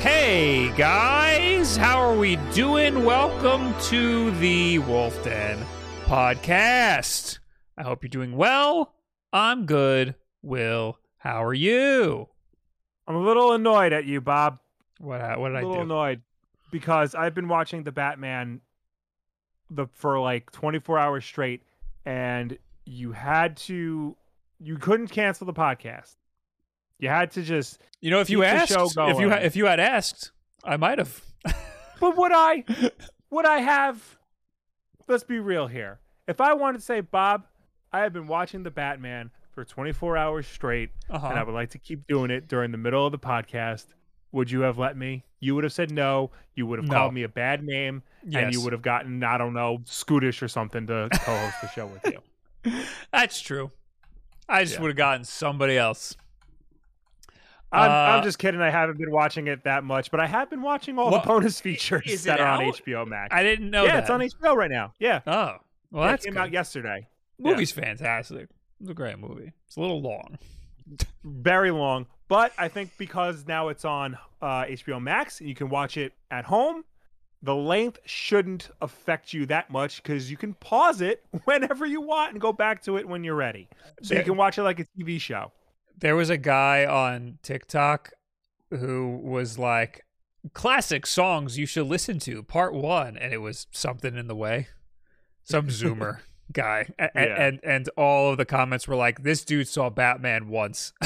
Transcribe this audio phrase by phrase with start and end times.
[0.00, 3.04] Hey guys, how are we doing?
[3.04, 5.64] Welcome to the Wolf Den
[6.04, 7.38] podcast.
[7.78, 8.94] I hope you're doing well.
[9.32, 10.14] I'm good.
[10.42, 12.28] Will, how are you?
[13.08, 14.58] I'm a little annoyed at you, Bob.
[14.98, 15.80] What what did A I little do?
[15.82, 16.22] annoyed
[16.70, 18.60] because I've been watching the Batman
[19.70, 21.62] the for like 24 hours straight,
[22.04, 24.16] and you had to,
[24.64, 26.14] you couldn't cancel the podcast.
[26.98, 27.80] You had to just.
[28.00, 30.32] You know, if you asked, if you if you had asked,
[30.64, 31.20] I might have.
[32.00, 32.64] But would I?
[33.30, 34.18] would I have?
[35.06, 36.00] Let's be real here.
[36.26, 37.44] If I wanted to say, Bob,
[37.92, 41.28] I have been watching the Batman for 24 hours straight, Uh-huh.
[41.28, 43.86] and I would like to keep doing it during the middle of the podcast.
[44.32, 45.24] Would you have let me?
[45.40, 46.32] You would have said no.
[46.56, 46.94] You would have No.
[46.94, 48.02] called me a bad name,
[48.34, 51.86] and you would have gotten, I don't know, Scootish or something to co-host the show
[51.86, 52.72] with you.
[53.12, 53.70] That's true.
[54.48, 54.80] I just Yeah.
[54.82, 56.16] would have gotten somebody else.
[57.72, 58.60] I'm, Uh, I'm just kidding.
[58.60, 61.60] I haven't been watching it that much, but I have been watching all the bonus
[61.60, 62.64] features that are on?
[62.72, 63.34] HBO Max.
[63.34, 64.00] I didn't know yeah, that.
[64.04, 64.92] it's on HBO right now.
[65.00, 65.56] Yeah, Oh,
[65.90, 66.40] well, Yeah, that's it came good.
[66.40, 67.08] out yesterday.
[67.38, 68.48] Movie's fantastic.
[68.80, 69.52] It's a great movie.
[69.66, 70.38] It's a little long.
[71.24, 75.96] very long but i think because now it's on uh, hbo max you can watch
[75.96, 76.84] it at home
[77.44, 82.32] the length shouldn't affect you that much because you can pause it whenever you want
[82.32, 83.68] and go back to it when you're ready
[84.02, 85.52] so you can watch it like a tv show
[85.98, 88.10] There was a guy on TikTok
[88.70, 90.04] who was like,
[90.52, 93.16] classic songs you should listen to, part one.
[93.16, 94.66] And it was something in the way.
[95.44, 96.18] Some Zoomer
[96.52, 96.86] guy.
[96.98, 97.42] A- a- Yeah.
[97.46, 100.92] And, and all of the comments were like, this dude saw Batman once.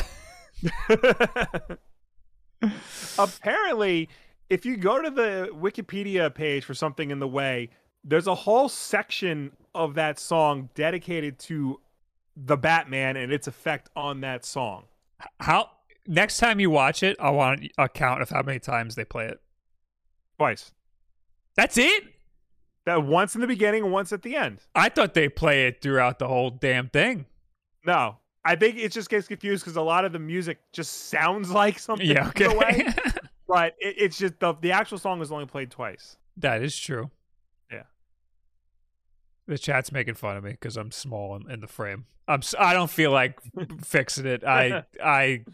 [3.19, 4.09] apparently
[4.51, 7.71] if you go to the wikipedia page for something in the way
[8.05, 11.81] there's a whole section of that song dedicated to
[12.37, 14.85] the batman and its effect on that song
[15.41, 15.71] How
[16.07, 19.27] next time you watch it, I want a count of how many times they play
[19.27, 19.41] it.
[20.39, 20.73] twice
[21.57, 22.05] That's it?
[22.87, 25.83] that once in the beginning and once at the end I thought they play it
[25.83, 27.27] throughout the whole damn thing.
[27.85, 31.51] No, I think it just gets confused because a lot of the music just sounds
[31.63, 32.07] like something.
[32.07, 33.11] Yeah, in a way, okay.
[33.49, 36.17] but it, it's just the the actual song is only played twice.
[36.37, 37.11] that is true.
[37.73, 37.85] Yeah.
[39.47, 42.07] The chat's making fun of me because I'm small in, in the frame.
[42.29, 42.43] I'm.
[42.59, 43.41] I don't feel like
[43.85, 44.45] fixing it.
[44.45, 44.85] I.
[45.03, 45.45] I.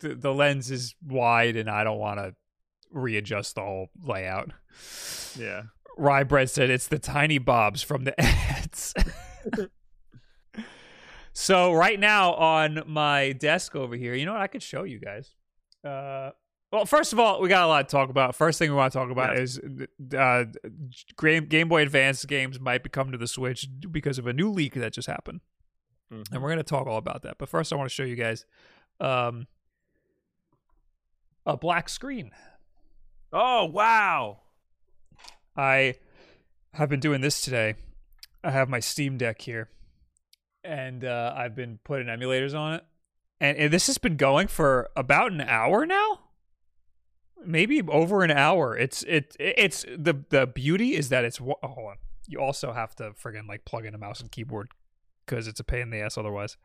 [0.00, 2.34] The, the lens is wide, and I don't want to
[2.90, 4.50] readjust the whole layout.
[5.38, 5.62] Yeah.
[5.98, 8.94] Rye Bread said it's the tiny bobs from the ads.
[11.32, 14.40] so right now on my desk over here, you know what?
[14.40, 15.30] I could show you guys.
[15.84, 16.30] Uh,
[16.72, 18.34] well, first of all, we got a lot to talk about.
[18.36, 19.60] First thing we want to talk about is
[20.16, 20.44] uh,
[21.18, 24.74] Game Boy Advance games might be coming to the Switch because of a new leak
[24.74, 25.40] that just happened,
[26.12, 26.34] Mm-hmm.
[26.34, 27.38] and we're going to talk all about that.
[27.38, 28.44] But first, I want to show you guys
[28.98, 29.46] um,
[31.46, 32.32] a black screen.
[33.32, 34.40] Oh wow!
[35.56, 35.94] I
[36.74, 37.74] have been doing this today.
[38.42, 39.68] I have my Steam Deck here,
[40.64, 42.84] and uh, I've been putting emulators on it,
[43.40, 46.20] and, and this has been going for about an hour now,
[47.44, 48.76] maybe over an hour.
[48.76, 51.96] It's it it's the the beauty is that it's oh, hold on.
[52.26, 54.68] You also have to friggin' like plug in a mouse and keyboard
[55.26, 56.56] because it's a pain in the ass otherwise.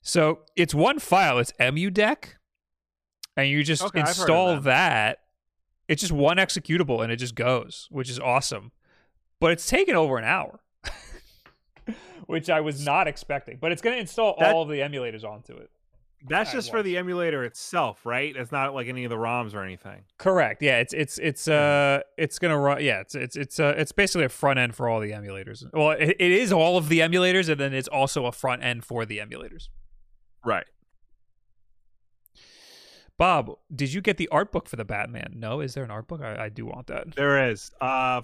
[0.00, 1.38] So it's one file.
[1.38, 2.34] It's EmuDeck,
[3.36, 4.62] and you just Okay, I've heard of install them.
[4.64, 5.18] that.
[5.88, 8.70] It's just one executable and it just goes, which is awesome.
[9.40, 10.60] But it's taken over an hour,
[12.26, 13.58] which I was not expecting.
[13.60, 15.70] But it's going to install That- all of the emulators onto it.
[16.28, 18.34] That's just for the emulator itself, right?
[18.36, 20.02] It's not like any of the ROMs or anything.
[20.18, 20.62] Correct.
[20.62, 22.82] Yeah, it's it's it's uh it's gonna run.
[22.82, 25.64] Yeah, it's it's it's uh it's basically a front end for all the emulators.
[25.72, 28.84] Well, it, it is all of the emulators, and then it's also a front end
[28.84, 29.68] for the emulators.
[30.44, 30.66] Right.
[33.18, 35.34] Bob, did you get the art book for the Batman?
[35.36, 36.22] No, is there an art book?
[36.22, 37.14] I, I do want that.
[37.14, 37.70] There is.
[37.80, 38.22] Uh,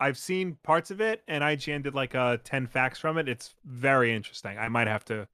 [0.00, 3.28] I've seen parts of it, and IGN did like uh, ten facts from it.
[3.28, 4.58] It's very interesting.
[4.58, 5.26] I might have to,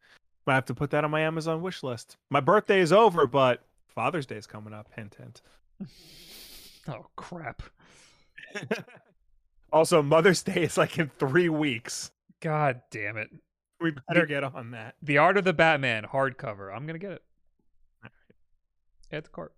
[0.47, 2.17] might have to put that on my Amazon wish list.
[2.31, 4.89] My birthday is over, but Father's Day is coming up.
[4.95, 5.43] Hint, hint.
[6.89, 7.63] Oh crap!
[9.73, 12.11] Also, Mother's Day is like in three weeks.
[12.41, 13.31] God damn it!
[13.81, 14.95] we better get on that.
[15.03, 16.75] The Art of the Batman hardcover.
[16.75, 17.23] I'm gonna get it.
[19.13, 19.53] At the cart.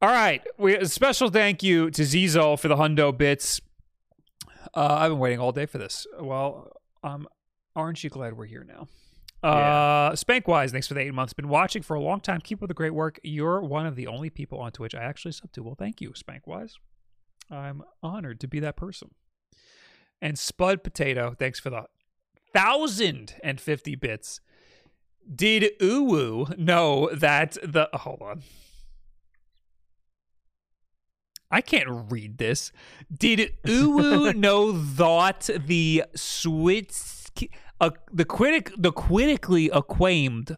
[0.00, 0.42] All right.
[0.58, 3.60] We a special thank you to Zizo for the hundo bits.
[4.74, 6.06] Uh, I've been waiting all day for this.
[6.20, 6.70] Well,
[7.02, 7.26] um,
[7.74, 8.86] aren't you glad we're here now?
[9.46, 11.32] Uh, Spankwise, thanks for the eight months.
[11.32, 12.40] Been watching for a long time.
[12.40, 13.20] Keep up the great work.
[13.22, 15.62] You're one of the only people on Twitch I actually sub to.
[15.62, 16.72] Well, thank you, Spankwise.
[17.48, 19.10] I'm honored to be that person.
[20.20, 21.84] And Spud Potato, thanks for the
[22.52, 24.40] thousand and fifty bits.
[25.32, 28.42] Did Uwu know that the oh, hold on?
[31.52, 32.72] I can't read this.
[33.16, 37.26] Did Uwu know that the Swiss
[38.12, 40.56] the critic the critically acclaimed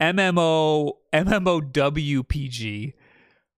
[0.00, 2.92] MMO MMOWPG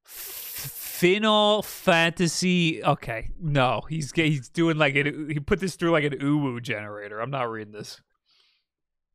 [0.05, 2.85] Final Fantasy.
[2.85, 5.07] Okay, no, he's he's doing like it.
[5.07, 7.21] He put this through like an Uwu generator.
[7.21, 8.01] I'm not reading this.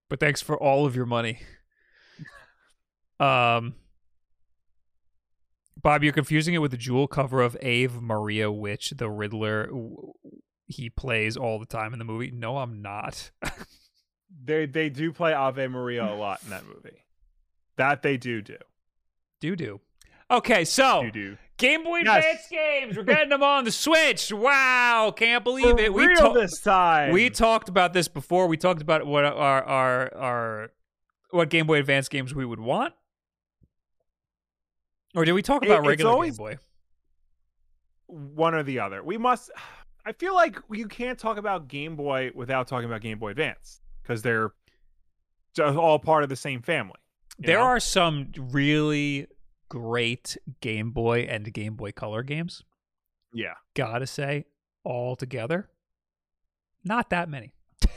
[0.09, 1.39] But thanks for all of your money.
[3.19, 3.75] Um,
[5.81, 9.69] Bob, you're confusing it with the jewel cover of Ave Maria Witch, the Riddler
[10.67, 12.29] he plays all the time in the movie.
[12.31, 13.31] No, I'm not.
[14.43, 16.97] they they do play Ave Maria a lot in that movie.
[17.77, 18.57] That they do do.
[19.39, 19.79] Do do.
[20.29, 21.37] Okay, so Do do.
[21.57, 22.17] Game Boy Yes.
[22.17, 22.97] Advance games.
[22.97, 24.31] We're getting them on the Switch.
[24.33, 25.93] Wow, can't believe For it.
[25.93, 27.11] We real ta- this time.
[27.11, 28.47] we talked about this before.
[28.47, 30.71] We talked about what our our our
[31.31, 32.93] what Game Boy Advance games we would want.
[35.15, 36.57] Or did we talk about it's regular always- Game Boy?
[38.07, 39.03] one or the other.
[39.03, 39.51] We must.
[40.07, 43.81] I feel like you can't talk about Game Boy without talking about Game Boy Advance
[44.01, 44.53] because they're
[45.53, 46.95] just all part of the same family.
[47.37, 47.65] There know?
[47.65, 49.27] are some really
[49.67, 52.63] great Game Boy and Game Boy Color games.
[53.33, 53.55] yeah.
[53.75, 54.45] Gotta say,
[54.85, 55.67] all together,
[56.85, 57.51] not that many.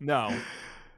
[0.00, 0.36] No.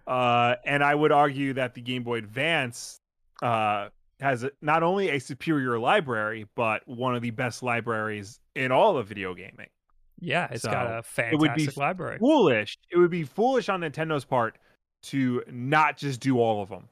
[0.07, 3.01] Uh, and I would argue that the Game Boy Advance
[3.43, 3.89] uh,
[4.21, 9.09] has not only a superior library, but one of the best libraries in all of
[9.09, 9.67] video gaming.
[10.19, 12.19] Yeah, it's got So, a it would be fantastic library.
[12.19, 12.79] Foolish.
[12.91, 14.59] It would be foolish on Nintendo's part
[15.03, 16.89] to not just do all of them.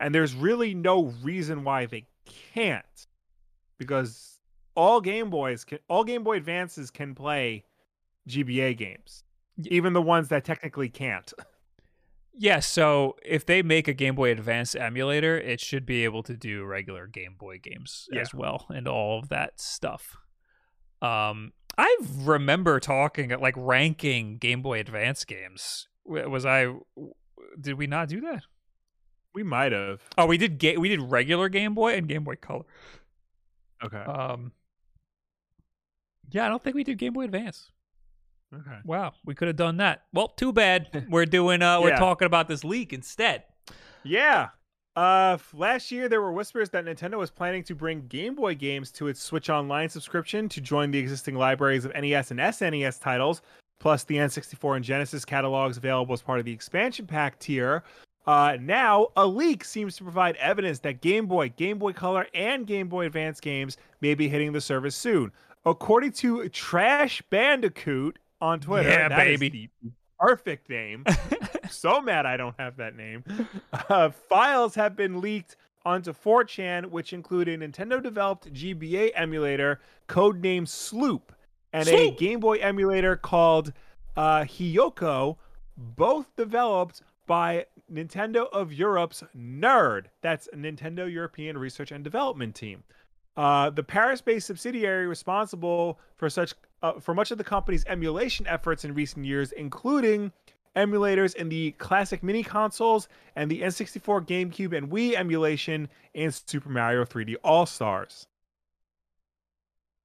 [0.00, 2.06] And there's really no reason why they
[2.52, 2.84] can't.
[3.78, 4.38] Because
[4.76, 7.64] all Game Boys can all Game Boy Advances can play
[8.28, 9.24] GBA games.
[9.66, 11.32] Even the ones that technically can't.
[12.36, 16.34] Yeah, so if they make a Game Boy Advance emulator, it should be able to
[16.36, 18.22] do regular Game Boy games Yeah.
[18.22, 20.16] as well and all of that stuff.
[21.00, 25.88] Um, I remember talking like ranking Game Boy Advance games.
[26.04, 26.74] Was I?
[27.60, 28.42] Did we not do that?
[29.34, 30.00] We might have.
[30.16, 30.58] Oh, we did.
[30.58, 32.64] Ga- we did regular Game Boy and Game Boy Color.
[33.84, 33.98] Okay.
[33.98, 34.52] Um,
[36.30, 37.70] yeah, I don't think we did Game Boy Advance.
[38.54, 38.78] okay.
[38.84, 40.02] Wow, we could have done that.
[40.12, 41.06] Well, too bad.
[41.10, 41.62] We're doing.
[41.62, 43.44] Uh, we're talking about this leak instead.
[44.04, 44.48] Yeah.
[44.96, 48.92] Uh, last year there were whispers that Nintendo was planning to bring Game Boy games
[48.92, 53.42] to its Switch Online subscription to join the existing libraries of NES and SNES titles,
[53.80, 57.82] plus the N64 and Genesis catalogs available as part of the expansion pack tier.
[58.26, 62.64] Uh, now a leak seems to provide evidence that Game Boy, Game Boy Color, and
[62.66, 65.32] Game Boy Advance games may be hitting the service soon.
[65.66, 69.70] According to Trash Bandicoot on Twitter, Yeah, baby.
[69.82, 71.04] the perfect name
[71.70, 73.24] so mad I don't have that name.
[73.88, 80.68] Uh, files have been leaked onto 4chan, which include a Nintendo developed GBA emulator codenamed
[80.68, 81.32] Sloop
[81.72, 83.72] and a Game Boy emulator called
[84.16, 85.36] uh, Hiyoko,
[85.76, 90.06] both developed by Nintendo of Europe's NERD.
[90.22, 92.84] That's Nintendo European Research and Development Team.
[93.36, 98.84] Uh, the Paris-based subsidiary responsible for such uh, for much of the company's emulation efforts
[98.84, 100.30] in recent years, including
[100.76, 106.68] emulators in the classic mini consoles and the N64, GameCube, and Wii emulation in Super
[106.68, 108.26] Mario 3D All Stars.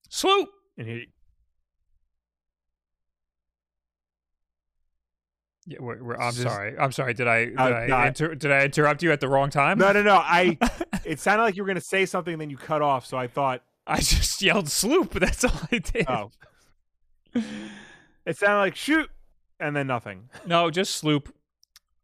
[0.09, 0.49] Sloop.
[0.77, 1.05] And he,
[5.65, 6.77] Yeah, we're, we're, I'm Just- sorry.
[6.79, 7.13] I'm sorry.
[7.13, 9.77] Did I did, Uh, I, not- inter- did I interrupt you at the wrong time?
[9.77, 10.15] no, no, no.
[10.15, 10.57] I.
[11.05, 13.03] It sounded like you were going to say something, and then you cut off.
[13.05, 15.11] So I thought, I just yelled sloop.
[15.19, 16.05] That's all I did.
[16.07, 16.29] oh,
[18.25, 19.09] it sounded like shoot,
[19.59, 20.29] and then nothing.
[20.45, 21.29] No, just sloop.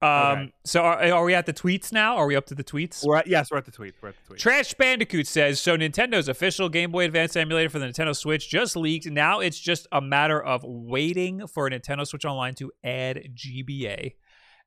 [0.01, 0.11] Um.
[0.11, 0.53] Okay.
[0.65, 2.17] So are, are we at the tweets now?
[2.17, 3.05] Are we up to the tweets?
[3.05, 3.95] We're at, yes, we're at the tweet.
[4.01, 4.39] We're at the tweet.
[4.39, 5.77] Trash Bandicoot says so.
[5.77, 9.07] Nintendo's official Game Boy Advance emulator for the Nintendo Switch just leaked.
[9.07, 14.15] Now it's just a matter of waiting for Nintendo Switch Online to add GBA.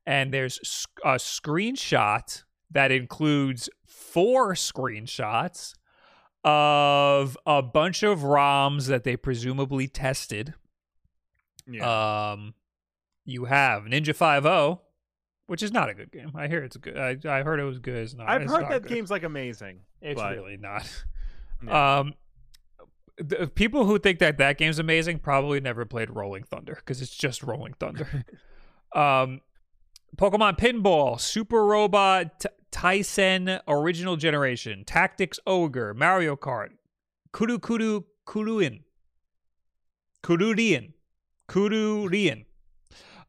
[0.06, 5.74] And there's a screenshot that includes four screenshots
[6.44, 10.54] of a bunch of ROMs that they presumably tested.
[11.70, 12.30] yeah.
[12.32, 12.54] Um,
[13.28, 14.80] you have Ninja Five O,
[15.46, 16.32] which is not a good game.
[16.34, 16.96] I hear it's good.
[16.96, 17.96] I, I heard it was good.
[17.96, 18.28] It's not.
[18.28, 18.88] I've it's heard not that good.
[18.88, 19.80] game's like amazing.
[20.00, 20.90] It's but- really not.
[21.66, 21.98] Yeah.
[21.98, 22.14] Um,
[23.16, 27.16] the people who think that that game's amazing probably never played Rolling Thunder because it's
[27.16, 28.06] just Rolling Thunder.
[28.94, 29.40] um,
[30.16, 36.68] Pokemon Pinball, Super Robot T- Taisen Original Generation, Tactics Ogre, Mario Kart,
[37.32, 38.82] Kudu Kudu Kuduin,
[40.22, 40.92] Kudurian,
[41.48, 42.44] Kudurian,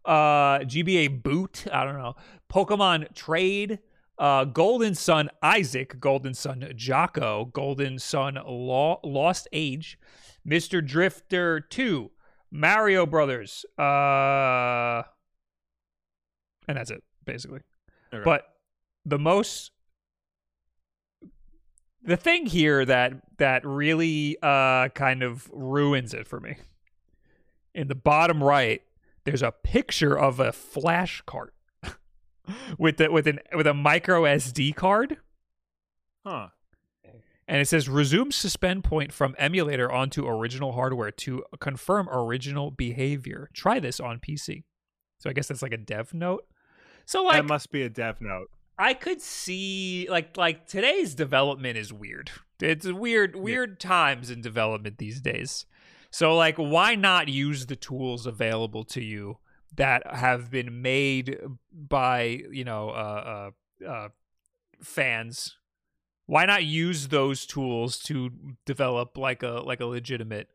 [0.06, 1.65] uh, GBA Boot.
[1.72, 2.15] I don't know.
[2.51, 3.79] Pokemon Trade,
[4.18, 10.00] uh, Golden Sun Isaac, Golden Sun Jocko, Golden Sun Law, Lost Age,
[10.48, 10.86] Mr.
[10.86, 12.12] Drifter 2,
[12.51, 15.03] Mario Brothers, uh,
[16.68, 17.62] and that's it, basically.
[18.13, 18.24] Okay.
[18.24, 18.46] But
[19.06, 19.72] the most
[22.03, 26.56] the thing here that that really uh kind of ruins it for me
[27.74, 28.82] in the bottom right
[29.29, 31.53] there's a picture of a flash cart
[32.77, 35.17] with the with an with a micro SD card
[36.25, 36.48] huh.
[37.48, 43.50] and it says resume suspend point from emulator onto original hardware to confirm original behavior.
[43.53, 44.63] Try this on PC.
[45.19, 46.45] So I guess that's like a dev note.
[47.05, 48.50] So like that must be a dev note.
[48.77, 52.31] I could see like like today's development is weird.
[52.62, 55.65] It's weird weird times in development these days.
[56.12, 59.38] So like why not use the tools available to you
[59.75, 61.38] that have been made
[61.72, 63.51] by, you know, uh
[63.84, 64.10] uh, uh
[64.82, 65.56] fans?
[66.25, 68.30] Why not use those tools to
[68.66, 70.50] develop like a like a legitimate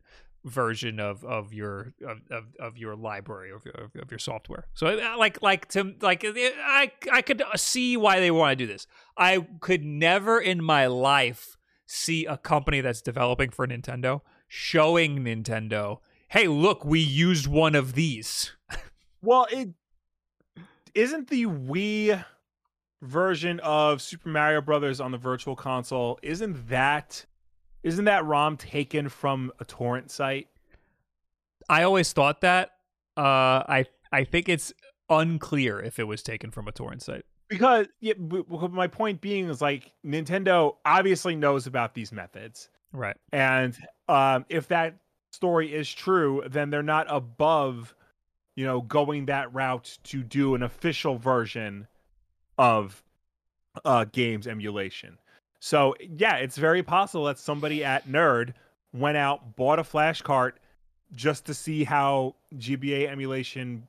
[0.44, 4.66] version of of your of, of, of your library of your, of your software.
[4.74, 8.56] So uh, like like to like uh, I I could see why they want to
[8.56, 8.86] do this.
[9.16, 11.56] I could never in my life
[11.86, 15.98] see a company that's developing for Nintendo showing Nintendo,
[16.28, 18.52] "Hey, look, we used one of these."
[19.22, 19.70] Well, it
[20.94, 22.22] isn't the Wii
[23.00, 26.18] version of Super Mario Brothers on the Virtual Console.
[26.22, 27.24] Isn't that
[27.82, 30.48] isn't that ROM taken from a torrent site?
[31.68, 32.70] I always thought that
[33.16, 34.72] uh I I think it's
[35.08, 37.24] unclear if it was taken from a torrent site.
[37.48, 43.16] Because yeah, my point being is like Nintendo obviously knows about these methods, Right.
[43.32, 43.76] and
[44.08, 44.94] um, if that
[45.32, 47.94] story is true, then they're not above,
[48.54, 51.88] you know, going that route to do an official version
[52.56, 53.02] of
[53.84, 55.18] uh, games emulation.
[55.58, 58.54] So yeah, it's very possible that somebody at Nerd
[58.92, 60.60] went out bought a flash cart
[61.14, 63.88] just to see how GBA emulation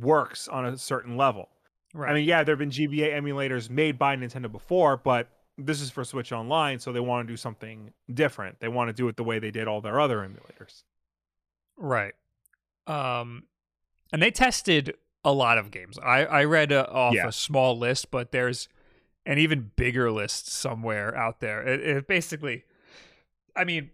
[0.00, 1.48] works on a certain level.
[1.94, 2.10] Right.
[2.10, 5.90] I mean, yeah, there have been GBA emulators made by Nintendo before, but this is
[5.90, 8.60] for Switch Online, so they want to do something different.
[8.60, 10.82] They want to do it the way they did all their other emulators.
[11.76, 12.14] Right.
[12.86, 13.44] Um,
[14.12, 14.94] and they tested
[15.24, 15.98] a lot of games.
[15.98, 17.28] I I read uh, off Yeah.
[17.28, 18.68] a small list, but there's
[19.26, 21.62] an even bigger list somewhere out there.
[21.66, 22.64] It, it basically,
[23.56, 23.90] I mean,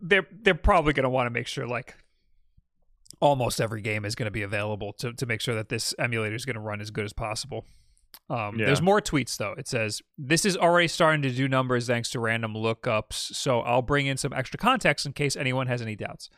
[0.00, 1.94] they're they're probably going to want to make sure like
[3.20, 6.34] almost every game is going to be available to to make sure that this emulator
[6.36, 7.64] is going to run as good as possible.
[8.28, 8.66] Um, Yeah.
[8.66, 9.54] There's more tweets though.
[9.58, 13.14] It says this is already starting to do numbers thanks to random lookups.
[13.34, 16.30] So I'll bring in some extra context in case anyone has any doubts.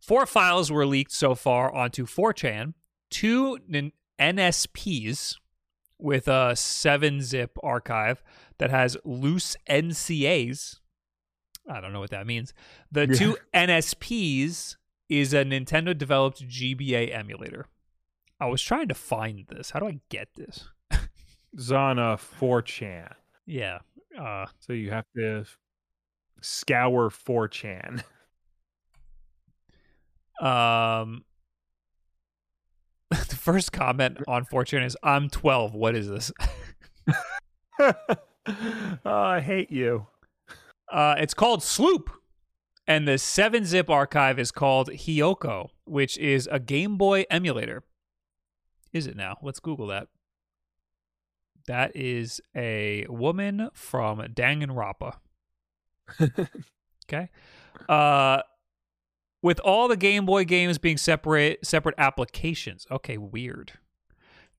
[0.00, 2.74] Four files were leaked so far onto 4chan.
[3.10, 5.36] Two N- NSPs
[5.98, 8.22] with a 7-zip archive
[8.58, 10.76] that has loose NCAs.
[11.68, 12.54] I don't know what that means.
[12.90, 13.14] The Yeah.
[13.14, 14.76] two NSPs
[15.08, 17.66] is a Nintendo developed GBA emulator.
[18.40, 19.70] I was trying to find this.
[19.70, 20.68] How do I get this?
[21.52, 23.12] It's on a 4chan,
[23.46, 23.80] Yeah.
[24.18, 25.44] Uh, so you have to
[26.40, 28.02] scour 4chan.
[30.40, 31.24] um,
[33.10, 35.74] the first comment on 4chan is I'm 12.
[35.74, 36.32] What is this?
[37.80, 37.94] oh,
[39.04, 40.06] I hate you.
[40.90, 42.10] Uh, it's called Sloop.
[42.86, 47.84] And the 7 zip archive is called Hiyoko, which is a Game Boy emulator.
[48.92, 49.36] Is it now?
[49.42, 50.08] Let's Google that.
[51.70, 55.12] That is a woman from Danganronpa.
[57.06, 57.30] okay.
[57.88, 58.42] Uh,
[59.40, 62.88] with all the Game Boy games being separate separate applications.
[62.90, 63.74] Okay, weird.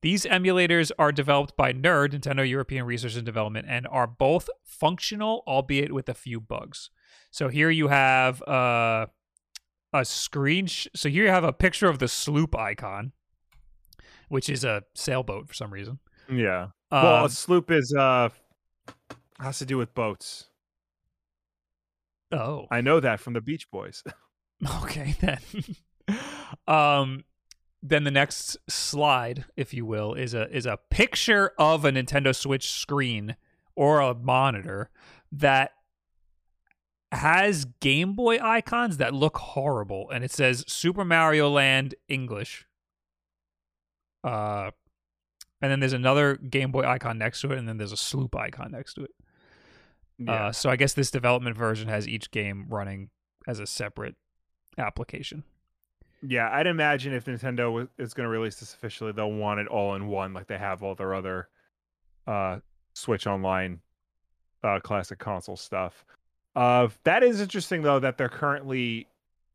[0.00, 5.42] These emulators are developed by NERD, Nintendo European Research and Development, and are both functional,
[5.46, 6.88] albeit with a few bugs.
[7.30, 9.04] So here you have uh,
[9.92, 10.66] a screen.
[10.66, 13.12] Sh- so here you have a picture of the sloop icon,
[14.30, 15.98] which is a sailboat for some reason.
[16.32, 16.68] Yeah.
[16.92, 18.28] Well, Um, a sloop is uh
[19.40, 20.46] has to do with boats.
[22.30, 24.02] oh, I know that from the Beach Boys.
[24.84, 25.40] Okay then.
[26.68, 27.24] um
[27.82, 32.32] then the next slide, if you will, is a is a picture of a Nintendo
[32.34, 33.34] Switch screen
[33.74, 34.88] or a monitor
[35.32, 35.72] that
[37.10, 42.66] has Game Boy icons that look horrible, and it says Super Mario Land English.
[44.22, 44.70] Uh,
[45.62, 48.34] and then there's another Game Boy icon next to it, and then there's a Sloop
[48.36, 49.10] icon next to it.
[50.18, 50.46] Yeah.
[50.48, 53.08] Uh, so I guess this development version has each game running
[53.48, 54.14] as a separate
[54.78, 55.44] application.
[56.24, 59.66] yeah, I'd imagine if Nintendo was- is going to release this officially, they'll want it
[59.66, 61.48] all in one, like they have all their other
[62.26, 62.60] uh,
[62.94, 63.80] Switch Online
[64.62, 66.04] uh, classic console stuff.
[66.54, 69.08] Uh, that is interesting though that they're currently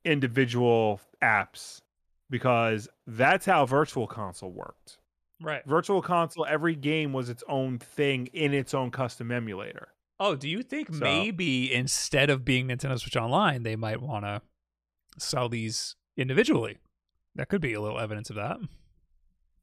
[0.03, 1.81] individual apps
[2.29, 4.97] because that's how Virtual Console worked.
[5.41, 5.63] Right.
[5.65, 9.89] Virtual Console, every game was its own thing in its own custom emulator.
[10.19, 14.25] Oh, do you think So- maybe instead of being Nintendo Switch Online, they might want
[14.25, 14.41] to
[15.19, 16.77] sell these individually?
[17.35, 18.57] That could be a little evidence of that.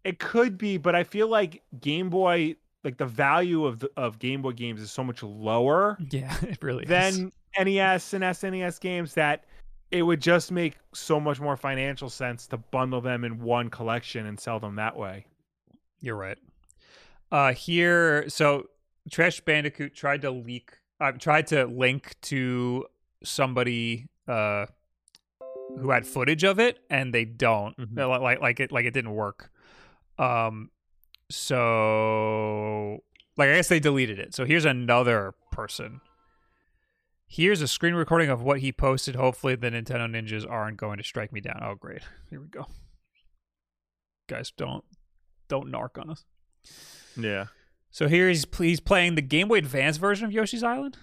[0.05, 2.55] It could be, but I feel like Game Boy,
[2.85, 6.63] like the value of the, of Game Boy games is so much lower Yeah, it
[6.63, 7.19] really is.
[7.59, 9.45] NES and SNES games that
[9.91, 14.27] it would just make so much more financial sense to bundle them in one collection
[14.27, 15.25] and sell them that way.
[16.05, 16.39] You're right.
[17.33, 18.69] Uh, here, so
[19.11, 20.73] Trash Bandicoot tried to leak.
[21.01, 22.85] I uh, tried to link to
[23.25, 24.67] somebody uh,
[25.79, 27.77] who had footage of it, and they don't.
[27.77, 28.09] Mhm.
[28.09, 29.51] Like, like, like it, like it didn't work.
[30.19, 30.71] Um,
[31.31, 33.03] so
[33.37, 34.35] like I guess they deleted it.
[34.35, 36.01] So here's another person.
[37.27, 39.17] Here's a screen recording of what he posted.
[39.17, 41.61] Hopefully, the Nintendo ninjas aren't going to strike me down.
[41.63, 42.03] Oh, great!
[42.31, 42.67] Here we go.
[44.29, 44.85] Guys, don't
[45.49, 46.25] don't narc on us.
[47.17, 47.47] Yeah.
[47.91, 50.97] So here he's he's playing the Game Boy Advance version of Yoshi's Island.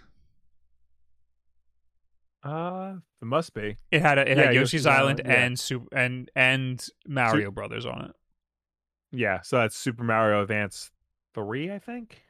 [2.44, 3.78] Uh, it must be.
[3.92, 5.46] It had a, it Yeah, had Yoshi's, Yoshi's Island, Island, yeah.
[5.46, 8.12] and Super and and Mario Brothers on it.
[9.12, 9.42] Yeah.
[9.42, 10.90] So that's Super Mario Advance
[11.36, 12.24] 3, I think.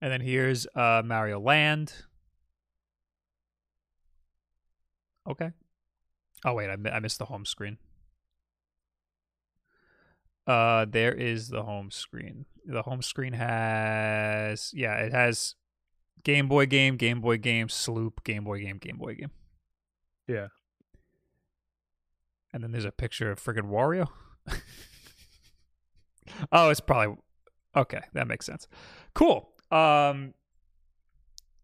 [0.00, 1.92] And then here's uh Mario Land.
[5.28, 5.50] Okay.
[6.44, 7.78] Oh wait, I, I missed the home screen.
[10.46, 12.46] Uh there is the home screen.
[12.66, 15.54] The home screen has yeah, it has
[16.22, 19.30] Game Boy game, Game Boy game, Sloop, Game Boy game, Game Boy game.
[20.26, 20.48] Yeah.
[22.52, 24.08] And then there's a picture of friggin' Wario.
[26.52, 27.16] oh, it's probably
[27.76, 28.00] okay.
[28.12, 28.68] That makes sense.
[29.14, 29.50] Cool.
[29.70, 30.34] Um.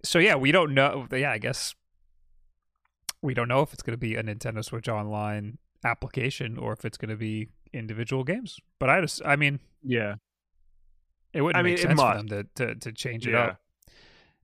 [0.03, 1.07] So yeah, we don't know.
[1.13, 1.75] Yeah, I guess
[3.23, 6.85] we don't know if it's going to be a Nintendo Switch Online application or if
[6.85, 8.59] it's going to be individual games.
[8.79, 10.17] But I just, I mean, Yeah.
[11.33, 13.41] it wouldn't I mean, make sense for them to to, to change it Yeah.
[13.45, 13.61] up.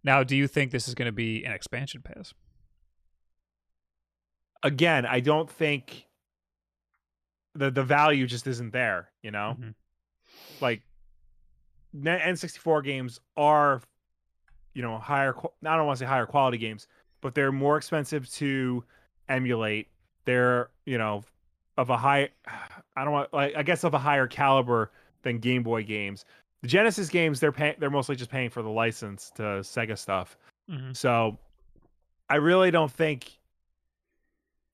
[0.05, 2.33] Now, do you think this is going to be an expansion pass?
[4.63, 6.07] Again, I don't think
[7.55, 9.57] the the value just isn't there, you know?
[9.59, 9.75] Mhm.
[10.61, 10.83] Like
[11.95, 12.03] N-
[12.35, 13.83] N64 games are
[14.75, 15.35] you know, higher
[15.65, 16.87] I don't want to say higher quality games,
[17.23, 18.85] but they're more expensive to
[19.27, 19.89] emulate.
[20.27, 21.23] They're, you know,
[21.77, 22.31] of a high
[22.97, 24.91] I don't want like I guess of a higher caliber
[25.23, 26.25] than Game Boy games.
[26.63, 30.37] The Genesis games they're paying they're mostly just paying for the license to Sega stuff.
[30.71, 30.97] Mhm.
[30.97, 31.39] So
[32.29, 33.39] I really don't think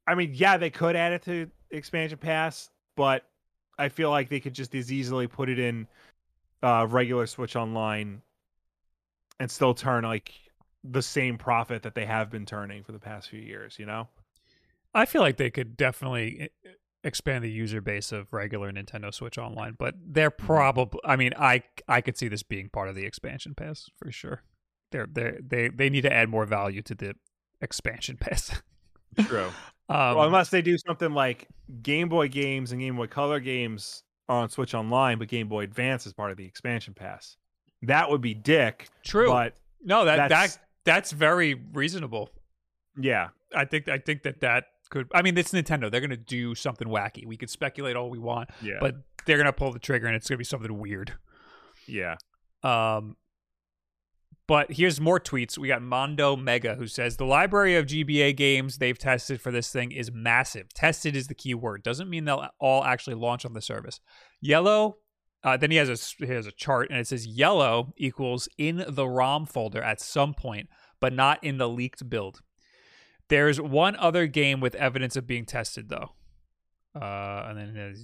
[0.07, 3.25] I mean, yeah, they could add it to expansion pass, but
[3.79, 5.87] I feel like they could just as easily put it in
[6.63, 8.23] uh regular Switch online
[9.41, 10.33] and still turn like
[10.85, 14.09] the same profit that they have been turning for the past few years, you know?
[14.95, 16.71] I feel like they could definitely e-
[17.05, 20.47] expand the user base of regular Nintendo Switch Online, but they're Mm-hmm.
[20.47, 21.01] probably.
[21.05, 24.43] I mean, I I could see this being part of the expansion pass for sure.
[24.91, 27.15] They're they they they need to add more value to the
[27.61, 28.61] expansion pass.
[29.19, 29.47] True.
[29.89, 31.49] um, well, unless they do something like
[31.83, 35.65] Game Boy games and Game Boy Color games are on Switch Online, but Game Boy
[35.65, 37.37] Advance is part of the expansion pass.
[37.83, 38.89] That would be dick.
[39.05, 39.27] true.
[39.29, 42.31] But no, that that's- that that's very reasonable.
[42.97, 45.09] yeah, I think I think that that could.
[45.13, 45.91] I mean, it's Nintendo.
[45.91, 47.27] They're gonna do something wacky.
[47.27, 50.29] We could speculate all we want, yeah, but they're gonna pull the trigger, and it's
[50.29, 51.15] gonna be something weird.
[51.89, 52.17] yeah.
[52.63, 53.17] Um,
[54.47, 55.57] but here's more tweets.
[55.57, 59.71] We got Mondo Mega who says the library of GBA games they've tested for this
[59.71, 60.73] thing is massive.
[60.75, 61.83] Tested is the key word.
[61.83, 63.99] Doesn't mean they'll all actually launch on the service.
[64.41, 64.99] Yellow.
[65.45, 68.85] Uh, then he has a he has a chart and it says yellow equals in
[68.87, 70.69] the ROM folder at some point,
[71.01, 72.43] but not in the leaked build.
[73.29, 76.13] There's one other game with evidence of being tested though.
[76.95, 77.97] Uh, and then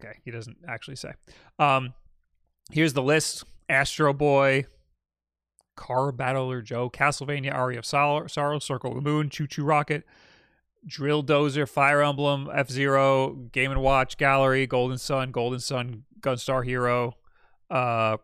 [0.00, 1.12] okay, he doesn't actually say.
[1.58, 1.94] Um,
[2.70, 4.66] here's the list: Astro Boy,
[5.76, 10.04] Car Battler Joe, Castlevania Aria of Sorrow, Sorrow Circle of the Moon, Choo Choo Rocket,
[10.86, 16.64] Drill Dozer, Fire Emblem, F Zero, Game and Watch, Gallery, Golden Sun, Golden Sun, Gunstar
[16.64, 17.14] Hero,
[17.70, 18.18] uh,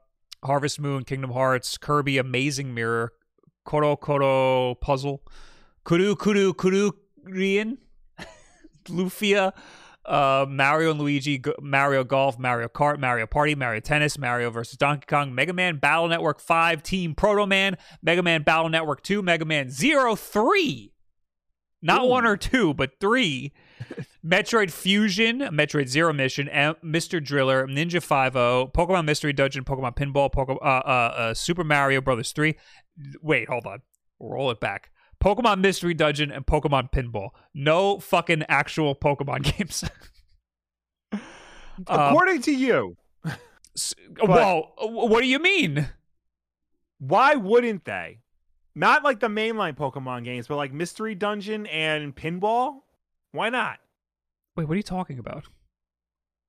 [0.45, 3.13] Harvest Moon, Kingdom Hearts, Kirby, Amazing Mirror,
[3.65, 5.23] Koro Koro Puzzle,
[5.85, 6.93] Kuru Kuru Kuru
[7.27, 7.79] Rian,
[8.89, 9.53] Lufia,
[10.07, 14.77] uh, Mario and Luigi, G- Mario Golf, Mario Kart, Mario Party, Mario Tennis, Mario versus
[14.79, 19.23] Donkey Kong, Mega Man Battle Network 5, Team Proto Man, Mega Man Battle Network 2,
[19.23, 20.93] Mega Man Zero 3.
[21.83, 22.09] Not Ooh.
[22.09, 23.53] one or two, but three.
[24.23, 27.25] Metroid Fusion, Metroid Zero Mission, M- Mr.
[27.25, 32.33] Driller, Ninja 5 Pokemon Mystery Dungeon, Pokemon Pinball, Pokemon, uh, uh, uh, Super Mario Brothers
[32.33, 32.55] 3.
[33.23, 33.83] Wait, hold on.
[34.19, 34.91] Roll it back.
[35.23, 37.31] Pokemon Mystery Dungeon and Pokemon Pinball.
[37.55, 39.85] No fucking actual Pokemon games.
[41.13, 41.21] Um,
[41.87, 42.97] According to you,
[44.23, 45.89] well, what do you mean?
[47.01, 48.19] why wouldn't they?
[48.75, 52.81] Not like the mainline Pokemon games, but like Mystery Dungeon and Pinball.
[53.33, 53.79] Why not?
[54.57, 55.47] Wait, what are you talking about?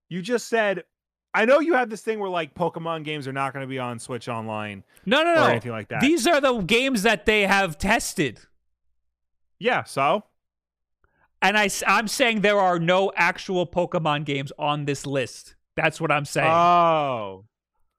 [0.09, 0.83] You just said.
[1.33, 3.79] I know you have this thing where like Pokemon games are not going to be
[3.79, 5.45] on Switch Online No, no, or no.
[5.47, 6.01] anything like that.
[6.01, 8.39] These are the games that they have tested.
[9.59, 10.25] yeah, so
[11.41, 15.55] And I, I'm saying there are no actual Pokemon games on this list.
[15.77, 16.51] That's what I'm saying.
[16.51, 17.45] oh,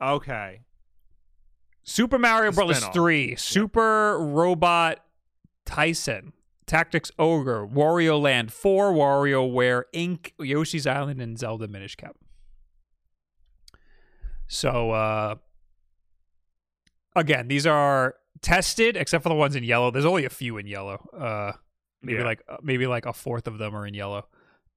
[0.01, 0.61] okay.
[1.85, 2.77] Super Mario Bros.
[2.77, 2.93] spin-off.
[2.95, 5.01] 3, Super Robot
[5.67, 6.33] Taisen,
[6.67, 12.17] Tactics Ogre, Wario Land 4, WarioWare Inc., Yoshi's Island, and Zelda Minish Cap.
[14.53, 15.37] So, uh,
[17.17, 19.91] again, these are tested, except for the ones in yellow.
[19.91, 21.09] There's only a few in yellow.
[21.17, 21.53] Uh,
[22.03, 22.25] maybe Yeah.
[22.25, 24.29] like maybe like a fourth of them are in yellow.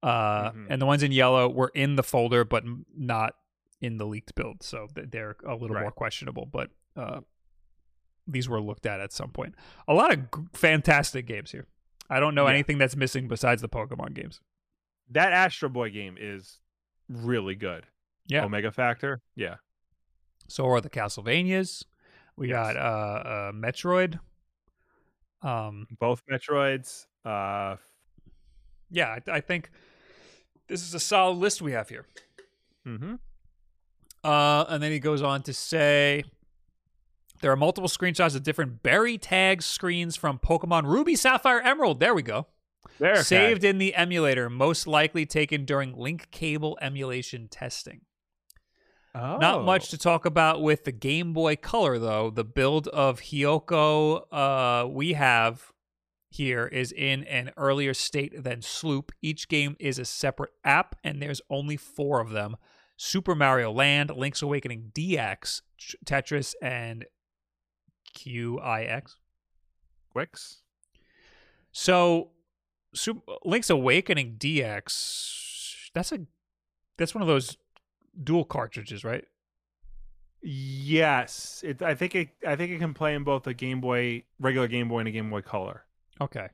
[0.04, 0.68] Uh, Mhm.
[0.70, 2.64] and the ones in yellow were in the folder, but
[2.96, 3.36] not
[3.82, 5.82] in the leaked build, so they're a little Right.
[5.82, 6.46] more questionable.
[6.46, 7.22] But uh,
[8.28, 9.56] these were looked at at some point.
[9.88, 11.68] A lot of g- fantastic games here.
[12.10, 12.54] I don't know Yeah.
[12.54, 14.40] anything that's missing besides the Pokemon games.
[15.10, 16.62] That Astro Boy game is
[17.10, 17.88] really good.
[18.28, 18.46] Yeah.
[18.46, 19.22] Omega Factor.
[19.36, 19.58] Yeah.
[20.48, 21.84] So are the Castlevanias.
[22.38, 22.56] We Yes.
[22.56, 24.20] got uh, uh, Metroid.
[25.42, 27.06] Um, Both Metroids.
[27.24, 27.78] Uh,
[28.92, 29.70] yeah, I, I think
[30.68, 32.06] this is a solid list we have here.
[32.86, 33.16] mm-hmm.
[34.24, 36.24] Uh, and then he goes on to say
[37.42, 42.00] there are multiple screenshots of different berry tag screens from Pokemon Ruby, Sapphire, Emerald.
[42.00, 42.48] There we go.
[42.98, 43.18] There.
[43.24, 48.02] Saved in the emulator, most likely taken during link cable emulation testing.
[49.16, 49.38] Oh.
[49.38, 52.30] Not much to talk about with the Game Boy Color, though.
[52.30, 55.72] The build of Hiyoko uh, we have
[56.30, 59.14] here is in an earlier state than Sloop.
[59.22, 62.58] Each game is a separate app, and there's only four of them
[62.98, 65.62] Super Mario Land, Link's Awakening DX,
[66.06, 67.06] Tetris, and
[68.18, 69.16] QIX.
[70.12, 70.62] Quicks.
[71.72, 72.32] So,
[72.94, 76.20] Super, Link's Awakening DX, that's a
[76.98, 77.58] that's one of those
[78.24, 79.26] dual cartridges, right?
[80.42, 82.30] Yes, it, I think it.
[82.48, 85.12] I think it can play in both a Game Boy, regular Game Boy, and a
[85.12, 85.86] Game Boy Color.
[86.22, 86.50] Okay.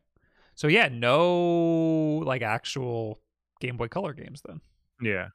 [0.56, 3.20] So yeah, no like actual
[3.60, 4.62] Game Boy Color games then.
[5.02, 5.28] Yeah.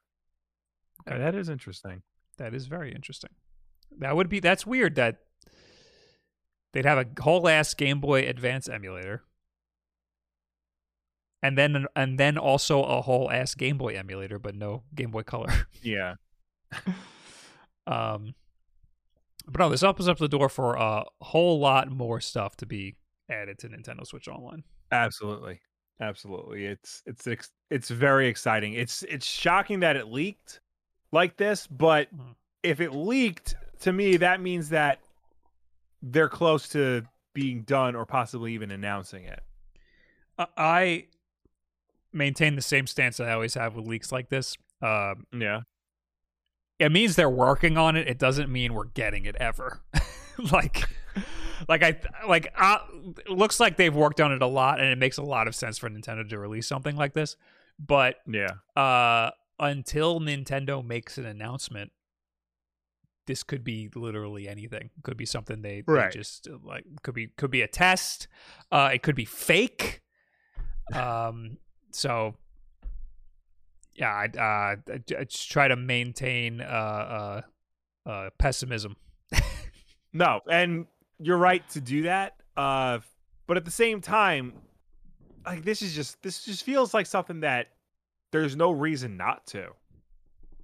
[1.07, 1.19] Okay.
[1.19, 2.01] that is interesting.
[2.37, 3.31] That is very interesting.
[3.99, 5.19] That would be that's weird that
[6.73, 9.23] they'd have a whole ass Game Boy Advance emulator.
[11.47, 15.23] And then and then also a whole ass Game Boy emulator, but no Game Boy
[15.23, 15.47] Color.
[15.81, 16.15] Yeah.
[17.87, 18.33] um
[19.49, 22.97] but no, this opens up the door for a whole lot more stuff to be
[23.31, 24.61] added to Nintendo Switch Online.
[24.91, 25.61] Absolutely.
[26.01, 26.65] Absolutely.
[26.65, 28.73] It's it's it's very exciting.
[28.73, 30.59] It's it's shocking that it leaked
[31.13, 32.35] like this, but Mhm.
[32.63, 34.99] if it leaked to me that means that
[36.01, 39.41] they're close to being done or possibly even announcing it.
[40.57, 41.07] I
[42.13, 44.55] maintain the same stance that I always have with leaks like this.
[44.81, 45.61] Um, Yeah.
[46.79, 48.07] it means they're working on it.
[48.07, 49.81] It doesn't mean we're getting it ever.
[50.51, 50.83] like,
[51.67, 52.53] like I like.
[52.55, 52.77] Uh,
[53.25, 55.55] it looks like they've worked on it a lot, and it makes a lot of
[55.55, 57.35] sense for Nintendo to release something like this.
[57.79, 58.51] But Yeah.
[58.75, 61.91] uh, until Nintendo makes an announcement,
[63.25, 64.91] this could be literally anything.
[65.03, 66.85] Could be something they, they just like.
[67.01, 68.27] Could be could be a test.
[68.71, 70.01] Uh, it could be fake.
[70.93, 71.57] Um.
[71.97, 72.35] So.
[73.95, 77.41] Yeah, I, uh, I just try to maintain uh,
[78.05, 78.95] uh, uh, pessimism.
[80.13, 80.87] No, and
[81.19, 82.35] you're right to do that.
[82.55, 82.99] Uh,
[83.45, 84.53] but at the same time,
[85.45, 87.67] like this is just this just feels like something that
[88.31, 89.69] there's no reason not to.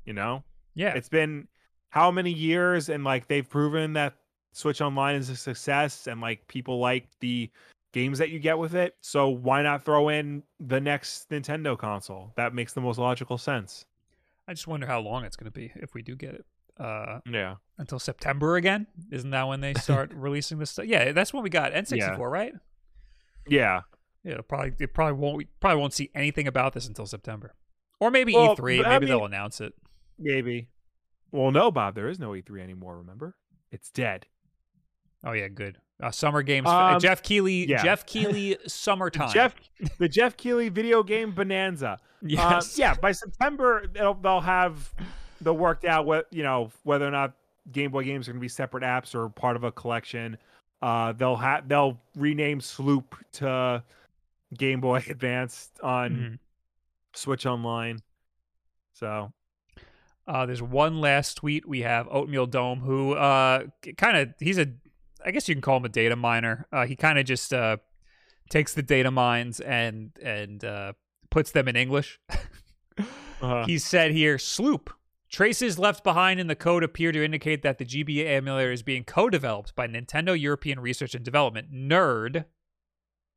[0.05, 0.43] You know,
[0.75, 1.47] Yeah, it's been
[1.89, 4.15] how many years, and like they've proven that
[4.53, 7.49] Switch Online is a success, and like people like the
[7.93, 8.95] games that you get with it.
[9.01, 12.33] So why not throw in the next Nintendo console?
[12.35, 13.85] That makes the most logical sense.
[14.47, 16.45] I just wonder how long it's going to be if we do get it.
[16.77, 17.55] Uh, Yeah.
[17.77, 18.87] until September again?
[19.11, 20.85] Isn't that when they start releasing this stuff?
[20.85, 22.15] Yeah, that's when we got N64, Yeah.
[22.19, 22.53] right?
[23.47, 23.81] Yeah.
[24.23, 27.53] Yeah, it'll probably it probably won't we probably won't see anything about this until September,
[27.99, 28.77] or maybe Well, E3.
[28.77, 29.73] Maybe I mean- they'll announce it.
[30.17, 30.69] Maybe.
[31.31, 33.35] Well, no, Bob, there is no E3 anymore, remember?
[33.71, 34.27] It's dead.
[35.25, 35.77] Oh yeah, good.
[36.03, 36.67] Uh, summer games.
[36.67, 37.67] Um, Jeff Keighley.
[37.69, 37.81] yeah.
[37.83, 38.57] Jeff Keighley.
[38.67, 39.31] summertime.
[39.33, 39.55] Jeff
[39.99, 41.87] the Jeff Keighley video game bonanza.
[41.91, 42.77] Uh, Yes.
[42.77, 44.93] yeah, by September they'll, they'll have
[45.41, 47.33] they'll worked out what you know whether or not
[47.71, 50.37] Game Boy games are going to be separate apps or part of a collection.
[50.81, 53.83] Uh, they'll have they'll rename Sloop to
[54.57, 56.39] Game Boy Advance on Mhm.
[57.13, 57.99] Switch Online.
[58.93, 59.31] So
[60.25, 61.67] Uh, there's one last tweet.
[61.67, 63.65] We have Oatmeal Dome, who uh,
[63.97, 64.67] kind of he's a,
[65.25, 66.67] I guess you can call him a data miner.
[66.71, 67.77] Uh, he kind of just uh,
[68.49, 70.93] takes the data mines and and uh,
[71.29, 72.19] puts them in English.
[73.41, 74.89] uh, He said here, Sloop.
[75.29, 79.03] Traces left behind in the code appear to indicate that the GBA emulator is being
[79.03, 82.45] co-developed by Nintendo European Research and Development, NERD,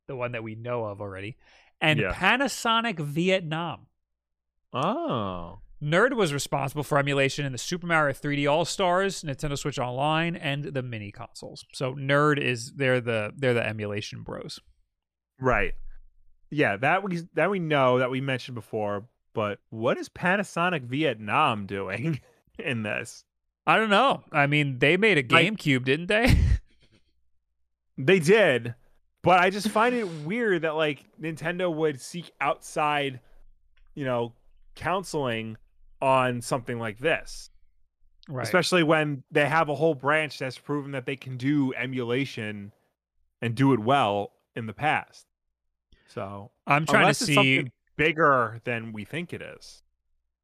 [0.07, 1.37] the one that we know of already,
[1.81, 2.13] and Yeah.
[2.13, 3.87] Panasonic Vietnam.
[4.73, 9.77] oh Nerd was responsible for emulation in the Super Mario 3D All Stars, Nintendo Switch
[9.77, 11.65] Online, and the mini consoles.
[11.73, 14.59] So Nerd is they're the they're the emulation bros.
[15.39, 15.73] right.
[16.49, 19.07] Yeah, that we that we know that we mentioned before.
[19.33, 22.21] But what is Panasonic Vietnam doing
[22.59, 23.25] in this?
[23.67, 24.23] I don't know.
[24.31, 26.37] I mean, they made a GameCube, didn't they?
[27.97, 28.75] They did,
[29.23, 33.19] but I just find it weird that like Nintendo would seek outside,
[33.95, 34.33] you know,
[34.75, 35.57] counseling
[36.01, 37.49] on something like this,
[38.27, 38.43] right.
[38.43, 42.71] especially when they have a whole branch that's proven that they can do emulation
[43.41, 45.25] and do it well in the past.
[46.07, 47.71] So I'm trying to see.
[47.95, 49.83] bigger than we think it is.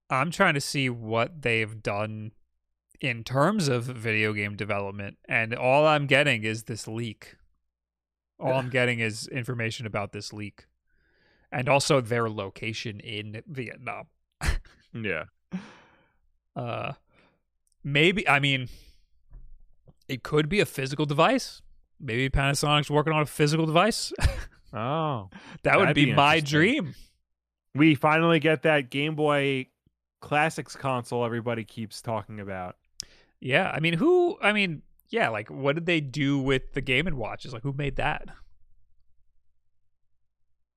[0.09, 2.31] I'm trying to see what they've done
[2.99, 7.35] in terms of video game development, and all I'm getting is this leak.
[8.39, 10.65] All I'm getting is information about this leak,
[11.51, 14.07] and also their location in Vietnam.
[14.93, 15.23] Yeah.
[16.55, 16.93] Uh,
[17.83, 18.69] maybe I mean,
[20.07, 21.63] it could be a physical device.
[21.99, 24.13] Maybe Panasonic's working on a physical device.
[24.75, 25.29] Oh.
[25.61, 26.95] that would be, be my dream.
[27.75, 29.67] We finally get that Game Boy
[30.19, 32.77] Classics console everybody keeps talking about.
[33.39, 34.37] Yeah, I mean, who?
[34.41, 37.53] I mean, yeah, like what did they do with the Game and Watches?
[37.53, 38.29] Like, who made that?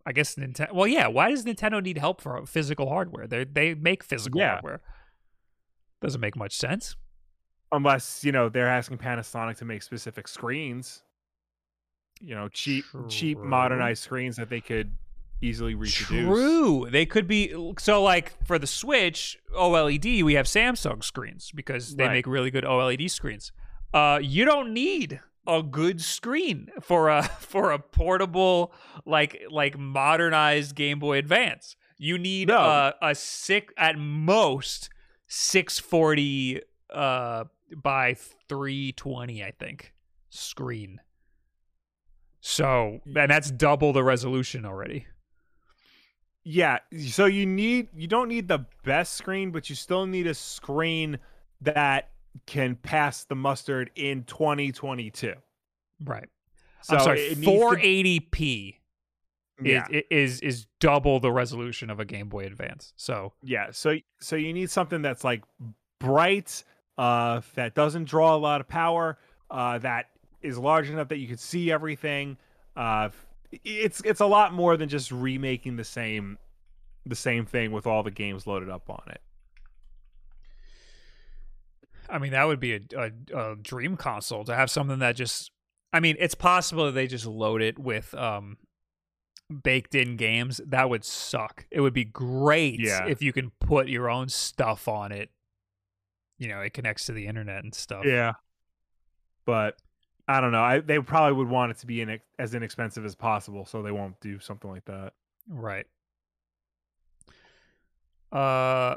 [0.09, 0.73] I guess Nintendo.
[0.73, 1.09] Well, yeah.
[1.09, 3.27] Why does Nintendo need help for physical hardware?
[3.27, 4.53] They they make physical Yeah.
[4.53, 4.81] hardware.
[6.01, 6.97] Doesn't make much sense.
[7.73, 11.03] unless you know they're asking Panasonic to make specific screens.
[12.21, 14.93] You know, cheap, cheap modernized screens that they could
[15.43, 16.07] easily reproduce.
[16.27, 16.89] True.
[16.89, 22.05] They could be so like for the Switch OLED, we have Samsung screens because they
[22.05, 22.13] Right.
[22.13, 23.51] make really good OLED screens.
[23.93, 28.73] Uh, you don't need a good screen for a for a portable
[29.05, 31.77] like like modernized Game Boy Advance.
[31.99, 32.59] You need No.
[32.59, 34.91] a, a six at most
[35.29, 36.61] 640
[36.93, 37.45] uh
[37.83, 38.15] by
[38.49, 39.93] 320 I think
[40.31, 41.01] screen.
[42.41, 45.07] So, and that's double the resolution already.
[46.45, 46.79] Yeah,
[47.09, 51.19] so you need you don't need the best screen, but you still need a screen
[51.63, 52.11] that
[52.47, 55.35] can pass the mustard in 2022.
[56.05, 56.29] Right.
[56.83, 57.21] So I'm sorry.
[57.21, 58.77] it needs to- 480p
[59.63, 62.93] yeah, is, is is double the resolution of a Game Boy Advance.
[62.97, 63.69] So yeah.
[63.71, 65.43] So so you need something that's like
[65.99, 66.63] bright,
[66.99, 69.19] uh, that doesn't draw a lot of power,
[69.51, 70.07] uh, that
[70.43, 72.37] is large enough that you can see everything.
[72.77, 73.09] Uh,
[73.65, 76.39] it's it's a lot more than just remaking the same
[77.07, 79.21] the same thing with all the games loaded up on it.
[82.09, 83.11] I mean, that would be a, a,
[83.53, 85.51] a dream console to have something that just.
[85.93, 88.59] I mean, it's possible that they just load it with um
[89.63, 90.61] baked in games.
[90.67, 91.67] That would suck.
[91.71, 93.07] It would be great Yeah.
[93.07, 95.31] if you can put your own stuff on it.
[96.39, 98.05] You know, it connects to the internet and stuff.
[98.05, 98.33] Yeah,
[99.47, 99.77] but
[100.29, 100.63] I don't know.
[100.63, 103.93] I they probably would want it to be in, as inexpensive as possible, so they
[103.93, 105.13] won't do something like that.
[105.49, 105.87] Right.
[108.33, 108.97] Uh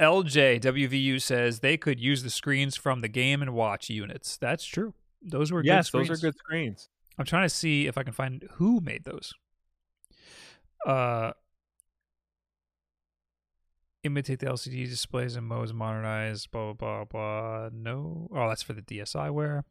[0.00, 4.36] LJ WVU says they could use the screens from the game and watch units.
[4.36, 4.94] That's true.
[5.22, 6.88] Those were yes, good those are good screens.
[7.18, 9.34] I'm trying to see if I can find who made those.
[10.86, 11.32] Uh
[14.04, 17.68] imitate the LCD displays and modes modernize blah blah blah blah.
[17.72, 18.28] No.
[18.32, 19.64] Oh, that's for the DSiWare.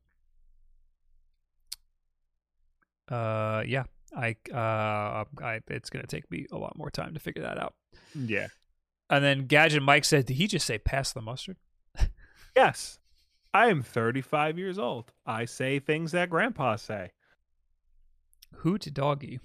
[3.10, 3.84] Uh, yeah,
[4.16, 7.74] I uh, I it's gonna take me a lot more time to figure that out.
[8.14, 8.48] Yeah.
[9.10, 11.58] And then Gadget Mike said, "Did he just say pass the mustard?"
[12.56, 12.98] Yes.
[13.54, 15.14] I am 35 years old.
[15.26, 17.12] I say things that grandpa say.
[18.58, 19.40] Hoot doggy.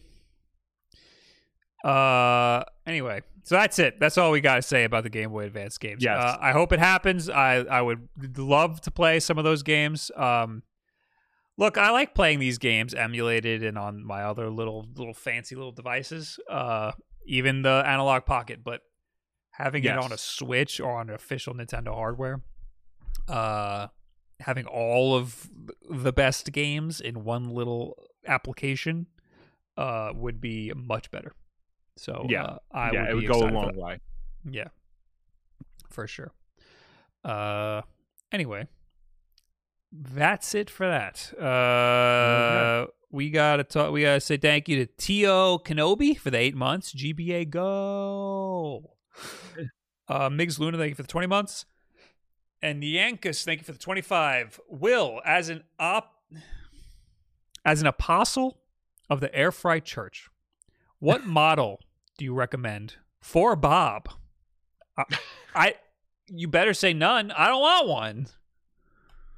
[1.84, 4.00] Uh, anyway, so that's it.
[4.00, 6.02] That's all we got to say about the Game Boy Advance games.
[6.02, 6.16] Yes.
[6.18, 7.28] Uh, I hope it happens.
[7.28, 10.10] I I would love to play some of those games.
[10.16, 10.62] Um,
[11.58, 15.72] look, I like playing these games emulated and on my other little little fancy little
[15.72, 16.38] devices.
[16.48, 16.92] Uh,
[17.26, 18.82] even the Analog Pocket, but
[19.62, 22.42] having it on a Switch or on official Nintendo hardware,
[23.28, 23.88] uh,
[24.40, 25.48] having all of
[25.88, 27.96] the best games in one little
[28.26, 29.06] application,
[29.76, 31.32] uh, would be much better.
[31.96, 32.42] So Yeah.
[32.44, 34.00] uh, I yeah, would it would go a long way.
[34.50, 34.68] Yeah,
[35.90, 36.32] for sure.
[37.24, 37.82] Uh,
[38.32, 38.66] anyway,
[39.92, 41.32] that's it for that.
[41.38, 43.92] Uh, we gotta talk.
[43.92, 46.92] We gotta say thank you to Tio Kenobi for the eight months.
[46.92, 48.96] GBA go.
[50.08, 51.64] Uh, Migs Luna, thank you for the twenty months.
[52.60, 54.60] And Yankus, thank you for the twenty-five.
[54.68, 56.14] Will, as an op,
[57.64, 58.58] as an apostle
[59.08, 60.28] of the Air Fry Church,
[60.98, 61.80] what model
[62.18, 64.08] do you recommend for Bob?
[64.96, 65.04] I,
[65.54, 65.74] I
[66.28, 67.30] you better say none.
[67.30, 68.26] I don't want one.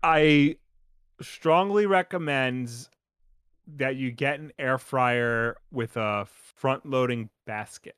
[0.03, 0.57] I
[1.21, 2.89] strongly recommend
[3.67, 7.95] that you get an air fryer with a front loading basket.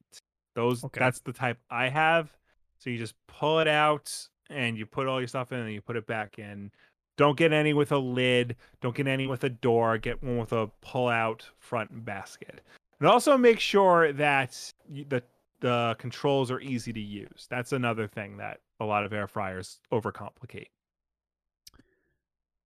[0.57, 0.99] Those Okay.
[0.99, 2.37] that's the type I have.
[2.79, 4.13] So you just pull it out
[4.51, 6.73] and you put all your stuff in and you put it back in.
[7.17, 8.57] Don't get any with a lid.
[8.81, 9.99] Don't get any with a door.
[9.99, 12.61] Get one with a pull out front basket.
[12.99, 15.23] And also make sure that the
[15.61, 17.47] the controls are easy to use.
[17.49, 20.69] That's another thing that a lot of air fryers overcomplicate.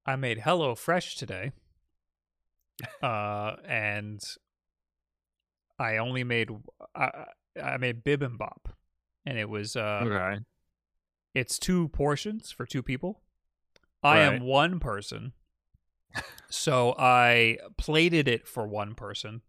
[0.07, 1.53] I made Hello Fresh today,
[3.03, 4.20] uh, and
[5.79, 6.50] I only made
[6.94, 7.26] I,
[7.61, 8.73] I made bibimbap,
[9.27, 10.40] and it was uh, Okay.
[11.35, 13.23] it's two portions for two people.
[14.03, 15.33] I am one person,
[16.49, 19.42] so I plated it for one person,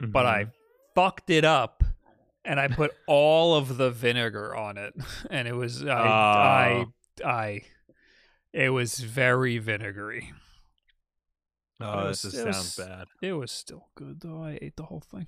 [0.00, 0.46] but I
[0.94, 1.84] fucked it up
[2.44, 4.94] and I put all of the vinegar on it,
[5.30, 6.84] and it was I
[7.24, 7.60] I I
[8.52, 10.32] it was very vinegary.
[11.80, 13.06] Oh, this just sounds was- bad.
[13.22, 14.42] It was still good though.
[14.42, 15.26] I ate the whole thing.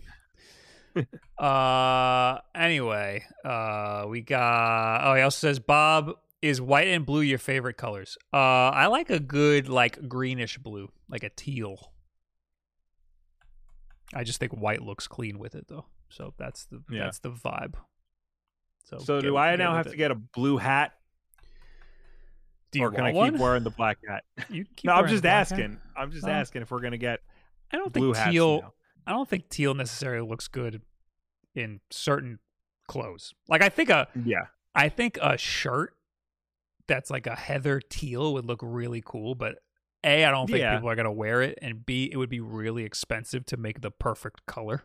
[1.38, 7.38] Uh anyway, uh we got oh he also says Bob is white and blue your
[7.38, 8.16] favorite colors?
[8.32, 8.36] Uh
[8.70, 11.92] I like a good like greenish blue, like a teal.
[14.14, 15.86] I just think white looks clean with it though.
[16.08, 17.04] So that's the Yeah.
[17.04, 17.74] that's the vibe.
[18.84, 19.90] So So do I now have it.
[19.90, 20.92] to get a blue hat,
[22.70, 23.38] Do you or can I keep one?
[23.38, 24.24] wearing the black hat?
[24.48, 25.52] You keep no, I'm just black hat?
[25.52, 25.78] asking.
[25.96, 26.30] I'm just Oh.
[26.30, 27.20] asking if we're gonna get
[27.72, 28.30] I don't blue think hats.
[28.32, 28.72] teal now.
[29.08, 30.82] I don't think teal necessarily looks good
[31.56, 32.38] in certain
[32.86, 33.34] clothes.
[33.48, 35.94] Like I think a Yeah, I think a shirt
[36.86, 39.56] that's like a heather teal would look really cool, but
[40.04, 40.74] A, I don't think Yeah.
[40.76, 43.90] people are gonna wear it, and B, it would be really expensive to make the
[43.90, 44.84] perfect color.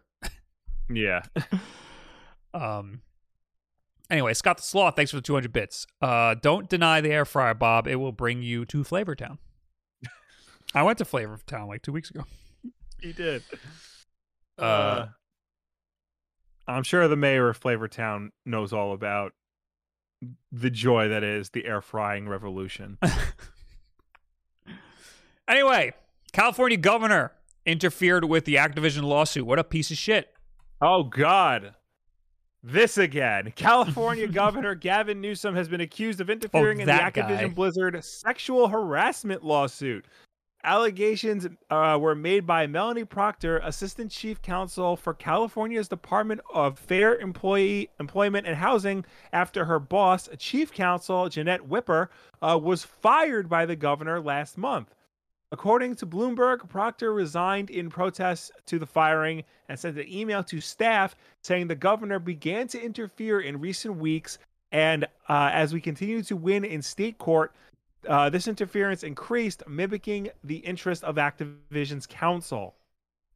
[0.90, 1.22] yeah.
[2.54, 3.02] Um
[4.10, 5.88] anyway, Scott the Sloth, thanks for the 200 bits.
[6.02, 7.88] Uh don't deny the air fryer, Bob.
[7.88, 9.38] It will bring you to Flavortown.
[10.76, 12.26] I went to Flavortown like two weeks ago.
[13.00, 13.44] he did.
[14.58, 15.08] Uh, Uh,
[16.68, 19.34] I'm sure the mayor of Flavortown knows all about
[20.52, 22.98] the joy that is the air frying revolution.
[25.48, 25.92] Anyway,
[26.32, 27.34] California governor
[27.66, 29.46] interfered with the Activision lawsuit.
[29.46, 30.34] What a piece of shit.
[30.82, 31.76] Oh God.
[32.64, 33.52] This again.
[33.56, 37.48] California Governor Gavin Newsom has been accused of oh, interfering in the Oh, Activision guy.
[37.48, 40.06] Blizzard sexual harassment lawsuit.
[40.64, 47.16] Allegations uh, were made by Melanie Proctor, Assistant Chief Counsel for California's Department of Fair
[47.16, 52.10] Employee Employment and Housing, after her boss, Chief Counsel Janette Wipper,
[52.44, 54.94] uh, was fired by the governor last month.
[55.52, 60.62] According to Bloomberg, Proctor resigned in protest to the firing and sent an email to
[60.62, 64.38] staff saying the governor began to interfere in recent weeks.
[64.72, 67.54] And uh, as we continue to win in state court,
[68.08, 72.76] uh, this interference increased, mimicking the interest of Activision's counsel.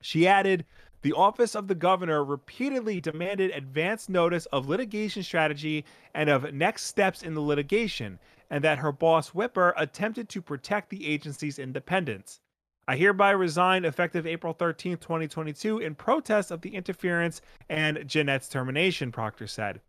[0.02, 0.66] She added,
[1.02, 5.86] the office of the governor repeatedly demanded advance notice of litigation strategy
[6.16, 8.18] and of next steps in the litigation,
[8.50, 12.40] and that her boss Wipper attempted to protect the agency's independence.
[12.88, 19.12] I hereby resign effective April 13, 2022, in protest of the interference and Janette's termination,
[19.12, 19.82] Proctor said.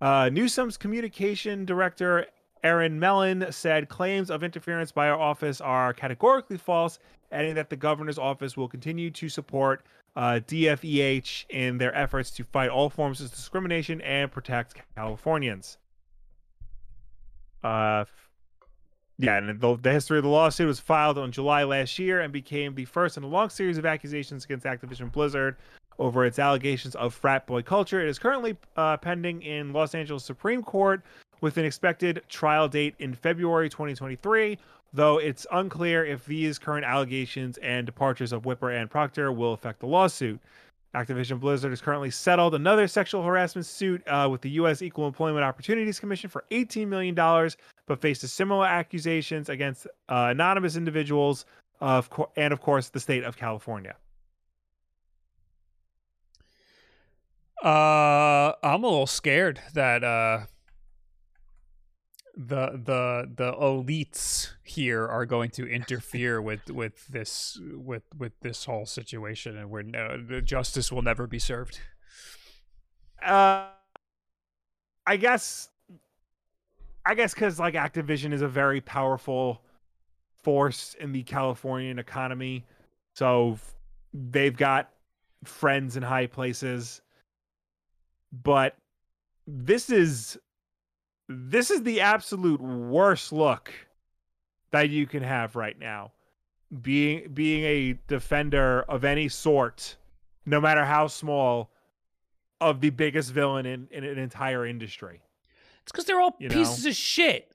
[0.00, 2.26] Uh, Newsom's communication director,
[2.66, 6.98] Erin Mellon said claims of interference by our office are categorically false,
[7.30, 9.84] adding that the governor's office will continue to support
[10.16, 15.78] uh, DFEH in their efforts to fight all forms of discrimination and protect Californians.
[17.62, 18.04] Uh,
[19.18, 22.32] yeah, and the, the history of the lawsuit was filed on July last year and
[22.32, 25.56] became the first in a long series of accusations against Activision Blizzard
[26.00, 28.02] over its allegations of frat boy culture.
[28.02, 31.04] It is currently uh, pending in Los Angeles Supreme Court
[31.40, 34.58] with an expected trial date in February 2023,
[34.92, 39.80] though it's unclear if these current allegations and departures of Wipper and Proctor will affect
[39.80, 40.40] the lawsuit.
[40.94, 44.80] Activision Blizzard has currently settled another sexual harassment suit uh, with the U.S.
[44.80, 47.14] Equal Employment Opportunities Commission for $18 million,
[47.86, 51.44] but faces similar accusations against uh, anonymous individuals
[51.80, 53.94] of co- and, of course, the state of California.
[57.62, 60.46] Uh, I'm a little scared that uh,
[62.36, 68.66] the the the elites here are going to interfere with with this with with this
[68.66, 71.80] whole situation, and where no, the justice will never be served.
[73.24, 73.68] Uh,
[75.06, 75.70] I guess,
[77.06, 79.62] I guess because like Activision is a very powerful
[80.42, 82.66] force in the Californian economy,
[83.14, 83.58] so
[84.12, 84.90] they've got
[85.44, 87.00] friends in high places.
[88.30, 88.76] But
[89.46, 90.38] this is
[91.28, 93.72] this is the absolute worst look
[94.70, 96.12] that you can have right now.
[96.82, 99.96] Being being a defender of any sort,
[100.44, 101.70] no matter how small,
[102.60, 105.22] of the biggest villain in, in an entire industry.
[105.82, 107.54] It's because they're all You pieces of shit.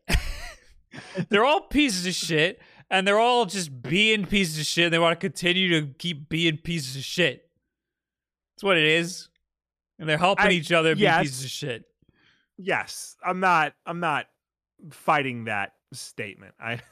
[1.30, 4.86] they're all pieces of shit, and they're all just being pieces of shit.
[4.86, 7.50] And they want to continue to keep being pieces of shit.
[8.56, 9.28] That's what it is.
[10.00, 11.86] And they're helping I- each other be pieces of shit.
[12.64, 14.28] Yes, I'm not I'm not
[14.92, 16.54] fighting that statement.
[16.60, 16.80] I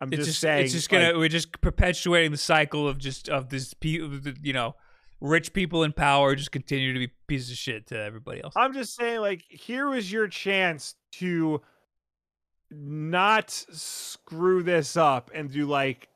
[0.00, 2.98] I'm It's just, just, saying it's just gonna like, we're just perpetuating the cycle of
[2.98, 4.74] just of this you know
[5.20, 8.52] rich people in power just continue to be pieces of shit to everybody else.
[8.56, 11.62] I'm just saying like here was your chance to
[12.70, 16.08] not screw this up and do like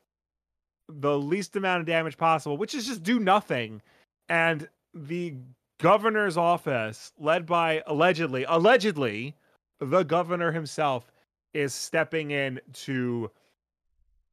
[0.87, 3.81] the least amount of damage possible, which is just do nothing.
[4.27, 5.35] And the
[5.79, 9.35] governor's office, led by allegedly, allegedly,
[9.79, 11.11] the governor himself
[11.53, 13.31] is stepping in to,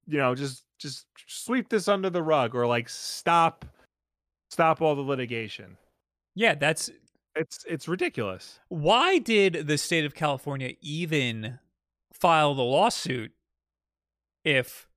[0.07, 3.65] you know, just just sweep this under the rug or like stop
[4.51, 5.77] stop all the litigation.
[6.35, 6.91] Yeah, that's
[7.37, 8.61] It's it's ridiculous.
[8.69, 11.59] why did the state of California even
[12.13, 13.33] file the lawsuit
[14.45, 14.89] if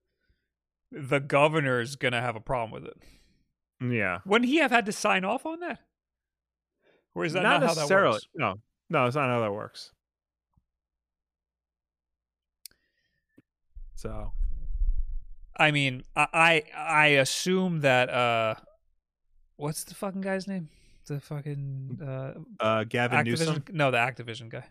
[0.91, 2.97] the governor's gonna have a problem with it?
[3.82, 4.20] Yeah.
[4.26, 5.80] Wouldn't he have had to sign off on that?
[7.16, 8.14] Or is that not, not, how that necessarily.
[8.14, 8.28] works?
[8.36, 8.55] No,
[8.89, 9.91] no, it's not how that works.
[13.95, 14.32] So
[15.60, 18.55] I mean, I, I I assume that uh,
[19.57, 20.70] what's the fucking guy's name?
[21.05, 23.64] The fucking uh, uh, Gavin Newsom.
[23.72, 24.66] No, the Activision guy.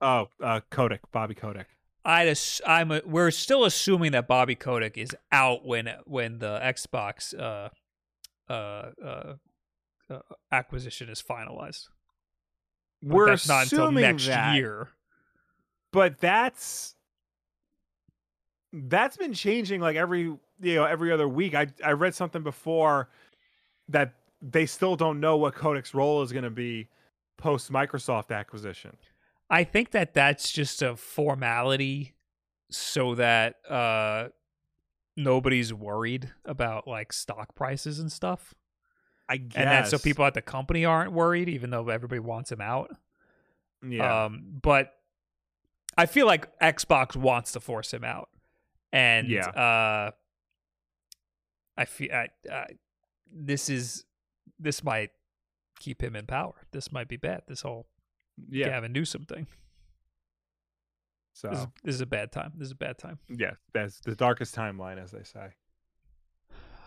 [0.00, 1.68] Oh, uh, Kotick, Bobby Kotick.
[2.04, 6.58] I'd ass- I'm a, we're still assuming that Bobby Kotick is out when when the
[6.60, 7.68] Xbox uh,
[8.50, 9.34] uh, uh,
[10.10, 10.18] uh,
[10.52, 11.88] acquisition is finalized.
[13.02, 14.88] But We're that's not until next that, year.
[15.92, 16.94] but that's
[18.72, 21.54] that's been changing like every you know every other week.
[21.54, 23.08] I I read something before
[23.88, 26.88] that they still don't know what Kotick's role is going to be
[27.36, 28.96] post Microsoft acquisition.
[29.48, 32.14] I think that that's just a formality
[32.70, 34.28] so that uh,
[35.16, 38.54] nobody's worried about like stock prices and stuff.
[39.28, 42.50] I guess, And then so people at the company aren't worried, even though everybody wants
[42.52, 42.90] him out.
[43.86, 44.92] yeah, Um, but
[45.96, 48.28] I feel like Xbox wants to force him out,
[48.92, 49.48] and Yeah.
[49.48, 50.10] uh,
[51.76, 52.66] I feel I, uh,
[53.30, 54.04] this is
[54.58, 55.10] this might
[55.80, 56.54] keep him in power.
[56.70, 57.42] This might be bad.
[57.48, 57.86] This whole
[58.48, 58.68] yeah.
[58.68, 59.46] Gavin Newsom thing.
[61.34, 62.52] So This, is, this is a bad time.
[62.56, 63.18] This is a bad time.
[63.28, 65.48] yeah, that's the darkest timeline, as they say.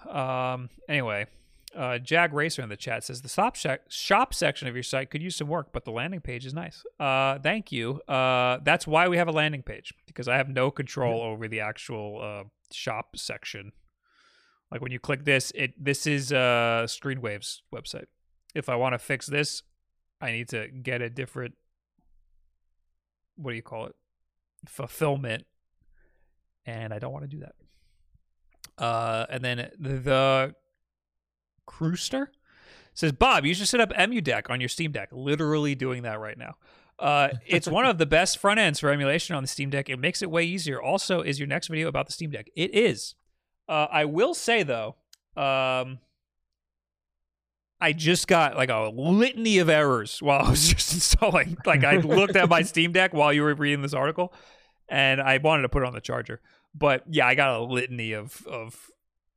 [0.10, 0.70] Um.
[0.88, 1.28] Anyway,
[1.76, 3.56] uh, Jag Racer in the chat says the shop
[3.90, 6.84] shop section of your site could use some work, but the landing page is nice.
[7.00, 8.02] Uh, thank you.
[8.08, 11.60] Uh, that's why we have a landing page because I have no control over the
[11.60, 13.72] actual uh shop section.
[14.72, 18.06] Like when you click this, it this is uh Screenwave's website.
[18.56, 19.64] If I want to fix this,
[20.22, 21.56] I need to get a different.
[23.36, 23.96] What do you call it?
[24.68, 25.46] Fulfillment,
[26.66, 27.56] and I don't want to do that.
[28.78, 30.56] Uh, and then the, the
[31.70, 32.28] Crewster
[32.94, 35.10] says, Bob, you should set up EmuDeck on your Steam Deck.
[35.12, 36.56] Literally doing that right now.
[36.98, 39.90] Uh, it's one of the best front ends for emulation on the Steam Deck.
[39.90, 40.82] It makes it way easier.
[40.82, 42.50] Also, is your next video about the Steam Deck?
[42.56, 43.16] It is.
[43.70, 44.96] Uh, I will say though,
[45.38, 46.00] um,
[47.80, 51.58] I just got like a litany of errors while I was just installing.
[51.66, 54.34] Like I looked at my Steam Deck while you were reading this article,
[54.90, 56.42] and I wanted to put it on the charger.
[56.76, 58.90] But yeah, I got a litany of of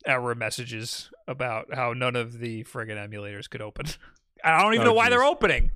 [0.07, 3.87] error messages about how none of the friggin' emulators could open.
[4.45, 5.11] I don't even Oh, know why geez.
[5.11, 5.71] they're opening.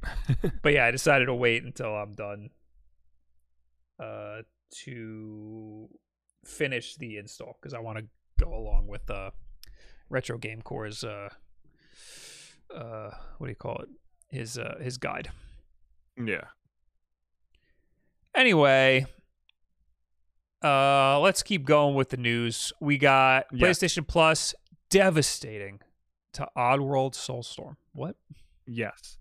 [0.62, 2.50] but yeah, I decided to wait until I'm done
[3.98, 4.42] uh,
[4.84, 5.88] to
[6.44, 8.04] finish the install because I want to
[8.38, 9.30] go along with uh,
[10.08, 11.30] Retro Game Core's uh,
[12.74, 13.88] uh, what do you call it?
[14.30, 15.30] His uh, his guide.
[16.22, 16.44] Yeah.
[18.34, 19.06] Anyway,
[20.62, 22.72] uh, let's keep going with the news.
[22.80, 23.46] We got.
[23.52, 24.54] PlayStation Plus
[24.90, 25.80] devastating
[26.34, 27.76] to Oddworld Soulstorm.
[27.92, 28.16] What?
[28.66, 29.18] Yes.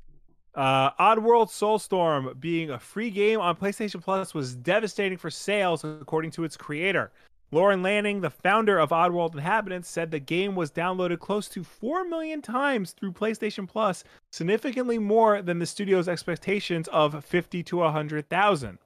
[0.56, 6.32] Uh, Oddworld Soulstorm being a free game on PlayStation Plus was devastating for sales, according
[6.32, 7.12] to its creator.
[7.52, 12.04] Lorne Lanning, the founder of Oddworld Inhabitants, said the game was downloaded close to 4
[12.06, 18.80] million times through PlayStation Plus, significantly more than the studio's expectations of 50 to 100,000.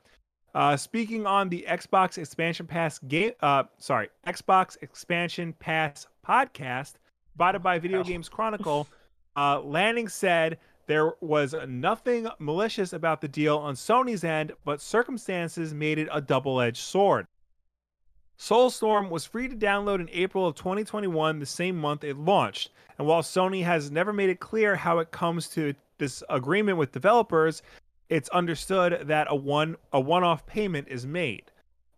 [0.54, 6.94] Uh, speaking on the Xbox Expansion Pass game, uh, sorry, Xbox Expansion Pass podcast,
[7.36, 8.04] provided by Video.
[8.04, 8.88] Games Chronicle,
[9.38, 15.74] uh, Lanning said there was nothing malicious about the deal on Sony's end, but circumstances
[15.74, 17.28] made it a double-edged sword.
[18.38, 22.72] Soulstorm was free to download in April of 2021, the same month it launched.
[22.98, 26.92] And while Sony has never made it clear how it comes to this agreement with
[26.92, 27.62] developers,
[28.12, 31.46] it's understood that a one a one-off payment is made.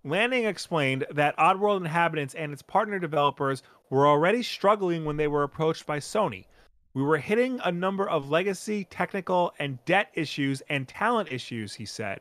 [0.05, 5.41] Lanning explained that Oddworld Inhabitants and its partner developers were already struggling when they were
[5.41, 6.45] approached by Sony.
[6.93, 11.85] We were hitting a number of legacy, technical, and debt issues and talent issues, he
[11.85, 12.19] said.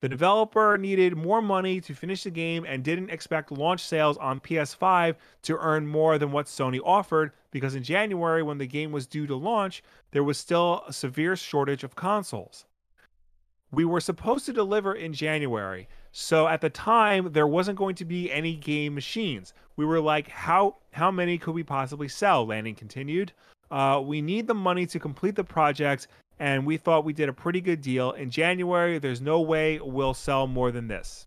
[0.00, 4.40] The developer needed more money to finish the game and didn't expect launch sales on
[4.40, 9.06] PS5 to earn more than what Sony offered because in January, when the game was
[9.06, 9.82] due to launch,
[10.12, 12.64] there was still a severe shortage of consoles.
[13.74, 18.04] We were supposed to deliver in January, so at the time there wasn't going to
[18.04, 19.52] be any game machines.
[19.76, 22.46] We were like, how how many could we possibly sell?
[22.46, 23.32] Lanning continued.
[23.70, 26.06] Uh, we need the money to complete the project,
[26.38, 28.12] and we thought we did a pretty good deal.
[28.12, 31.26] In January, there's no way we'll sell more than this.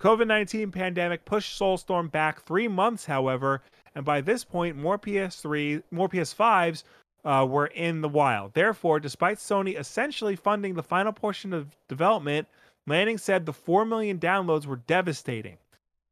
[0.00, 3.62] COVID-19 pandemic pushed Soulstorm back three months, however,
[3.94, 6.84] and by this point, more PS3, more PS5s
[7.24, 8.54] uh, were in the wild.
[8.54, 12.48] Therefore, despite Sony essentially funding the final portion of development,
[12.86, 15.58] Lanning said the 4 million downloads were devastating.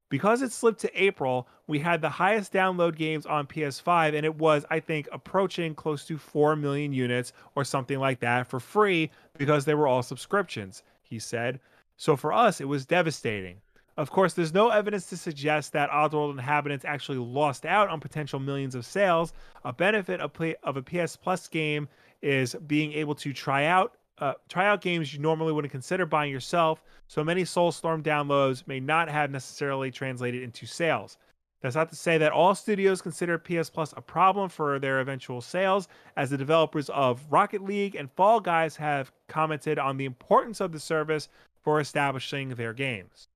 [0.09, 4.36] Because it slipped to April, we had the highest download games on PS5, and it
[4.36, 9.11] was, I think, approaching close to 4 million units or something like that for free
[9.36, 11.59] because they were all subscriptions, he said.
[11.96, 13.61] So for us, it was devastating.
[13.97, 18.38] Of course, there's no evidence to suggest that Oddworld Inhabitants actually lost out on potential
[18.38, 19.32] millions of sales.
[19.64, 21.88] A benefit of, play, of a PS Plus game
[22.20, 26.32] is being able to try out uh, try out games you normally wouldn't consider buying
[26.32, 26.82] yourself.
[27.07, 31.18] So many Soulstorm downloads may not have necessarily translated into sales.
[31.61, 35.40] That's not to say that all studios consider PS Plus a problem for their eventual
[35.40, 40.61] sales, as the developers of Rocket League and Fall Guys have commented on the importance
[40.61, 41.28] of the service
[41.62, 43.28] for establishing their games.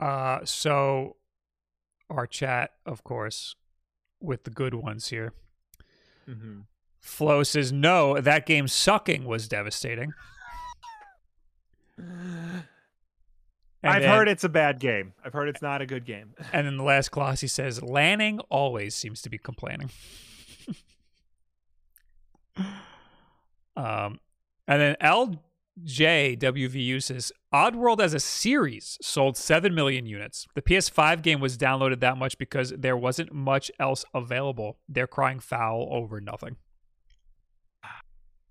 [0.00, 1.16] Uh, so
[2.10, 3.56] our chat, of course,
[4.20, 5.32] with the good ones here.
[6.28, 6.60] Mm-hmm.
[7.00, 10.12] Flo says no, that game sucking was devastating.
[13.84, 15.12] And I've then- heard it's a bad game.
[15.22, 16.32] I've heard it's not a good game.
[16.54, 19.90] And then the last clause he says Lanning always seems to be complaining.
[23.76, 24.20] um,
[24.66, 24.96] and then
[25.82, 30.46] LJWVU says Oddworld as a series sold 7 million units.
[30.54, 34.78] The PS5 game was downloaded that much because there wasn't much else available.
[34.88, 36.56] They're crying foul over nothing.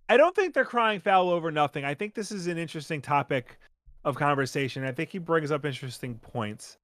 [0.09, 1.85] I don't think they're crying foul over nothing.
[1.85, 3.57] I think this is an interesting topic
[4.03, 4.83] of conversation.
[4.83, 6.77] I think he brings up interesting points.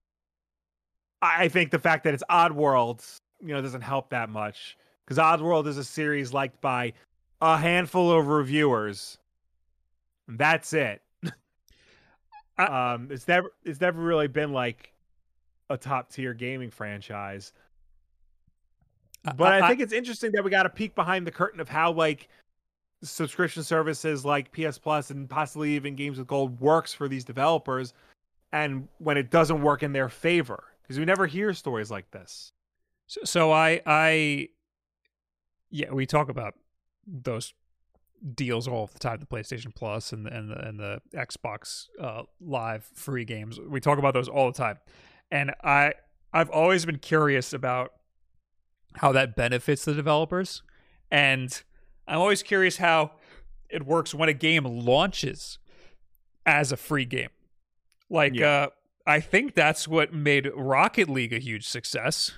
[1.21, 3.05] I think the fact that it's Oddworld,
[3.41, 6.93] you know, doesn't help that much because Oddworld is a series liked by
[7.41, 9.17] a handful of reviewers.
[10.29, 11.01] That's it.
[12.57, 14.93] I- um, it's never it's never really been like
[15.69, 17.53] a top tier gaming franchise.
[19.35, 21.91] But I, think it's interesting that we got a peek behind the curtain of how
[21.91, 22.29] like
[23.03, 27.93] subscription services like PS Plus and possibly even Games with Gold works for these developers,
[28.51, 32.53] and when it doesn't work in their favor, because we never hear stories like this.
[33.07, 34.49] So, so I, I,
[35.69, 36.53] yeah, we talk about
[37.05, 37.53] those
[38.35, 42.23] deals all the time, the PlayStation Plus and the, and the and the Xbox uh,
[42.41, 43.59] Live free games.
[43.59, 44.77] We talk about those all the time,
[45.31, 45.93] and I
[46.33, 47.93] I've always been curious about
[48.95, 50.63] how that benefits the developers,
[51.11, 51.61] and
[52.07, 53.11] I'm always curious how
[53.69, 55.59] it works when a game launches
[56.45, 57.29] as a free game.
[58.09, 58.47] Like, Yeah.
[58.47, 58.67] uh,
[59.05, 62.31] I think that's what made Rocket League a huge success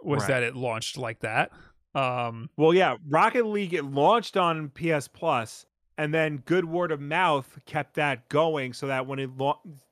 [0.00, 0.28] was Right.
[0.28, 1.50] that it launched like that.
[1.98, 7.00] Um, Well, yeah, Rocket League it launched on PS Plus, and then good word of
[7.00, 9.30] mouth kept that going, so that when it,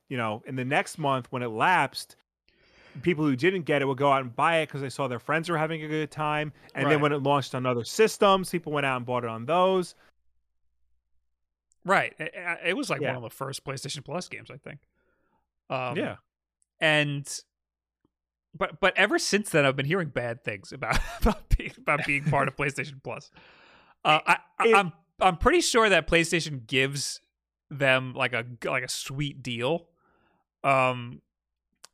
[0.09, 2.16] you know, in the next month when it lapsed,
[3.02, 5.18] people who didn't get it would go out and buy it because they saw their
[5.18, 6.92] friends were having a good time, and Right.
[6.92, 9.94] then when it launched on other systems, people went out and bought it on those.
[11.84, 12.14] right.
[12.18, 12.34] It,
[12.64, 13.09] it was like Yeah.
[13.09, 14.80] one of the first PlayStation Plus games, I think.
[15.70, 16.16] Um, yeah,
[16.80, 17.26] and
[18.57, 22.24] but but ever since then, I've been hearing bad things about about being, about being
[22.24, 23.30] part of PlayStation Plus.
[24.04, 27.20] Uh, I, I, I'm I'm pretty sure that PlayStation gives
[27.70, 29.88] them like a like a sweet deal.
[30.64, 31.22] Um,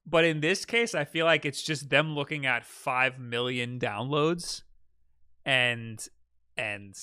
[0.07, 4.63] but in this case, I feel like it's just them looking at five million downloads,
[5.45, 6.05] and
[6.57, 6.95] and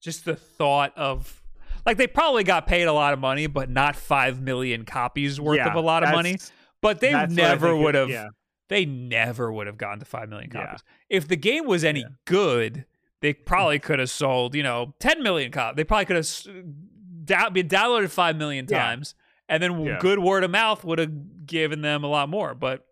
[0.00, 1.42] just the thought of
[1.86, 5.58] like they probably got paid a lot of money, but not five million copies worth
[5.58, 6.38] Yeah, of a lot of money.
[6.80, 8.08] But they that's what I never would have.
[8.08, 8.28] Yeah,
[8.70, 10.64] They never would have gotten to five million Yeah.
[10.66, 10.84] copies.
[11.10, 12.06] If the game was any Yeah.
[12.24, 12.86] good,
[13.20, 15.76] they probably could have sold, you know, ten million copies.
[15.76, 18.78] They probably could have down, been downloaded five million Yeah.
[18.78, 19.14] times,
[19.48, 19.98] and then Yeah.
[20.00, 22.54] good word of mouth would have given them a lot more.
[22.54, 22.86] But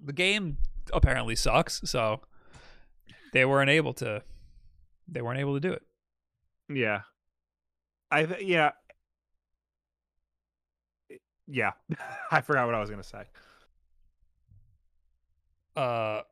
[0.00, 0.58] the game
[0.92, 2.20] apparently sucks, so
[3.32, 4.22] they weren't able to.
[5.06, 5.82] They weren't able to do it.
[6.68, 7.02] yeah.
[8.10, 8.72] I yeah.
[11.46, 11.72] Yeah,
[12.30, 13.24] I forgot what I was gonna say.
[15.76, 16.22] Uh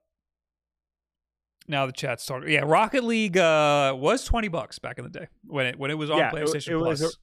[1.68, 2.50] now the chat started.
[2.50, 5.94] Yeah, Rocket League uh was twenty bucks back in the day when it when it
[5.94, 7.14] was on Yeah, PlayStation it was Plus.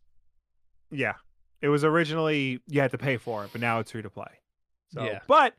[0.92, 1.14] a- Yeah,
[1.62, 4.32] it was originally you had to pay for it, but now it's free to play.
[4.94, 5.20] So, Yeah.
[5.28, 5.54] but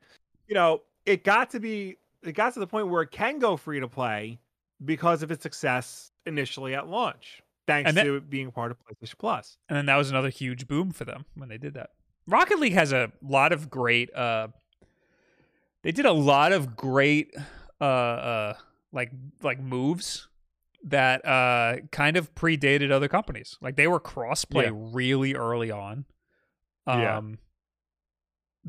[0.49, 3.57] you know, it got to be it got to the point where it can go
[3.57, 4.39] free to play
[4.85, 9.57] because of its success initially at launch, thanks to it being part of PlayStation Plus.
[9.69, 11.91] and then that was another huge boom for them when they did that.
[12.27, 14.49] Rocket League has a lot of great uh
[15.83, 17.35] they did a lot of great
[17.81, 18.55] uh uh
[18.93, 19.11] like
[19.43, 20.29] like moves
[20.85, 23.57] that uh kind of predated other companies.
[23.61, 24.71] Like they were crossplay Yeah.
[24.75, 26.05] really early on.
[26.87, 27.21] Um Yeah.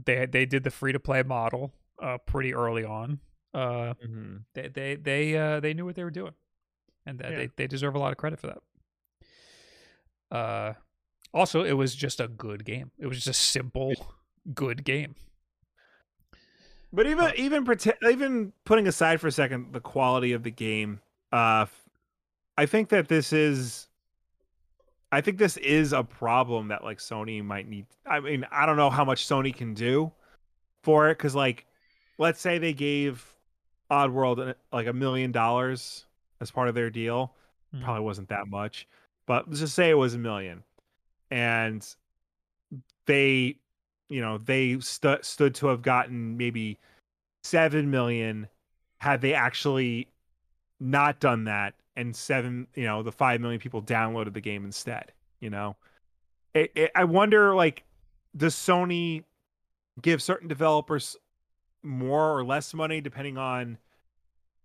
[0.06, 3.20] they they did the free to play model uh pretty early on.
[3.54, 4.36] Uh Mm-hmm.
[4.54, 6.34] they they they uh they knew what they were doing
[7.06, 7.38] and that Yeah.
[7.38, 8.60] they they deserve a lot of credit for that
[10.36, 10.74] uh
[11.34, 13.94] also it was just a good game it was just a simple
[14.54, 15.16] good game
[16.94, 20.52] But even Uh, even pretend, even putting aside for a second the quality of the
[20.52, 21.00] game,
[21.32, 21.66] uh,
[22.58, 23.88] I think that this is,
[25.12, 27.86] I think this is a problem that like Sony might need.
[28.06, 30.12] I mean, I don't know how much Sony can do
[30.84, 31.66] for it because like,
[32.18, 33.26] let's say they gave
[33.90, 36.06] Oddworld like a million dollars
[36.40, 37.36] as part of their deal,
[37.74, 37.84] Mhm.
[37.84, 38.88] probably wasn't that much,
[39.26, 40.64] but let's just say it was a million,
[41.30, 41.86] and
[43.06, 43.58] they,
[44.12, 46.78] you know, they stu- stood to have gotten maybe
[47.44, 48.48] seven million
[49.00, 50.08] had they actually
[50.80, 55.12] not done that, and seven, you know, the five million people downloaded the game instead.
[55.40, 55.76] You know,
[56.54, 57.84] it, it, I wonder, like,
[58.36, 59.24] does Sony
[60.02, 61.16] give certain developers
[61.84, 63.78] more or less money depending on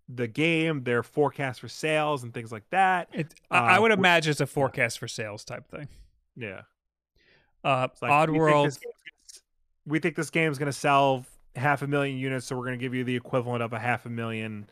[0.09, 3.09] the game, their forecast for sales, and things like that?
[3.13, 5.89] it, I, I Uh, would imagine it's a forecast for sales type thing
[6.37, 6.63] Yeah.
[7.65, 8.96] uh like, oddworld this game's gonna-
[9.87, 11.25] We think this game is going to sell
[11.55, 14.05] half a million units, so we're going to give you the equivalent of a half
[14.07, 14.69] a million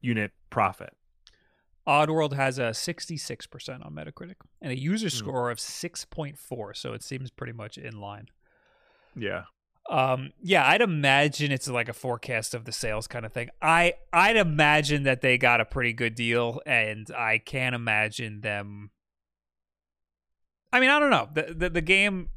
[0.00, 0.94] unit profit.
[1.86, 5.16] oddworld has a 66% on metacritic and a user Hmm.
[5.16, 8.28] score of 6.4 so it seems pretty much in line
[9.16, 9.44] Yeah.
[9.90, 13.50] Um, yeah, I'd imagine it's like a forecast of the sales kind of thing.
[13.60, 18.90] I I'd imagine that they got a pretty good deal, and I can't imagine them.
[20.72, 22.30] I mean, I don't know the the, the game.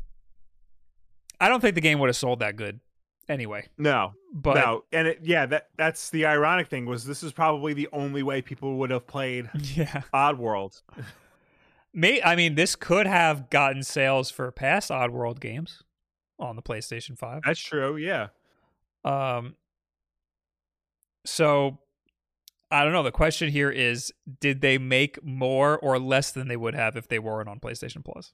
[1.39, 2.79] I don't think the game would have sold that good,
[3.27, 3.67] anyway.
[3.77, 7.73] No, But no, and it, yeah, that that's the ironic thing was this is probably
[7.73, 10.81] the only way people would have played yeah, Oddworld.
[11.93, 15.83] may I mean this could have gotten sales for past Oddworld games
[16.39, 17.41] on the PlayStation Five.
[17.45, 17.95] That's true.
[17.97, 18.27] Yeah.
[19.03, 19.55] Um,
[21.25, 21.79] so
[22.71, 23.03] I don't know.
[23.03, 27.07] The question here is did they make more or less than they would have if
[27.07, 28.33] they weren't on PlayStation Plus?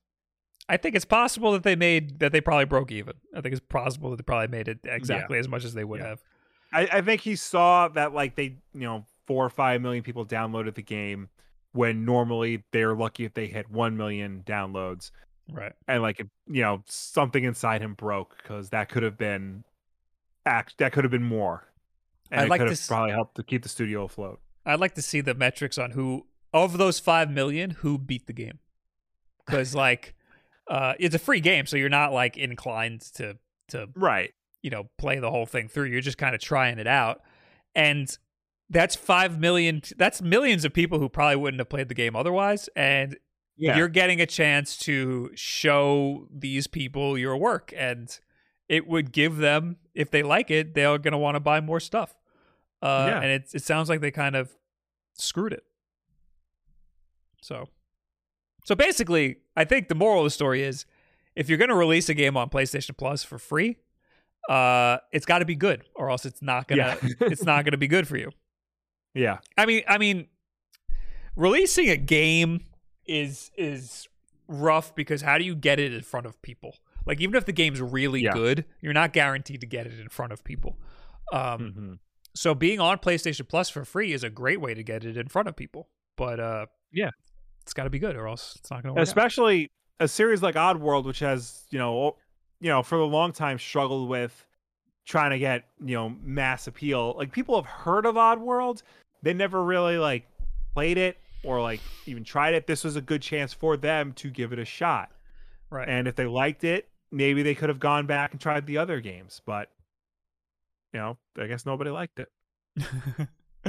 [0.69, 3.13] I think it's possible that they made that they probably broke even.
[3.35, 5.99] I think it's possible that they probably made it exactly as much as they would
[5.99, 6.07] Yeah.
[6.09, 6.23] have.
[6.73, 10.25] I, I think he saw that like they, you know, four or five million people
[10.25, 11.29] downloaded the game,
[11.73, 15.11] when normally they're lucky if they hit 1 million downloads
[15.51, 15.73] Right.
[15.87, 19.63] and like you know something inside him broke because that could have been
[20.45, 21.67] act that could have been more
[22.29, 24.95] and I'd it like could have probably helped to keep the studio afloat I'd like
[24.95, 28.59] to see the metrics on who of those five million who beat the game,
[29.45, 30.13] because like,
[30.71, 34.89] uh, it's a free game, so you're not like inclined to to right you know
[34.97, 35.85] play the whole thing through.
[35.85, 37.21] You're just kind of trying it out,
[37.75, 38.17] and
[38.69, 39.81] that's five million.
[39.97, 43.17] That's millions of people who probably wouldn't have played the game otherwise, and
[43.57, 48.17] yeah you're getting a chance to show these people your work, and
[48.69, 52.15] it would give them if they like it, they're gonna want to buy more stuff.
[52.81, 53.17] Uh, Yeah.
[53.21, 54.55] and it it sounds like they kind of
[55.15, 55.63] screwed it.
[57.41, 57.67] So,
[58.63, 60.85] so basically, I think the moral of the story is,
[61.35, 63.77] if you're gonna release a game on PlayStation Plus for free,
[64.49, 67.77] uh, it's got to be good, or else it's not gonna yeah it's not gonna
[67.77, 68.31] be good for you.
[69.13, 70.27] yeah I mean, I mean,
[71.35, 72.65] releasing a game
[73.05, 74.07] is is
[74.47, 76.75] rough because how do you get it in front of people?
[77.05, 78.33] Like even if the game's really Yeah.
[78.33, 80.77] good, you're not guaranteed to get it in front of people.
[81.31, 81.39] Um,
[81.73, 81.99] Mhm.
[82.35, 85.27] so being on PlayStation Plus for free is a great way to get it in
[85.27, 85.89] front of people.
[86.17, 87.11] But uh, Yeah.
[87.71, 88.99] It's got to be good, or else it's not going to work.
[88.99, 89.03] out.
[89.07, 92.17] especially a series like Oddworld, which has you know,
[92.59, 94.45] you know, for a long time struggled with
[95.05, 97.15] trying to get you know mass appeal.
[97.17, 98.83] Like people have heard of Oddworld,
[99.23, 100.27] they never really like
[100.73, 102.67] played it or like even tried it.
[102.67, 105.09] This was a good chance for them to give it a shot,
[105.69, 105.87] Right.
[105.87, 108.99] and if they liked it, maybe they could have gone back and tried the other
[108.99, 109.41] games.
[109.45, 109.69] But
[110.93, 112.29] you know, I guess nobody liked it.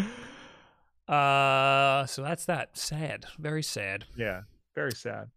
[1.13, 2.77] uh, so that's that.
[2.77, 3.27] Sad.
[3.39, 4.05] Very sad.
[4.17, 4.43] Yeah,
[4.75, 5.29] very sad.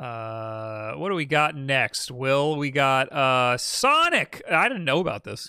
[0.00, 2.10] Uh, what do we got next?
[2.10, 4.42] Will we got uh Sonic?
[4.50, 5.48] I didn't know about this.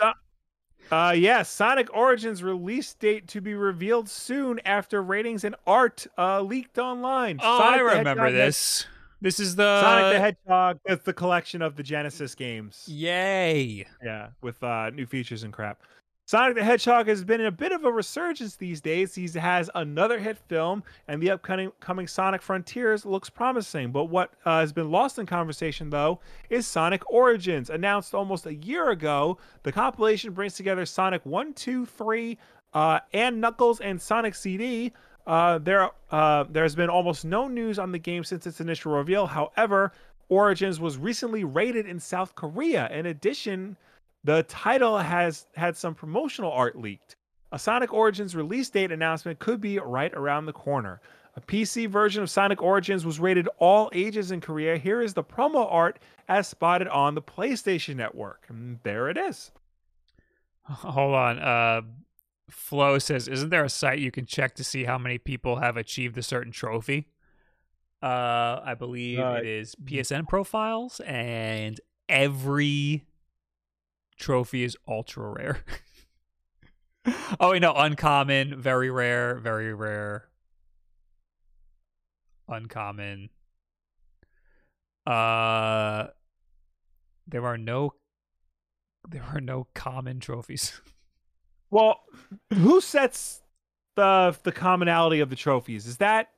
[0.91, 6.41] Uh, yeah, Sonic Origins release date to be revealed soon after ratings and art uh,
[6.41, 7.39] leaked online.
[7.41, 8.85] Oh, Sonic I remember this.
[9.21, 10.79] This is the Sonic the Hedgehog.
[10.85, 12.83] It's the collection of the Genesis games.
[12.87, 13.87] Yay!
[14.03, 15.81] Yeah, with uh, new features and crap.
[16.25, 19.13] Sonic the Hedgehog has been in a bit of a resurgence these days.
[19.13, 23.91] He has another hit film, and the upcoming coming Sonic Frontiers looks promising.
[23.91, 27.69] But what uh, has been lost in conversation, though, is Sonic Origins.
[27.69, 32.37] Announced almost a year ago, the compilation brings together Sonic 1, 2, 3,
[32.73, 34.93] uh, and Knuckles and Sonic CD.
[35.27, 39.27] Uh, there, uh, there's been almost no news on the game since its initial reveal.
[39.27, 39.91] However,
[40.29, 42.89] Origins was recently rated in South Korea.
[42.91, 43.75] In addition,
[44.23, 47.15] the title has had some promotional art leaked.
[47.51, 51.01] A Sonic Origins release date announcement could be right around the corner.
[51.35, 54.77] A PC version of Sonic Origins was rated all ages in Korea.
[54.77, 58.45] Here is the promo art as spotted on the PlayStation Network.
[58.49, 59.51] And there it is.
[60.63, 61.39] Hold on.
[61.39, 61.81] Uh,
[62.49, 65.75] Flo says, "Isn't there a site you can check to see how many people have
[65.75, 67.07] achieved a certain trophy?"
[68.01, 73.03] Uh, I believe Uh, it is PSN profiles, and every
[74.17, 75.63] trophy is ultra rare.
[77.39, 80.29] oh wait, no, uncommon, very rare, very rare,
[82.47, 83.29] uncommon.
[85.05, 86.07] Uh,
[87.27, 87.93] there are no,
[89.09, 90.81] there are no common trophies.
[91.73, 92.03] Well,
[92.53, 93.41] who sets
[93.95, 95.87] the the commonality of the trophies?
[95.87, 96.29] Is that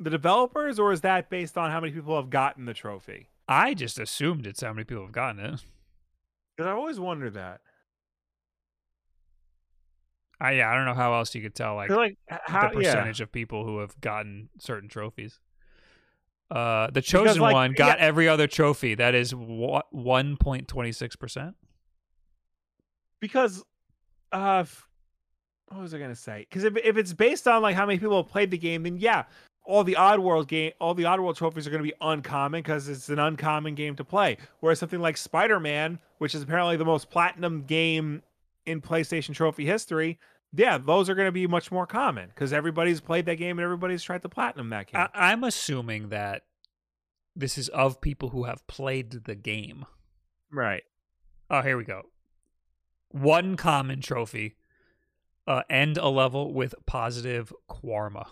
[0.00, 3.28] the developers or is that based on how many people have gotten the trophy?
[3.46, 5.64] I just assumed it's how many people have gotten it.
[6.56, 7.60] Because I always wonder that.
[10.40, 12.92] I yeah, I don't know how else you could tell like like how the yeah.
[12.94, 15.38] percentage of people who have gotten certain trophies.
[16.50, 18.04] Uh, the chosen like, one got yeah.
[18.04, 18.94] every other trophy.
[18.94, 21.54] That is one point twenty six percent.
[23.22, 23.64] because
[24.32, 24.64] uh
[25.68, 26.46] what was I gonna say?
[26.50, 28.98] Because if if it's based on like how many people have played the game, then
[28.98, 29.24] yeah,
[29.64, 33.18] all the Oddworld game, all the Oddworld trophies are gonna be uncommon because it's an
[33.18, 34.36] uncommon game to play.
[34.60, 38.22] Whereas something like Spider Man, which is apparently the most platinum game
[38.66, 40.18] in PlayStation trophy history,
[40.52, 44.02] yeah, those are gonna be much more common because everybody's played that game and everybody's
[44.02, 45.00] tried to platinum that game.
[45.00, 46.42] I, I'm assuming that
[47.34, 49.86] this is of people who have played the game.
[50.50, 50.82] right.
[51.50, 52.02] Oh, here we go.
[53.10, 54.56] One common trophy.
[55.46, 58.26] Uh, end a level with positive Quarma.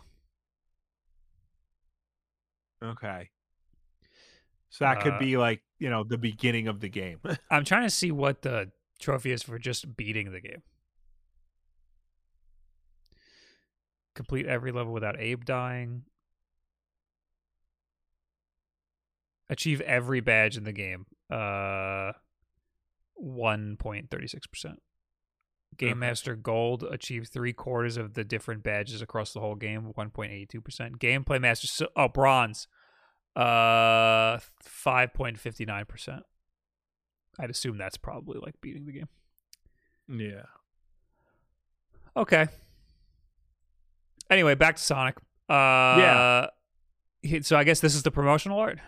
[2.82, 3.30] Okay.
[4.70, 7.20] So that could Uh, be like you know the beginning of the game.
[7.50, 8.70] I'm trying to see what the
[9.00, 10.62] trophy is for just beating the game.
[14.14, 16.04] Complete every level without Abe dying.
[19.48, 21.06] Achieve every badge in the game.
[21.28, 22.12] Uh
[23.22, 24.76] 1.36%.
[25.80, 30.98] Game Master Gold achieved three quarters of the different badges across the whole game, 1.82%.
[30.98, 32.68] Gameplay Master, oh, bronze,
[33.36, 36.22] uh, 5.59%.
[37.38, 39.08] I'd assume that's probably like beating the game.
[40.08, 40.42] Yeah.
[42.16, 42.48] Okay.
[44.28, 45.16] Anyway, back to Sonic.
[45.48, 46.46] Uh, Yeah.
[47.42, 48.78] So I guess this is the promotional art.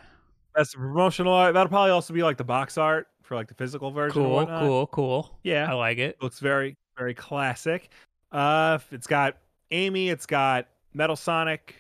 [0.55, 1.55] That's the promotional art.
[1.55, 4.23] That'll probably also be like the box art for like the physical version.
[4.23, 5.39] Cool, cool, cool.
[5.43, 5.71] Yeah.
[5.71, 6.17] I like it.
[6.23, 7.91] looks very very classic.
[8.31, 9.37] Uh, it's got
[9.71, 10.09] Amy.
[10.09, 11.75] It's got Metal Sonic.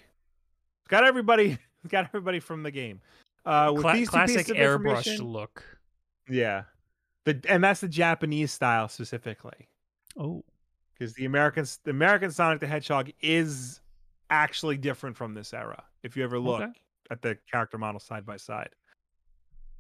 [0.81, 1.59] It's got everybody.
[1.85, 3.01] It's got everybody from the game.
[3.45, 5.65] Uh, with Cla- these classic airbrush look.
[6.29, 6.63] Yeah,
[7.25, 9.67] the and that's the Japanese style specifically
[10.17, 10.45] Oh,
[10.95, 13.81] because the American the American Sonic the Hedgehog is
[14.31, 15.83] actually different from this era.
[16.05, 16.71] If you ever look Okay.
[17.11, 18.71] at the character model side by side.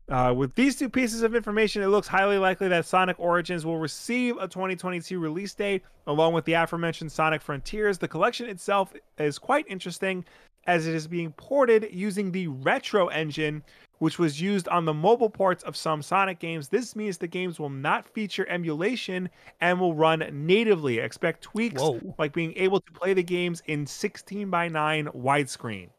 [0.08, 3.78] Uh, with these two pieces of information, it looks highly likely that Sonic Origins will
[3.78, 7.98] receive a 2022 release date, along with the aforementioned Sonic Frontiers.
[7.98, 10.24] The collection itself is quite interesting,
[10.66, 13.62] as it is being ported using the Retro engine,
[13.98, 16.68] which was used on the mobile ports of some Sonic games.
[16.68, 19.30] This means the games will not feature emulation
[19.60, 20.98] and will run natively.
[20.98, 22.14] Expect tweaks Whoa.
[22.18, 25.90] like being able to play the games in 16 by 9 widescreen.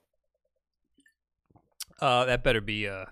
[2.01, 3.05] uh, that better be uh,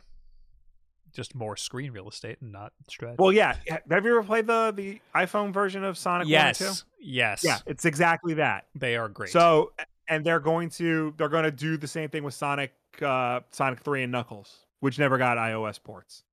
[1.12, 3.18] just more screen real estate and not stretch.
[3.20, 3.56] Well, yeah.
[3.68, 6.64] Have you ever played the the iPhone version of Sonic 1 and 2?
[6.64, 8.66] yes, yes, Yeah, it's exactly that.
[8.76, 9.32] they are great.
[9.32, 9.72] So,
[10.08, 13.80] and they're going to they're going to do the same thing with Sonic uh Sonic
[13.82, 16.24] 3 and Knuckles, which never got iOS ports.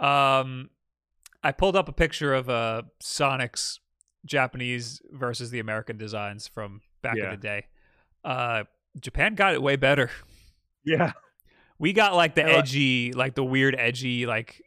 [0.00, 0.70] Um,
[1.42, 3.80] I pulled up a picture of uh Sonic's
[4.24, 7.66] Japanese versus the American designs from back in the day.
[8.24, 8.64] Uh,
[9.00, 10.10] Japan got it way better.
[10.84, 11.12] Yeah.
[11.82, 14.62] We got like the edgy, like the weird edgy, like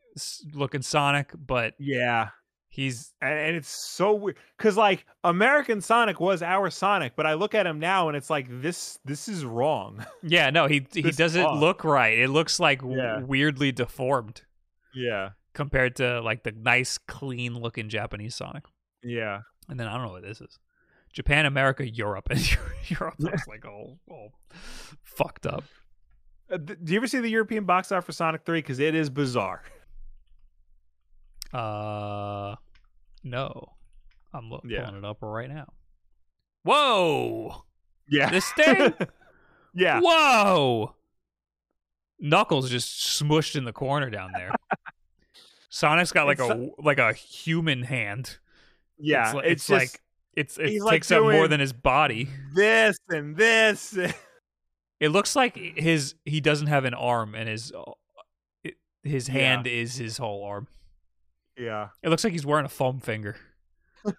[0.53, 2.29] looking Sonic, but Yeah.
[2.67, 7.55] he's And, it's so weird cuz like American Sonic was our Sonic, but I look
[7.55, 10.05] at him now and it's like this this is wrong.
[10.23, 12.19] yeah, no, he he doesn't look right.
[12.19, 13.21] It looks like Yeah.
[13.21, 14.41] weirdly deformed
[14.93, 15.29] yeah.
[15.53, 18.65] compared to like the nice, clean looking Japanese Sonic.
[19.01, 19.43] Yeah.
[19.69, 20.59] And then I don't know what this is.
[21.13, 22.41] Japan, America, Europe, and
[22.89, 24.33] Europe looks like all, all
[25.01, 25.63] fucked up.
[26.51, 28.95] Uh, th- do you ever see the European box art for Sonic 3 cuz it
[28.95, 29.63] is bizarre.
[31.53, 32.55] Uh,
[33.23, 33.71] no,
[34.33, 34.85] I'm lo- Yeah.
[34.85, 35.71] pulling it up right now.
[36.63, 37.63] Whoa,
[38.09, 38.29] Yeah.
[38.29, 38.93] this thing.
[39.73, 40.01] yeah.
[40.03, 40.95] Whoa,
[42.19, 42.89] Knuckles just
[43.21, 44.51] smushed in the corner down there.
[45.69, 48.37] Sonic's got like It's a like a human hand.
[48.97, 49.27] Yeah.
[49.27, 50.01] it's, li- it's, it's just like
[50.35, 52.27] it's it he's, like, takes up more than his body.
[52.53, 53.97] this and this.
[54.99, 57.91] It looks like his he doesn't have an arm, and his uh,
[59.03, 59.33] his Yeah.
[59.33, 60.67] hand is his whole arm.
[61.57, 61.89] yeah.
[62.03, 63.35] It looks like he's wearing a foam finger.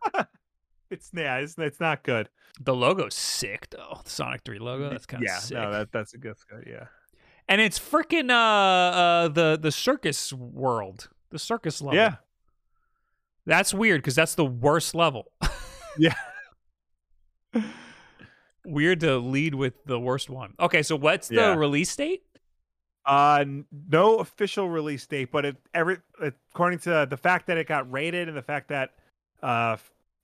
[0.89, 2.29] It's yeah, it's, it's not good.
[2.61, 3.99] The logo's sick though.
[4.05, 4.89] The Sonic Three logo.
[4.89, 5.57] That's kind of yeah, sick.
[5.59, 6.65] no, that that's a good, good.
[6.65, 6.85] Yeah,
[7.49, 8.35] and it's freaking uh
[8.97, 11.97] uh the the circus world, the circus level.
[11.97, 12.15] yeah,
[13.47, 15.33] that's weird because that's the worst level.
[15.99, 16.13] Yeah.
[18.67, 20.55] Weird to lead with the worst one.
[20.61, 21.55] Okay, so what's the Yeah.
[21.55, 22.23] release date?
[23.05, 23.45] Uh,
[23.89, 28.27] no official release date, but it every according to the fact that it got rated
[28.29, 28.95] and the fact that
[29.43, 29.77] uh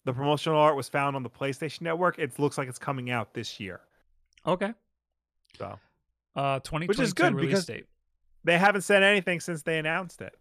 [0.05, 3.34] the promotional art was found on the PlayStation Network, it looks like it's coming out
[3.34, 3.80] this year.
[4.45, 4.72] Okay,
[5.57, 5.78] So
[6.34, 7.86] uh, twenty Which is good release because- date.
[8.43, 10.36] they haven't said anything since they announced it.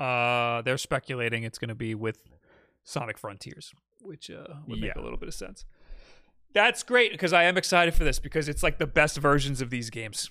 [0.00, 2.18] Uh, they're speculating it's going to be with
[2.82, 5.00] Sonic Frontiers, which uh, would make Yeah.
[5.00, 5.64] a little bit of sense.
[6.52, 9.70] That's great because I am excited for this because it's like the best versions of
[9.70, 10.30] these games.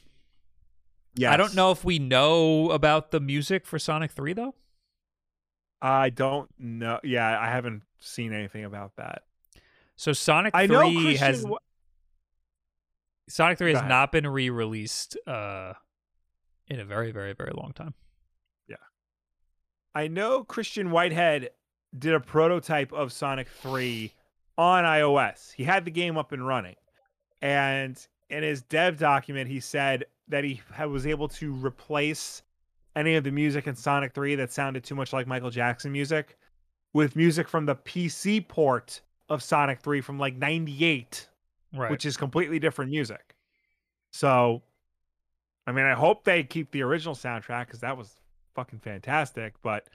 [1.14, 4.56] Yeah, I don't know if we know about the music for Sonic 3 though.
[5.82, 7.00] I don't know.
[7.04, 9.24] Yeah, I haven't seen anything about that.
[9.96, 11.18] So Sonic I 3 know Christian.
[11.18, 11.46] has
[13.30, 15.74] Sonic 3 has not been re-released uh
[16.68, 17.94] in a very very very long time.
[18.68, 18.76] Yeah.
[19.94, 21.52] I know Christian Whitehead
[21.98, 24.12] did a prototype of Sonic 3
[24.58, 25.54] on iOS.
[25.54, 26.76] He had the game up and running.
[27.42, 28.00] And
[28.30, 32.42] in his dev document, he said that he was able to replace
[32.96, 36.38] any of the music in Sonic 3 that sounded too much like Michael Jackson music
[36.94, 41.28] with music from the PC port of Sonic 3 from like 98
[41.74, 41.92] Right.
[41.92, 43.36] which is completely different music.
[44.14, 44.62] So,
[45.68, 48.16] I mean, I hope they keep the original soundtrack because that was
[48.54, 49.56] fucking fantastic.
[49.62, 49.88] But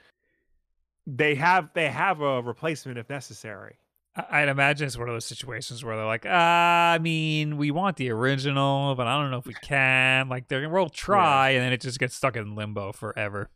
[1.06, 3.76] they have they have a replacement if necessary.
[4.16, 7.70] I- I'd imagine it's one of those situations where they're like, ah, I mean, we
[7.70, 10.28] want the original, but I don't know if we can.
[10.28, 13.50] Like, they're we'll try, and then it just gets stuck in limbo forever.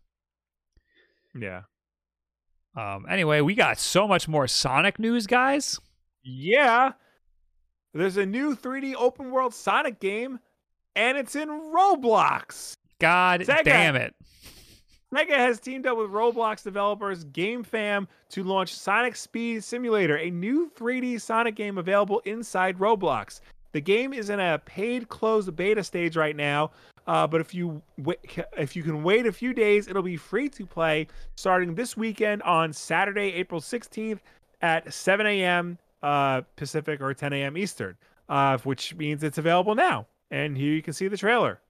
[1.36, 1.62] Yeah,
[2.76, 5.80] Um, anyway, we got so much more Sonic news, guys.
[6.22, 6.92] Yeah.
[7.92, 10.38] There's a new 3D open world Sonic game,
[10.94, 12.76] and it's in Roblox.
[13.00, 13.64] God Sega.
[13.64, 14.14] damn it.
[15.14, 20.72] Sega has teamed up with Roblox developers GameFam to launch Sonic Speed Simulator, a new
[20.74, 23.40] 3D Sonic game available inside Roblox.
[23.70, 26.72] The game is in a paid closed beta stage right now,
[27.06, 28.14] uh, but if you wa-
[28.58, 31.06] if you can wait a few days, it'll be free to play
[31.36, 34.18] starting this weekend on Saturday, April 16th
[34.62, 35.78] at 7 a.m.
[36.02, 37.56] Uh, Pacific or 10 a.m.
[37.56, 37.96] Eastern,
[38.28, 40.06] uh, which means it's available now.
[40.32, 41.60] And here you can see the trailer.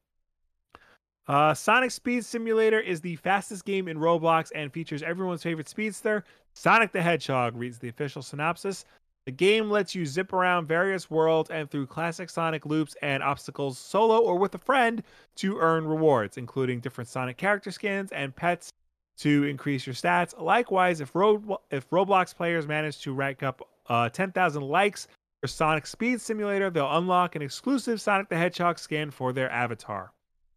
[1.26, 6.22] Uh, Sonic Speed Simulator is the fastest game in Roblox and features everyone's favorite speedster,
[6.52, 8.84] Sonic the Hedgehog, reads the official synopsis.
[9.24, 13.78] The game lets you zip around various worlds and through classic Sonic loops and obstacles
[13.78, 15.02] solo or with a friend
[15.36, 18.70] to earn rewards, including different Sonic character skins and pets
[19.16, 20.38] to increase your stats.
[20.38, 25.08] Likewise, if Road if Roblox players manage to rank up uh, 10,000 likes
[25.40, 30.13] for Sonic Speed Simulator, they'll unlock an exclusive Sonic the Hedgehog skin for their avatar.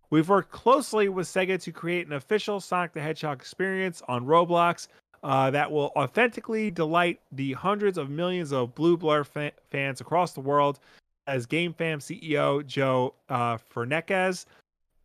[0.10, 4.88] We've worked closely with Sega to create an official Sonic the Hedgehog experience on Roblox
[5.24, 10.34] uh, that will authentically delight the hundreds of millions of Blue Blur fa- fans across
[10.34, 10.80] the world.
[11.26, 14.46] As GameFam CEO Joe uh, Fernandez,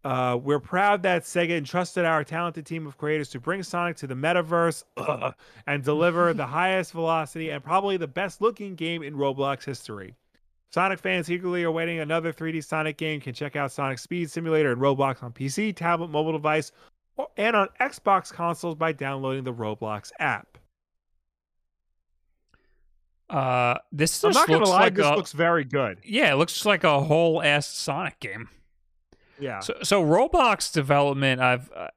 [0.05, 4.07] uh, we're proud that Sega entrusted our talented team of creators to bring Sonic to
[4.07, 4.85] the metaverse
[5.67, 10.15] and deliver the highest velocity and probably the best looking game in Roblox history.
[10.73, 14.81] Sonic fans eagerly awaiting another 3D Sonic game can check out Sonic Speed Simulator and
[14.81, 16.73] Roblox on PC, tablet, mobile device,
[17.17, 20.57] or, and on Xbox consoles by downloading the Roblox app.
[23.29, 25.99] Uh, this I'm not gonna looks lie, like this a, looks very good.
[26.05, 28.49] yeah, it looks like a whole ass Sonic game.
[29.39, 29.61] Yeah.
[29.61, 31.89] So, so Roblox development, I've uh,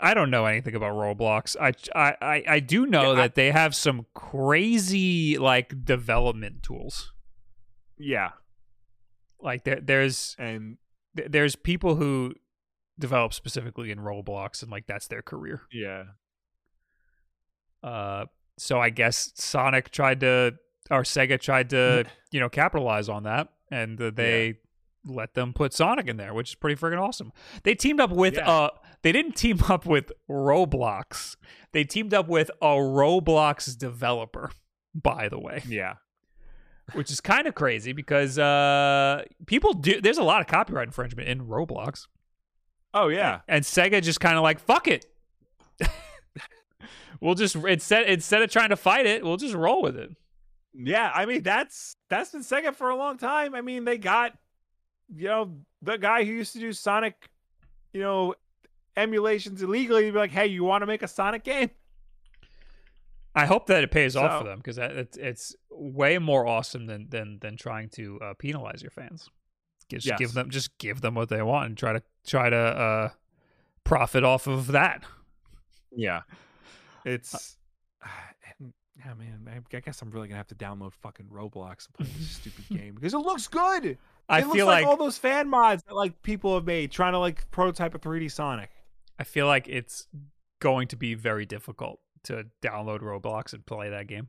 [0.00, 1.56] I don't know anything about Roblox.
[1.60, 6.62] I I I, I do know Yeah, I- that they have some crazy like development
[6.62, 7.12] tools.
[7.98, 8.30] Yeah.
[9.40, 10.78] Like there there's And
[11.16, 12.34] th- there's people who
[12.98, 15.62] develop specifically in Roblox and like that's their career.
[15.72, 16.04] yeah.
[17.82, 18.24] Uh,
[18.56, 20.54] so I guess Sonic tried to
[20.90, 24.54] or Sega tried to you know capitalize on that, and uh, they
[25.04, 27.32] let them put Sonic in there, which is pretty freaking awesome.
[27.62, 28.48] They teamed up with Yeah.
[28.48, 28.70] uh,
[29.02, 31.36] they didn't team up with Roblox.
[31.72, 34.50] They teamed up with a Roblox developer,
[34.94, 35.94] by the way, Yeah.
[36.92, 40.00] Which is kind of crazy because uh, people do.
[40.00, 42.06] There's a lot of copyright infringement in Roblox,
[42.92, 43.40] Oh yeah.
[43.48, 45.06] and Sega just kind of like fuck it.
[47.20, 50.10] we'll just instead instead of trying to fight it, we'll just roll with it.
[50.74, 53.54] Yeah, I mean that's that's been Sega for a long time.
[53.54, 54.36] I mean, they got
[55.14, 57.28] you know the guy who used to do Sonic,
[57.92, 58.34] you know,
[58.96, 60.10] emulations illegally.
[60.10, 61.70] Be like, hey, you want to make a Sonic game?
[63.34, 67.08] I hope that it pays off for them because it's it's way more awesome than
[67.10, 69.28] than than trying to uh, penalize your fans.
[69.88, 70.18] Just Yes.
[70.18, 73.08] give them just give them what they want and try to try to uh,
[73.82, 75.04] profit off of that.
[75.90, 76.22] Yeah,
[77.04, 77.56] it's.
[79.04, 79.48] Yeah, man.
[79.52, 82.64] I I guess I'm really gonna have to download fucking Roblox and play this stupid
[82.70, 83.98] game because it looks good.
[84.28, 86.92] I it looks feel like, like, all those fan mods that like people have made
[86.92, 88.70] trying to like prototype a 3D Sonic.
[89.18, 90.06] I feel like it's
[90.60, 94.28] going to be very difficult to download Roblox and play that game.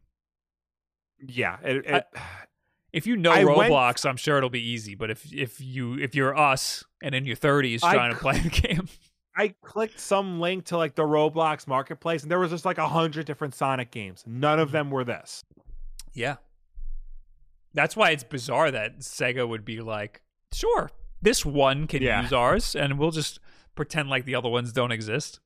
[1.26, 2.20] Yeah, it, I-
[2.94, 4.96] If you know I went- Roblox, I'm sure it'll be easy.
[4.96, 8.40] But if if you if you're us and in your 30s I trying to play
[8.40, 8.88] the game,
[9.36, 12.88] I clicked some link to like the Roblox marketplace, and there was just like a
[12.88, 14.24] hundred different Sonic games.
[14.26, 14.78] None of mm-hmm.
[14.78, 15.44] them were this.
[16.14, 16.38] Yeah.
[17.74, 20.22] That's why it's bizarre that Sega would be like,
[20.54, 20.90] sure,
[21.22, 22.22] this one can Yeah.
[22.22, 23.40] use ours, and we'll just
[23.76, 25.42] pretend like the other ones don't exist.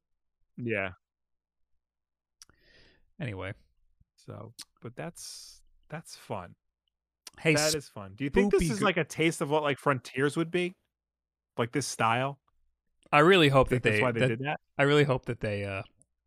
[0.56, 0.90] Yeah.
[3.20, 3.54] Anyway,
[4.16, 6.56] So, but that's that's fun.
[7.40, 8.14] hey, That is fun.
[8.16, 10.76] Do you think this is gr- like a taste of what like Frontiers would be?
[11.58, 12.40] Like this style?
[13.12, 14.60] I really hope that that's they, why they that- did that.
[14.78, 15.82] I really hope that they uh,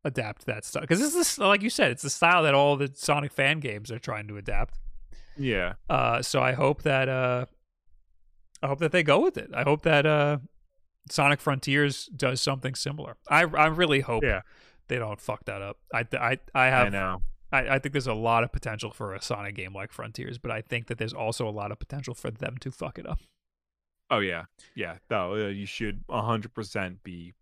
[0.05, 2.91] adapt that stuff because this is like you said, it's the style that all the
[2.95, 4.79] Sonic fan games are trying to adapt.
[5.39, 5.75] Yeah.
[5.89, 7.47] Uh, so I hope that uh,
[8.63, 9.51] I hope that they go with it.
[9.55, 10.39] I hope that uh,
[11.09, 13.17] Sonic Frontiers does something similar.
[13.31, 14.43] I I really hope Yeah.
[14.93, 15.79] They don't fuck that up.
[15.95, 16.89] I I I have.
[16.89, 17.23] I know.
[17.51, 20.51] I, I think there's a lot of potential for a Sonic game like Frontiers, but
[20.51, 23.19] I think that there's also a lot of potential for them to fuck it up.
[24.11, 24.45] Oh yeah.
[24.75, 24.99] Yeah.
[25.11, 27.33] No, uh, you should 100% be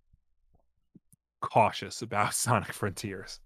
[1.40, 3.40] cautious about Sonic Frontiers.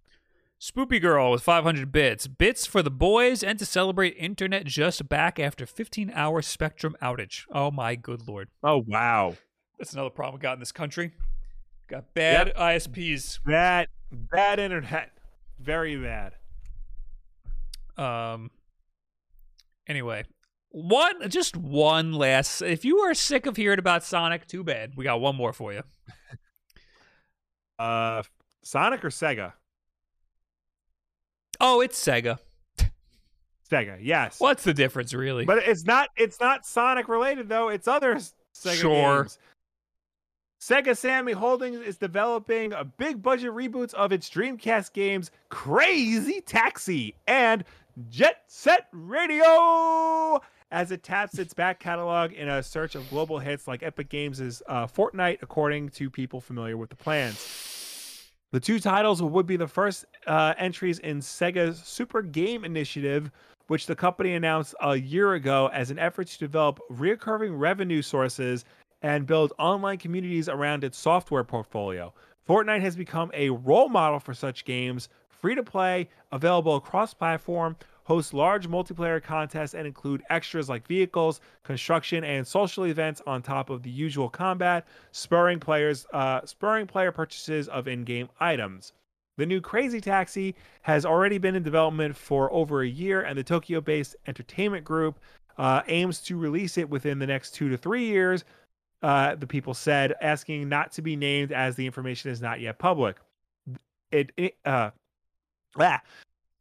[0.60, 2.26] Spoopy Girl with 500 bits.
[2.26, 7.44] Bits for the boys and to celebrate internet just back after 15 hour Spectrum outage.
[7.52, 8.48] Oh my good lord.
[8.62, 9.36] Oh wow.
[9.78, 11.12] That's another problem we got in this country.
[11.88, 13.38] Got bad ISPs.
[13.44, 15.10] Bad, bad internet.
[15.58, 16.34] very bad.
[17.96, 18.50] Um.
[19.86, 20.24] Anyway,
[20.70, 22.62] one just one last.
[22.62, 24.92] If you are sick of hearing about Sonic, too bad.
[24.96, 25.82] We got one more for you.
[27.76, 28.22] Uh,
[28.62, 29.52] Sonic or Sega?
[31.60, 32.38] Oh, it's Sega.
[33.68, 34.38] Sega, yes.
[34.38, 35.44] What's the difference, really?
[35.44, 36.10] But it's not.
[36.16, 37.68] It's not Sonic related though.
[37.70, 38.14] It's other
[38.54, 39.22] Sega Sure.
[39.22, 39.38] games.
[40.64, 47.14] Sega Sammy Holdings is developing a big budget reboots of its Dreamcast games, Crazy Taxi
[47.26, 47.64] and
[48.08, 50.40] Jet Set Radio,
[50.70, 54.62] as it taps its back catalog in a search of global hits like Epic Games'
[54.66, 58.32] uh, Fortnite, according to people familiar with the plans.
[58.52, 63.30] The two titles would be the first uh, entries in Sega's Super Game Initiative,
[63.66, 68.64] which the company announced a year ago as an effort to develop recurring revenue sources
[69.04, 72.10] and build online communities around its software portfolio.
[72.48, 77.76] Fortnite has become a role model for such games, free to play, available across platform,
[78.04, 83.68] hosts large multiplayer contests and include extras like vehicles, construction, and social events on top
[83.68, 88.94] of the usual combat, spurring players uh, spurring player purchases of in-game items.
[89.36, 93.44] The new Crazy Taxi has already been in development for over a year, and the
[93.44, 95.18] Tokyo-based entertainment group
[95.58, 98.44] uh, aims to release it within the next two to three years.
[99.04, 102.78] Uh, the people said, asking not to be named as the information is not yet
[102.78, 103.18] public.
[104.10, 104.92] It, it uh,
[105.78, 106.00] ah,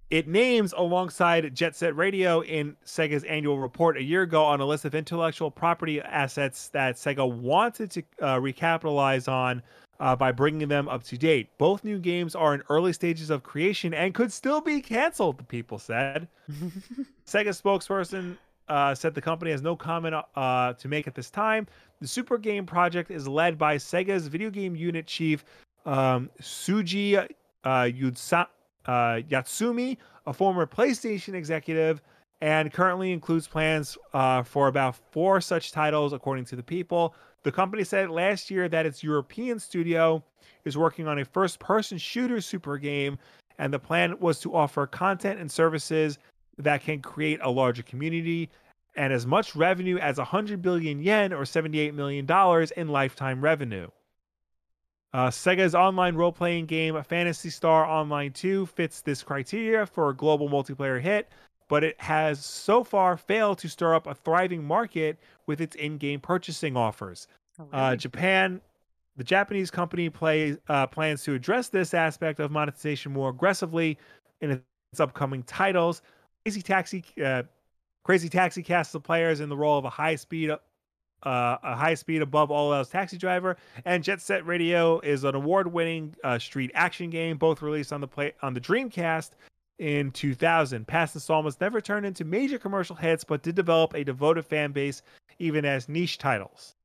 [0.10, 4.66] it names alongside Jet Set Radio in Sega's annual report a year ago on a
[4.66, 9.64] list of intellectual property assets that Sega wanted to uh, recapitalize on
[10.02, 11.48] uh, by bringing them up to date.
[11.58, 15.46] Both new games are in early stages of creation and could still be canceled, the
[15.46, 16.28] people said.
[17.26, 18.36] Sega spokesperson
[18.70, 21.68] uh, said the company has no comment uh, to make at this time.
[22.02, 25.46] The Super Game project is led by Sega's video game unit chief
[25.86, 27.18] um, Shuji
[27.64, 27.86] uh, uh,
[28.86, 32.02] Yatsumi, a former PlayStation executive,
[32.42, 37.16] and currently includes plans uh, for about four such titles, according to the people.
[37.44, 40.24] The company said last year that its European studio
[40.66, 43.18] is working on a first person shooter super game,
[43.60, 46.20] and the plan was to offer content and services
[46.58, 48.50] that can create a larger community
[48.96, 53.88] and as much revenue as 100 billion yen or 78 million dollars in lifetime revenue.
[55.14, 60.16] Uh, Sega's online role playing game Phantasy Star Online 2 fits this criteria for a
[60.16, 61.32] global multiplayer hit,
[61.70, 65.98] but it has so far failed to stir up a thriving market with its in
[65.98, 67.28] game purchasing offers.
[67.72, 68.60] Uh, Japan,
[69.16, 74.00] the Japanese company plays uh, plans to address this aspect of monetization more aggressively
[74.42, 76.02] in its upcoming titles.
[76.46, 77.44] Crazy Taxi, uh,
[78.04, 80.58] Crazy Taxi casts the players in the role of a high speed, uh,
[81.24, 86.16] a high speed above all else taxi driver, and Jet Set Radio is an award-winning
[86.24, 89.32] uh, street action game, both released on the play on the Dreamcast
[89.80, 90.86] in 2000.
[90.86, 95.02] Past installments never turned into major commercial hits, but did develop a devoted fan base,
[95.40, 96.76] even as niche titles.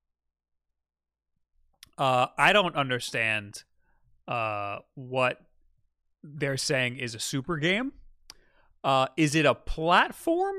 [1.96, 3.64] Uh, I don't understand
[4.28, 5.40] uh, what
[6.22, 7.92] they're saying is a super game.
[8.88, 10.56] Uh, is it a platform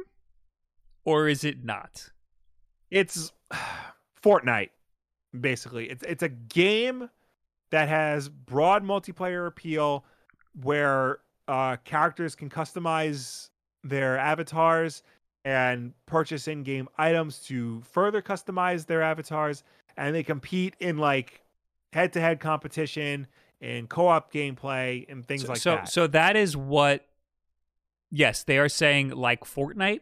[1.03, 2.11] or is it not?
[2.91, 3.31] It's
[4.23, 4.69] Fortnite,
[5.41, 5.89] basically.
[5.89, 7.09] It's it's a game
[7.71, 10.05] that has broad multiplayer appeal,
[10.61, 13.49] where uh, characters can customize
[13.83, 15.01] their avatars
[15.43, 19.63] and purchase in-game items to further customize their avatars,
[19.97, 21.41] and they compete in like
[21.93, 23.25] head-to-head competition
[23.59, 25.89] and co-op gameplay and things so, like so, that.
[25.89, 27.07] So that is what.
[28.11, 30.01] Yes, they are saying like Fortnite.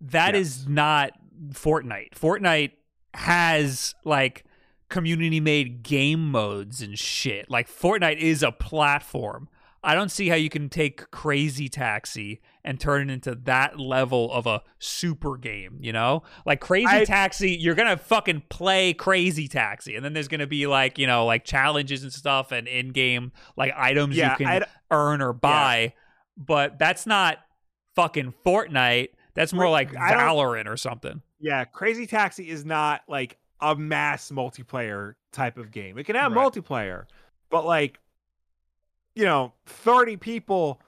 [0.00, 0.68] That is Yes.
[0.68, 1.10] not
[1.52, 2.10] Fortnite.
[2.14, 2.72] Fortnite
[3.14, 4.44] has like
[4.88, 7.48] community made game modes and shit.
[7.50, 9.48] Like Fortnite is a platform.
[9.82, 14.30] I don't see how you can take Crazy Taxi and turn it into that level
[14.30, 16.22] of a super game, you know?
[16.44, 20.40] Like Crazy I- Taxi, you're going to fucking play Crazy Taxi and then there's going
[20.40, 24.36] to be like, you know, like challenges and stuff and in-game like items Yeah, you
[24.36, 25.94] can I'd- earn or buy,
[26.40, 27.38] but that's not
[27.94, 29.10] fucking Fortnite.
[29.34, 31.22] That's more like Valorant or something.
[31.38, 35.98] Yeah, Crazy Taxi is not like a mass multiplayer type of game.
[35.98, 36.52] It can have Right.
[36.52, 37.04] multiplayer,
[37.50, 38.00] but like,
[39.14, 40.80] you know, 30 people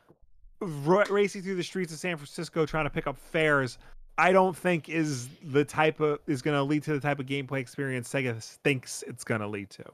[0.61, 3.79] r- racing through the streets of San Francisco trying to pick up fares,
[4.19, 7.27] I don't think is the type of is going to lead to the type of
[7.27, 9.85] gameplay experience Sega thinks it's going to lead to.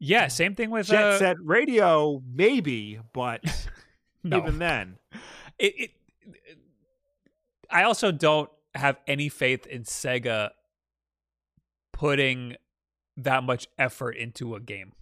[0.00, 3.42] Yeah, same thing with Jet uh, Set Radio, maybe, but
[4.24, 4.38] no.
[4.38, 4.96] even then,
[5.58, 5.90] it, it
[7.70, 10.50] I also don't have any faith in Sega
[11.92, 12.56] putting
[13.16, 14.92] that much effort into a game.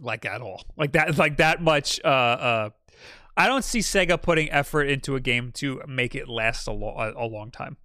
[0.00, 0.62] like at all.
[0.76, 2.70] Like that like that much uh uh
[3.36, 7.12] I don't see Sega putting effort into a game to make it last a, lo-
[7.16, 7.76] a, long time.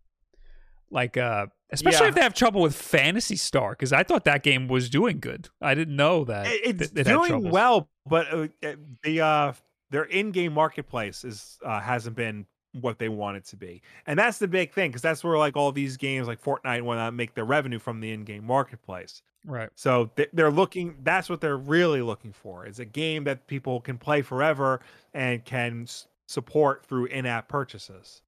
[0.91, 2.09] Like uh especially Yeah.
[2.09, 5.49] if they have trouble with Phantasy Star cuz I thought that game was doing good.
[5.61, 6.45] I didn't know that.
[6.47, 9.53] It's it- it doing well, but uh, uh, the uh,
[9.95, 12.45] their in-game marketplace is uh, hasn't been
[12.81, 15.55] what they want it to be, and that's the big thing because that's where like
[15.55, 19.21] all these games like Fortnite want to make their revenue from the in-game marketplace.
[19.45, 19.69] Right.
[19.75, 20.95] So th- they're looking.
[21.03, 22.65] That's what they're really looking for.
[22.65, 24.81] Is a game that people can play forever
[25.13, 28.21] and can s- support through in-app purchases.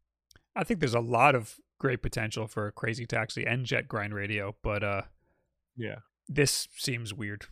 [0.55, 4.55] I think there's a lot of great potential for Crazy Taxi and Jet Grind Radio,
[4.63, 5.01] but uh
[5.75, 5.97] Yeah,
[6.29, 7.47] this seems weird.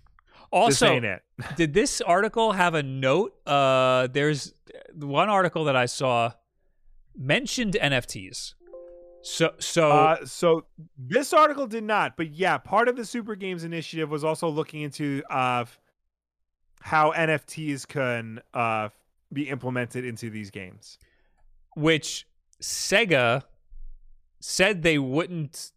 [0.51, 0.99] Also,
[1.55, 3.33] did this article have a note?
[3.47, 4.53] Uh, there's
[4.93, 6.31] one article that I saw
[7.17, 8.53] mentioned NFTs.
[9.21, 10.65] So, so Uh, so
[10.97, 14.81] this article did not, but yeah, part of the Super Games initiative was also looking
[14.81, 15.65] into uh,
[16.81, 18.89] how NFTs can uh,
[19.33, 20.99] be implemented into these games.
[21.75, 22.25] which
[22.61, 23.43] Sega
[24.39, 25.71] said they wouldn't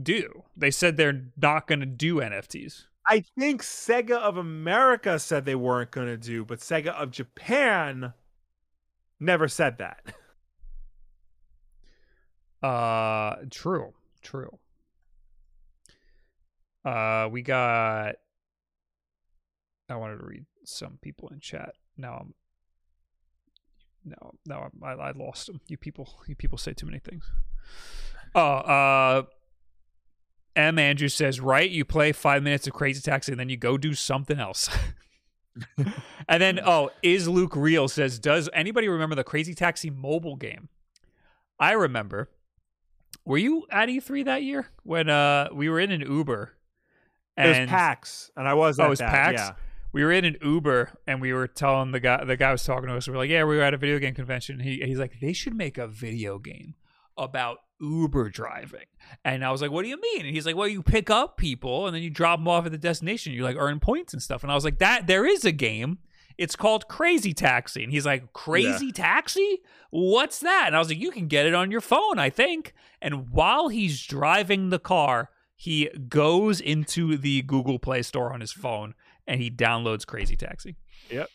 [0.00, 0.44] do.
[0.56, 2.84] They said they're not going to do NFTs.
[3.06, 8.12] I think Sega of America said they weren't going to do, but Sega of Japan
[9.18, 10.02] never said that.
[12.62, 13.92] Uh, true,
[14.22, 14.58] true.
[16.84, 18.14] Uh, we got.
[19.88, 21.74] I wanted to read some people in chat.
[21.96, 22.34] Now I'm.
[24.04, 25.60] No, no, I, I lost them.
[25.68, 27.30] You people, you people say too many things.
[28.34, 29.22] Oh, uh,
[30.56, 30.78] M.
[30.78, 31.70] Andrew says, right?
[31.70, 34.68] You play five minutes of Crazy Taxi and then you go do something else.
[36.28, 37.88] and then, oh, is Luke real?
[37.88, 40.68] Says, does anybody remember the Crazy Taxi mobile game?
[41.58, 42.30] I remember.
[43.24, 46.54] Were you at E3 that year when uh we were in an Uber?
[47.36, 49.10] it was PAX, and I was Oh, it was that.
[49.10, 49.40] PAX?
[49.40, 49.52] Yeah.
[49.92, 52.88] we were in an Uber and we were telling the guy the guy was talking
[52.88, 53.06] to us.
[53.06, 55.32] We were like, "Yeah, we were at a video game convention." He he's like, "They
[55.32, 56.74] should make a video game
[57.16, 58.86] about Uber driving."
[59.24, 61.36] And I was like, "What do you mean?" And he's like, "Well, you pick up
[61.36, 63.32] people and then you drop them off at the destination.
[63.32, 65.98] You like earn points and stuff." And I was like, "That there is a game.
[66.38, 69.58] It's called Crazy Taxi." And he's like, "Crazy Taxi?
[69.90, 72.72] What's that?" And I was like, "You can get it on your phone, I think."
[73.02, 78.52] And while he's driving the car, he goes into the Google Play Store on his
[78.52, 78.94] phone
[79.26, 80.76] and he downloads Crazy Taxi.
[81.10, 81.28] Yep.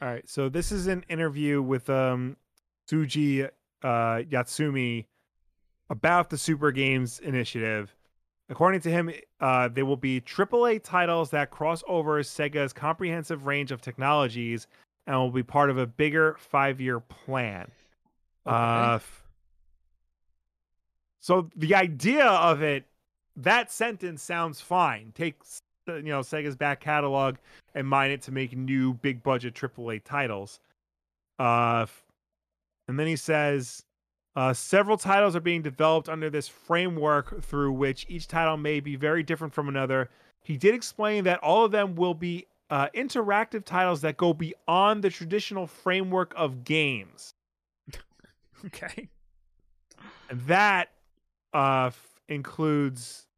[0.00, 0.28] All right.
[0.28, 2.36] So this is an interview with um
[2.88, 3.48] Shuji
[3.82, 5.06] uh Yatsumi
[5.90, 7.94] about the Super Games initiative.
[8.50, 9.10] According to him,
[9.40, 14.66] uh, they will be AAA titles that cross over Sega's comprehensive range of technologies
[15.06, 17.70] and will be part of a bigger five-year plan.
[18.46, 19.24] Uh, f-
[21.20, 22.84] so the idea of it,
[23.36, 25.12] that sentence sounds fine.
[25.14, 25.36] Take
[25.86, 27.36] you know Sega's back catalog
[27.74, 30.60] and mine it to make new big budget AAA titles.
[31.38, 31.84] Uh,
[32.88, 33.84] and then he says,
[34.34, 38.96] uh, several titles are being developed under this framework through which each title may be
[38.96, 40.08] very different from another.
[40.42, 45.02] He did explain that all of them will be uh, interactive titles that go beyond
[45.02, 47.34] the traditional framework of games.
[48.66, 49.08] Okay.
[50.30, 50.88] And that
[51.54, 53.28] uh, f- includes.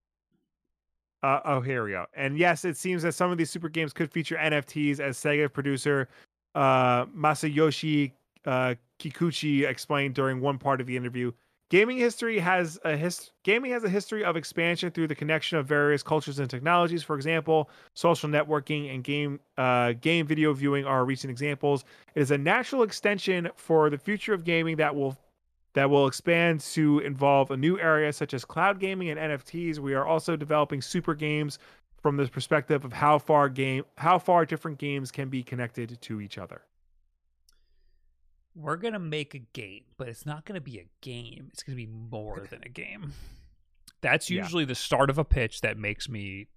[1.22, 2.06] Uh, oh, here we go.
[2.14, 5.52] And yes, it seems that some of these super games could feature NFTs, as Sega
[5.52, 6.09] producer
[6.55, 8.12] uh, Masayoshi
[8.47, 11.32] uh, Kikuchi explained during one part of the interview.
[11.70, 15.66] Gaming history has a his- gaming has a history of expansion through the connection of
[15.66, 17.05] various cultures and technologies.
[17.05, 21.85] For example, social networking and game uh, game video viewing are recent examples.
[22.16, 25.16] It is a natural extension for the future of gaming that will
[25.74, 29.78] that will expand to involve a new area such as cloud gaming and NFTs.
[29.78, 31.60] We are also developing super games
[32.02, 36.20] from the perspective of how far game how far different games can be connected to
[36.20, 36.62] each other.
[38.55, 41.48] We're going to make a game, but it's not going to be a game.
[41.52, 43.12] It's going to be more than a game.
[44.01, 44.43] That's Yeah.
[44.43, 46.48] usually the start of a pitch that makes me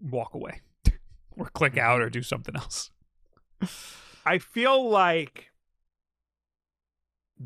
[0.00, 0.60] walk away
[1.36, 2.12] or click out or mm-hmm.
[2.12, 2.90] do something else.
[4.26, 5.50] I feel like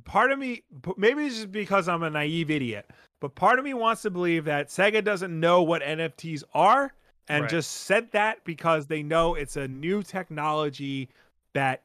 [0.05, 0.63] part of me
[0.97, 2.91] maybe it's just because I'm a naive idiot,
[3.21, 6.93] but part of me wants to believe that Sega doesn't know what NFTs are
[7.29, 7.51] and Right.
[7.51, 11.09] just said that because they know it's a new technology
[11.55, 11.83] that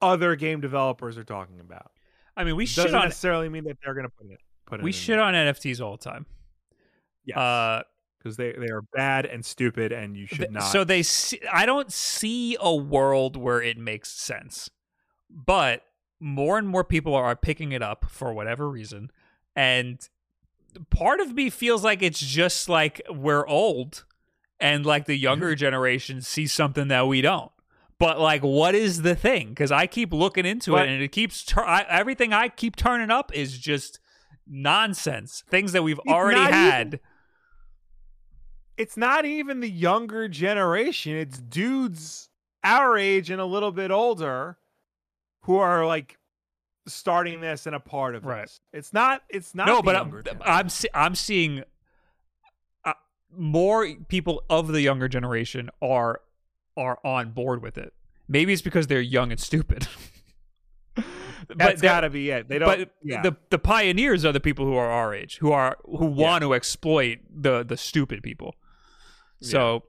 [0.00, 1.90] other game developers are talking about.
[2.36, 4.82] I mean, we doesn't on necessarily mean that they're going to put it put it
[4.82, 6.26] we shit on NFTs all the time.
[7.24, 7.36] yes.
[7.36, 7.82] Uh
[8.18, 11.40] because they, they are bad and stupid and you should Th- not So they see,
[11.52, 14.68] I don't see a world where it makes sense.
[15.30, 15.82] But
[16.18, 19.12] more and more people are picking it up for whatever reason.
[19.54, 20.00] And
[20.90, 24.04] part of me feels like it's just like we're old
[24.58, 27.52] and like the younger generation sees something that we don't.
[27.98, 29.48] But like, what is the thing?
[29.50, 32.76] Because I keep looking into But- it, and it keeps tur- I, everything I keep
[32.76, 34.00] turning up is just
[34.46, 35.42] nonsense.
[35.48, 36.86] Things that we've already had.
[36.88, 37.00] even-
[38.76, 41.16] It's not even the younger generation.
[41.16, 42.28] It's dudes
[42.62, 44.58] our age and a little bit older
[45.42, 46.18] who are like
[46.86, 48.42] starting this and a part of Right.
[48.42, 48.60] this.
[48.72, 49.22] It's not.
[49.30, 49.66] It's not.
[49.68, 50.22] no, but I'm.
[50.44, 51.62] I'm, I'm seeing
[52.84, 52.92] uh,
[53.34, 56.20] more people of the younger generation are
[56.76, 57.92] are on board with it.
[58.28, 59.86] Maybe it's because they're young and stupid.
[61.48, 62.48] That's got to be it.
[62.48, 62.66] They don't.
[62.66, 63.22] but yeah.
[63.22, 66.54] the the pioneers are the people who are our age, who are who want to
[66.54, 68.54] exploit the the stupid people.
[69.40, 69.84] So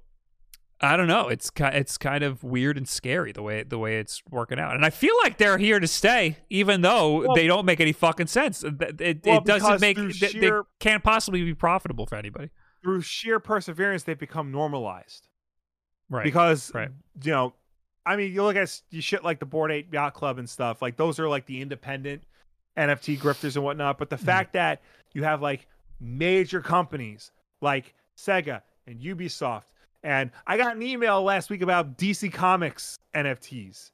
[0.80, 1.30] I don't know.
[1.30, 4.86] It's it's kind of weird and scary the way the way it's working out, and
[4.86, 8.28] I feel like they're here to stay, even though Well- they don't make any fucking
[8.28, 8.64] sense.
[8.64, 12.50] It, it, Well, it doesn't make they, they can't possibly be profitable for anybody.
[12.84, 15.28] through sheer perseverance, they've become normalized.
[16.10, 16.24] Right.
[16.24, 16.90] Because Right.
[17.24, 17.54] you know,
[18.06, 20.82] I mean, you look at you shit like the Bored Ape Yacht Club and stuff.
[20.82, 22.24] Like those are like the independent
[22.78, 23.98] NFT grifters and whatnot.
[23.98, 24.26] But the Mm-hmm.
[24.26, 24.82] fact that
[25.14, 25.68] you have like
[26.00, 27.32] major companies
[27.62, 29.66] like Sega and Ubisoft,
[30.04, 33.92] and I got an email last week about DC Comics NFTs.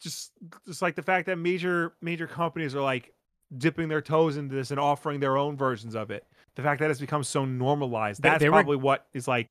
[0.00, 0.30] Just,
[0.66, 3.12] just like the fact that major major companies are like
[3.56, 6.24] dipping their toes into this and offering their own versions of it.
[6.54, 9.48] The fact that it's become so normalized, that's they were- probably what is like,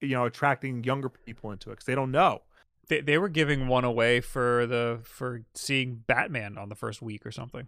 [0.00, 2.42] you know, attracting younger people into it because they don't know.
[2.88, 7.26] they, they were giving one away for the for seeing Batman on the first week
[7.26, 7.66] or something.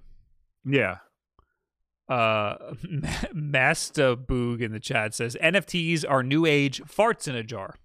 [0.65, 0.99] Yeah.
[2.09, 2.75] Uh,
[3.35, 7.77] Master Boog in the chat says NFTs are new age farts in a jar.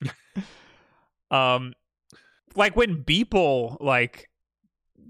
[1.30, 1.74] um,
[2.54, 4.28] like when Beeple like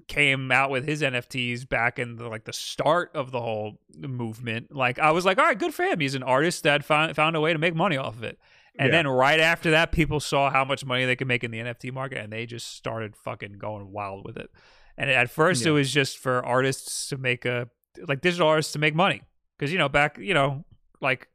[0.09, 4.75] came out with his NFTs back in the like the start of the whole movement.
[4.75, 6.01] Like I was like, all right, good for him.
[6.01, 8.39] He's an artist that found found a way to make money off of it.
[8.79, 8.93] And Yeah.
[9.03, 11.93] then right after that, people saw how much money they could make in the NFT
[11.93, 14.51] market, and they just started fucking going wild with it.
[14.97, 17.69] And at first, it was just for artists to make a
[18.09, 19.23] like digital artists to make money
[19.59, 20.65] because you know back you know
[21.01, 21.29] like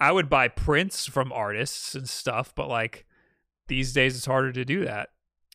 [0.00, 3.06] I would buy prints from artists and stuff, but like
[3.68, 5.10] these days it's harder to do that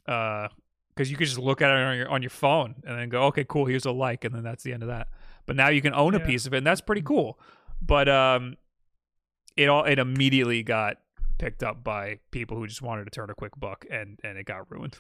[0.07, 0.47] uh,
[0.95, 3.23] because you could just look at it on your on your phone and then go,
[3.23, 5.07] okay, cool, here's a like, and then that's the end of that.
[5.45, 7.39] But now you can own a piece of it, and that's pretty cool.
[7.81, 8.55] But um,
[9.57, 10.97] it all it immediately got
[11.38, 14.45] picked up by people who just wanted to turn a quick buck, and and it
[14.45, 14.97] got ruined.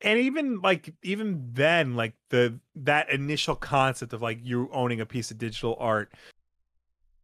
[0.00, 5.06] And even like even then, like the that initial concept of like you owning a
[5.06, 6.12] piece of digital art,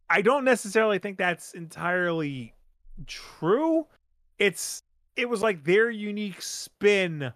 [0.09, 2.53] I don't necessarily think that's entirely
[3.07, 3.87] true.
[4.37, 4.83] It's
[5.15, 7.31] it was like their unique spin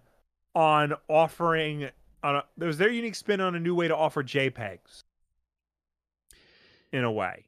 [0.54, 1.90] on offering
[2.22, 5.04] on a, there was their unique spin on a new way to offer JPEGs.
[6.92, 7.44] In a way.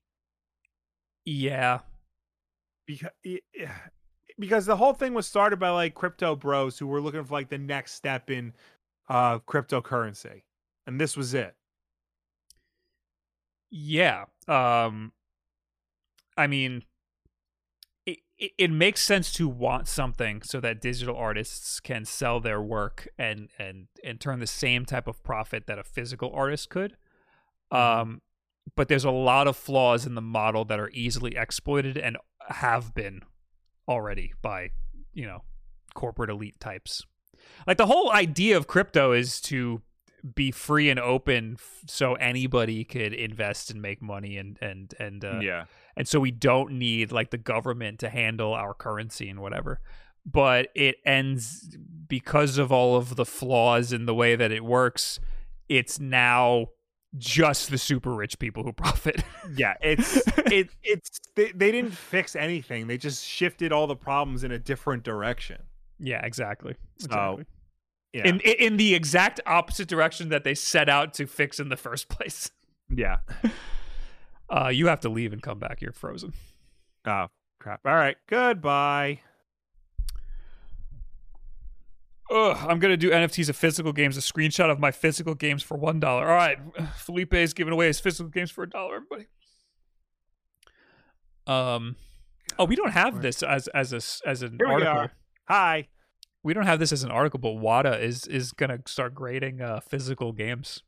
[1.24, 1.80] Yeah,
[2.86, 3.10] because
[4.38, 7.48] because the whole thing was started by like crypto bros who were looking for like
[7.48, 8.52] the next step in
[9.08, 10.42] uh cryptocurrency
[10.86, 11.54] and this was it
[13.70, 14.24] Yeah.
[14.48, 15.12] Um
[16.36, 16.82] I mean
[18.40, 23.06] it, it, makes sense to want something so that digital artists can sell their work
[23.18, 26.96] and and and turn the same type of profit that a physical artist could.
[27.70, 28.22] Um
[28.76, 32.16] but there's a lot of flaws in the model that are easily exploited and
[32.48, 33.22] have been
[33.88, 34.70] already by,
[35.12, 35.42] you know,
[35.94, 37.04] corporate elite types.
[37.66, 39.82] Like the whole idea of crypto is to
[40.34, 45.24] be free and open f- so anybody could invest and make money and and and
[45.24, 45.64] uh, yeah.
[45.96, 49.80] and so we don't need like the government to handle our currency and whatever.
[50.26, 51.76] But it ends
[52.06, 55.18] because of all of the flaws in the way that it works
[55.70, 56.66] it's now
[57.16, 59.22] just the super rich people who profit.
[59.56, 62.88] Yeah it's it it's they, they didn't fix anything.
[62.88, 65.62] They just shifted all the problems in a different direction.
[65.98, 66.76] Yeah exactly.
[66.98, 67.44] So, exactly
[68.12, 71.76] yeah in in the exact opposite direction that they set out to fix in the
[71.76, 72.50] first place
[72.94, 73.18] yeah
[74.48, 76.32] uh you have to leave and come back you're frozen
[77.06, 77.26] oh
[77.58, 79.20] crap all right goodbye
[82.32, 84.16] Ugh, I'm gonna do NFTs of physical games.
[84.16, 86.28] A screenshot of my physical games for one dollar.
[86.28, 86.58] All right,
[86.96, 88.96] Felipe is giving away his physical games for a dollar.
[88.96, 89.26] Everybody.
[91.46, 91.96] Um,
[92.56, 95.10] oh, we don't have this as as a as an Here we article.
[95.48, 95.88] hi
[96.42, 99.80] We don't have this as an article, but Wata is is gonna start grading uh,
[99.80, 100.82] physical games.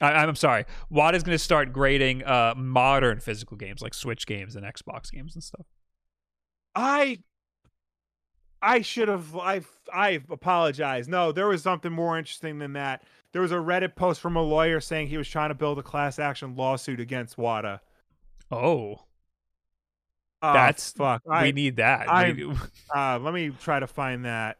[0.00, 4.56] I, I'm sorry, Wata is gonna start grading uh, modern physical games like Switch games
[4.56, 5.66] and Xbox games and stuff.
[6.74, 7.20] I
[8.60, 9.62] I should have I
[9.92, 11.08] I apologize.
[11.08, 13.02] No, there was something more interesting than that.
[13.32, 15.82] There was a Reddit post from a lawyer saying he was trying to build a
[15.82, 17.80] class action lawsuit against Wata.
[18.50, 19.00] Oh,
[20.42, 21.22] Oh, That's fuck.
[21.26, 22.08] we I, need that.
[22.10, 22.54] I- We-
[22.94, 24.58] uh, let me try to find that.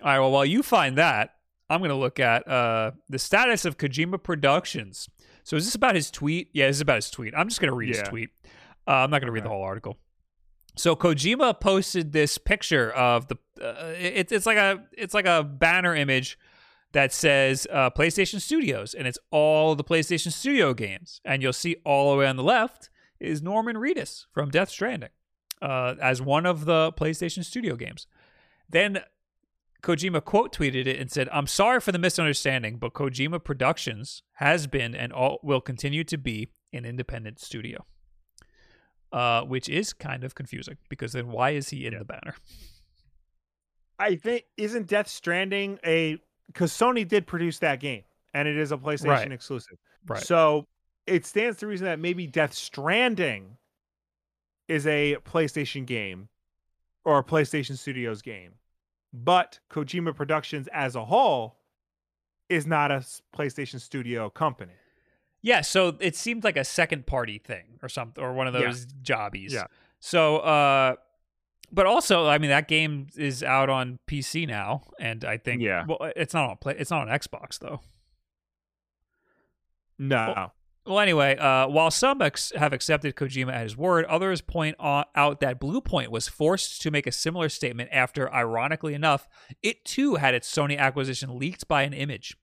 [0.00, 0.18] All right.
[0.18, 1.34] Well, while you find that,
[1.70, 5.08] I'm going to look at uh, the status of Kojima Productions.
[5.44, 6.48] So is this about his tweet?
[6.52, 7.34] Yeah, this is about his tweet.
[7.36, 8.30] I'm just going to read his tweet.
[8.86, 9.96] Uh, I'm not going to read the whole article.
[10.76, 13.36] So Kojima posted this picture of the.
[13.62, 16.38] Uh, it's it's like a it's like a banner image
[16.92, 21.20] that says uh, PlayStation Studios, and it's all the PlayStation Studio games.
[21.24, 22.90] And you'll see all the way on the left
[23.22, 25.10] is Norman Reedus from Death Stranding
[25.60, 28.06] uh, as one of the PlayStation Studio games.
[28.68, 29.00] Then
[29.82, 34.66] Kojima quote tweeted it and said, "I'm sorry for the misunderstanding, but Kojima Productions has
[34.66, 37.84] been and all, will continue to be an independent studio."
[39.12, 41.98] Uh, which is kind of confusing because then why is he in Yeah.
[41.98, 42.34] the banner?
[43.98, 46.16] I think isn't Death Stranding a
[46.46, 49.32] because Sony did produce that game and it is a PlayStation Right.
[49.32, 49.76] exclusive.
[50.06, 50.22] Right.
[50.22, 50.66] So
[51.06, 53.56] it stands to reason that maybe Death Stranding
[54.68, 56.28] is a PlayStation game
[57.04, 58.52] or a PlayStation Studios game,
[59.12, 61.56] but Kojima Productions as a whole
[62.48, 63.04] is not a
[63.36, 64.72] PlayStation Studio company.
[65.40, 68.66] Yeah, so it seemed like a second party thing or something, or one of Yeah.
[68.66, 69.52] those jobbies.
[69.52, 69.66] Yeah.
[69.98, 70.94] So, uh,
[71.72, 75.84] but also, I mean, that game is out on PC now, and I think, Yeah.
[75.88, 77.80] well, it's not on play, it's not on Xbox though.
[79.98, 80.32] No.
[80.36, 80.54] Well,
[80.86, 85.60] anyway, uh, while some ex- have accepted Kojima at his word, others point out that
[85.60, 89.28] Bluepoint was forced to make a similar statement after, ironically enough,
[89.62, 92.36] it too had its Sony acquisition leaked by an image.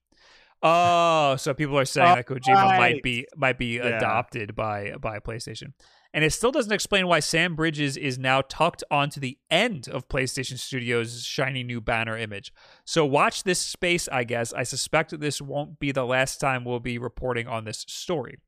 [0.62, 3.96] Oh, so people are saying that Kojima might be might be Yeah.
[3.96, 5.72] adopted by by PlayStation,
[6.12, 10.08] and it still doesn't explain why Sam Bridges is now tucked onto the end of
[10.08, 12.52] PlayStation Studios' shiny new banner image.
[12.84, 14.52] So watch this space, I guess.
[14.52, 18.38] I suspect that this won't be the last time we'll be reporting on this story.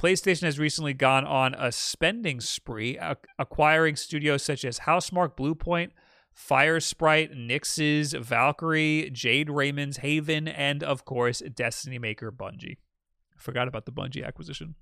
[0.00, 5.90] PlayStation has recently gone on a spending spree, ac- acquiring studios such as Housemarque, Bluepoint,
[6.32, 12.76] Fire Sprite, Nixxes, Valkyrie, Jade Raymond's, Haven, and of course, Destiny Maker Bungie.
[13.36, 14.76] I forgot about the Bungie acquisition.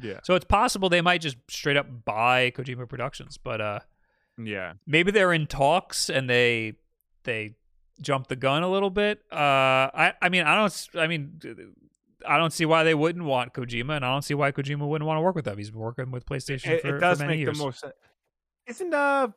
[0.00, 0.20] Yeah.
[0.24, 3.80] So it's possible they might just straight up buy Kojima Productions, but uh
[4.38, 4.74] Yeah.
[4.86, 6.74] maybe they're in talks and they
[7.24, 7.56] they
[8.00, 9.22] jumped the gun a little bit.
[9.30, 9.36] Uh,
[9.94, 11.40] I I mean I don't I mean
[12.26, 15.06] I don't see why they wouldn't want Kojima, and I don't see why Kojima wouldn't
[15.06, 15.58] want to work with them.
[15.58, 17.58] He's been working with PlayStation It, for, it does for many make years.
[17.58, 17.92] the most sense.
[18.66, 19.28] Isn't uh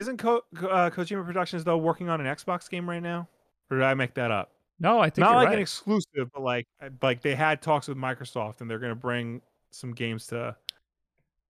[0.00, 3.28] isn't Ko- uh, Kojima Productions though working on an Xbox game right now?
[3.70, 4.52] Or did I make that up?
[4.84, 5.54] No, I think Not like right.
[5.56, 9.40] an exclusive, but like uh, like they had talks with Microsoft and they're gonna bring
[9.72, 10.54] some games to.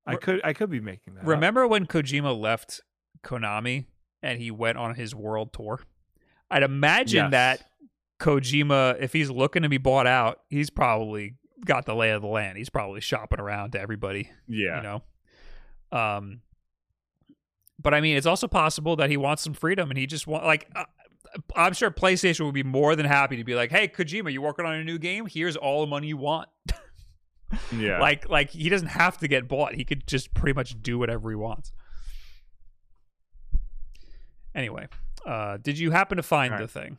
[0.06, 1.22] I could I could be making that.
[1.22, 1.26] up.
[1.26, 2.80] Remember when Kojima left
[3.24, 3.86] Konami
[4.22, 5.80] and he went on his world tour?
[6.50, 7.30] I'd imagine Yes.
[7.32, 7.70] that
[8.20, 11.34] Kojima, if he's looking to be bought out, he's probably
[11.64, 12.56] got the lay of the land.
[12.58, 14.30] He's probably shopping around to everybody.
[14.46, 14.76] Yeah.
[14.76, 15.02] you know
[15.92, 16.40] um
[17.80, 20.44] but i mean it's also possible that he wants some freedom and he just want
[20.44, 20.84] like uh,
[21.56, 24.64] i'm sure playstation would be more than happy to be like hey kojima you working
[24.64, 26.48] on a new game here's all the money you want
[27.76, 28.00] Yeah.
[28.00, 31.30] like like he doesn't have to get bought he could just pretty much do whatever
[31.30, 31.72] he wants
[34.54, 34.88] anyway
[35.26, 36.98] uh did you happen to find All the thing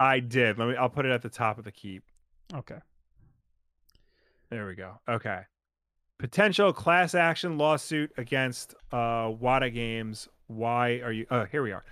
[0.00, 0.58] I did.
[0.58, 0.74] Let me.
[0.74, 2.02] I'll put it at the top of the keep.
[2.52, 2.78] okay
[4.50, 4.98] There we go.
[5.08, 5.42] Okay.
[6.18, 10.28] Potential class action lawsuit against uh, Wata Games.
[10.48, 11.26] Why are you?
[11.30, 11.84] Uh, here we are.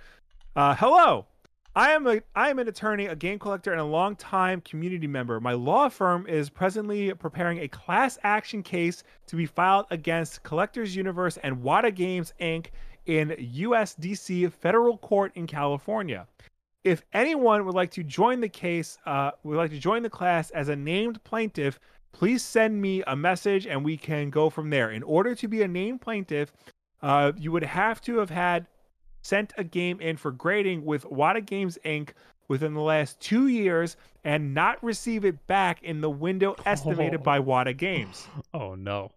[0.57, 1.25] Uh, hello.
[1.73, 5.39] I am a I am an attorney, a game collector, and a longtime community member.
[5.39, 10.93] My law firm is presently preparing a class action case to be filed against Collectors
[10.93, 12.67] Universe and Wata Games Inc.
[13.05, 16.27] in USDC federal court in California.
[16.83, 20.49] If anyone would like to join the case, uh, would like to join the class
[20.51, 21.79] as a named plaintiff,
[22.11, 24.91] please send me a message and we can go from there.
[24.91, 26.51] In order to be a named plaintiff,
[27.01, 28.67] uh, you would have to have had
[29.21, 32.09] sent a game in for grading with Wata Games Inc.
[32.47, 37.39] within the last two years and not receive it back in the window estimated by
[37.39, 38.27] Wata Games.
[38.53, 39.11] oh no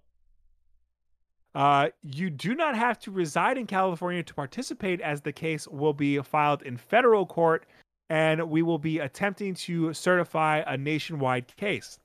[1.54, 5.92] Uh, you do not have to reside in California to participate, as the case will
[5.92, 7.66] be filed in federal court,
[8.10, 11.98] and we will be attempting to certify a nationwide case.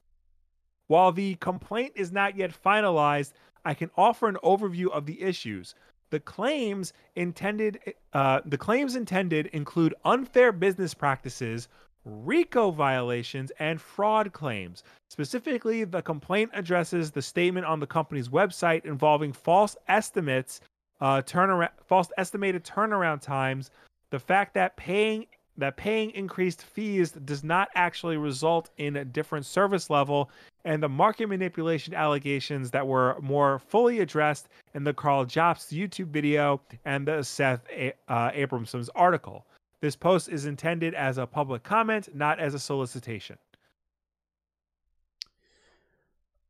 [0.87, 3.33] While the complaint is not yet finalized,
[3.65, 5.75] I can offer an overview of the issues.
[6.11, 7.79] The claims intended,
[8.13, 11.67] uh, the claims intended include unfair business practices,
[12.05, 14.83] RICO violations, and fraud claims.
[15.09, 20.61] Specifically, the complaint addresses the statement on the company's website involving false estimates,
[21.01, 23.69] uh, turnaround, false estimated turnaround times,
[24.09, 25.27] the fact that paying
[25.57, 30.31] that paying increased fees does not actually result in a different service level,
[30.65, 36.07] and the market manipulation allegations that were more fully addressed in the Karl Jobst YouTube
[36.07, 39.45] video and the Seth a- uh, Abramson's article.
[39.81, 43.37] This post is intended as a public comment, not as a solicitation.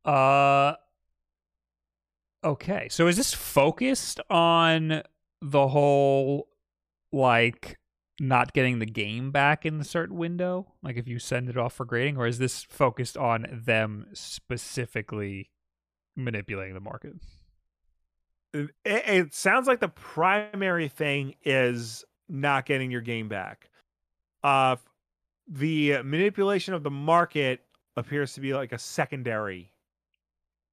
[0.04, 0.74] Uh
[2.42, 2.88] Okay.
[2.88, 5.02] So is this focused on
[5.42, 6.48] the whole
[7.12, 7.76] like
[8.20, 10.74] not getting the game back in the certain window?
[10.82, 15.50] Like if you send it off for grading or is this focused on them specifically
[16.14, 17.14] manipulating the market?
[18.52, 23.70] It, it sounds like the primary thing is not getting your game back.
[24.44, 24.76] Uh
[25.48, 27.60] the manipulation of the market
[27.96, 29.72] appears to be like a secondary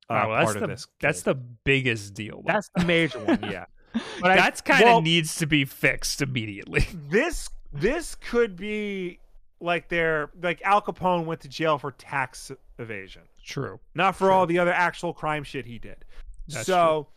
[0.09, 0.87] uh, Oh, well, that's part the of this.
[1.01, 2.43] that's the biggest deal.
[2.45, 3.65] that's the major one, yeah.
[3.93, 6.85] But That's kind of well- needs to be fixed immediately.
[7.09, 9.19] this this could be
[9.59, 13.79] like their like Al Capone went to jail for tax evasion, True.
[13.95, 14.31] not for Sure.
[14.31, 16.05] all the other actual crime shit he did.
[16.47, 17.07] That's so,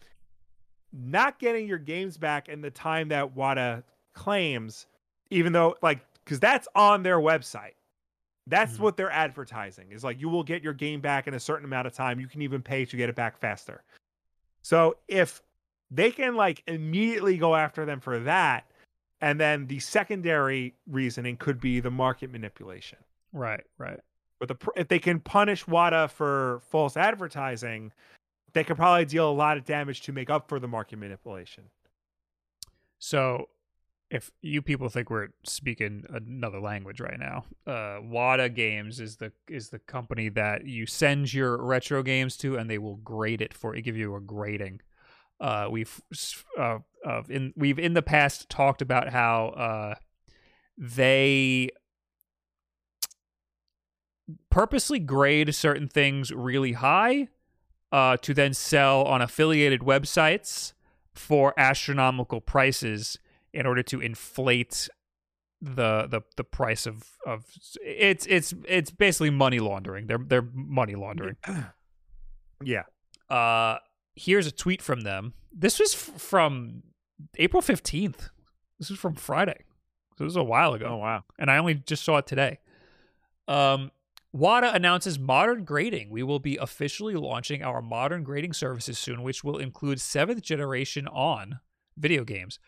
[0.93, 3.83] not getting your games back in the time that Wata
[4.15, 4.87] claims,
[5.31, 7.75] even though like because that's on their website.
[8.47, 8.81] That's Mhm.
[8.81, 11.87] what they're advertising is like you will get your game back in a certain amount
[11.87, 12.19] of time.
[12.19, 13.85] You can even pay to get it back faster.
[14.63, 15.41] So if
[15.91, 18.71] they can like immediately go after them for that,
[19.21, 22.99] and then the secondary reasoning could be the market manipulation.
[23.33, 24.01] Right, right.
[24.39, 27.93] But the if they can punish Wata for false advertising,
[28.53, 31.65] they could probably deal a lot of damage to make up for the market manipulation.
[32.99, 33.49] So,
[34.11, 39.33] if you people think we're speaking another language right now, uh, Wata Games is the
[39.49, 43.55] is the company that you send your retro games to, and they will grade it
[43.55, 44.81] for it, give you a grading.
[45.41, 46.01] Uh, we've
[46.59, 49.95] uh, uh, in we've in the past talked about how uh,
[50.77, 51.71] they
[54.51, 57.29] purposely grade certain things really high
[57.93, 60.73] uh, to then sell on affiliated websites
[61.15, 63.19] for astronomical prices
[63.53, 64.89] in order to inflate
[65.61, 67.45] the the the price of of
[67.83, 70.07] it's it's it's basically money laundering.
[70.07, 71.37] They're they're money laundering.
[72.63, 72.83] Yeah.
[73.31, 73.79] Uh
[74.15, 75.35] here's a tweet from them.
[75.53, 76.83] This was f- from
[77.39, 78.31] April 15th.
[78.79, 79.65] This was from Friday.
[80.17, 81.25] So this was a while ago Oh wow.
[81.39, 82.59] and I only just saw it today.
[83.49, 83.91] Um,
[84.37, 86.11] Wata announces modern grading.
[86.11, 91.09] We will be officially launching our modern grading services soon, which will include seventh generation
[91.09, 91.59] on
[91.97, 92.59] video games.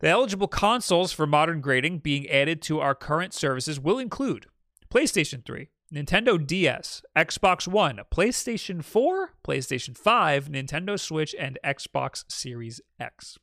[0.00, 4.46] The eligible consoles for modern grading being added to our current services will include
[4.92, 12.80] PlayStation 3, Nintendo DS, Xbox One, PlayStation 4, PlayStation 5, Nintendo Switch, and Xbox Series
[12.98, 13.38] X.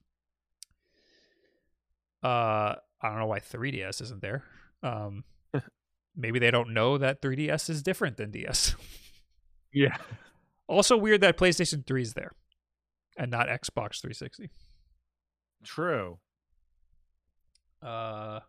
[2.24, 4.44] Uh, I don't know why 3DS isn't there.
[4.82, 5.24] Um,
[6.16, 8.76] maybe they don't know that 3DS is different than DS.
[9.72, 9.98] Yeah.
[10.66, 12.32] also weird that PlayStation 3 is there
[13.16, 14.50] and not Xbox 360.
[15.64, 16.18] True.
[17.84, 18.40] Uh,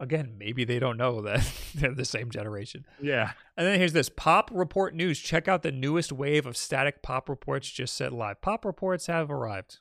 [0.00, 2.86] again, maybe they don't know that they're the same generation.
[3.00, 3.32] Yeah.
[3.56, 5.18] And then here's this Pop Report News.
[5.18, 8.40] Check out the newest wave of static pop reports just set live.
[8.40, 9.78] Pop reports have arrived.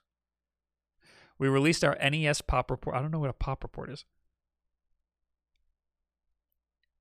[1.39, 2.95] We released our NES Pop Report.
[2.95, 4.06] I don't know what a Pop Report is.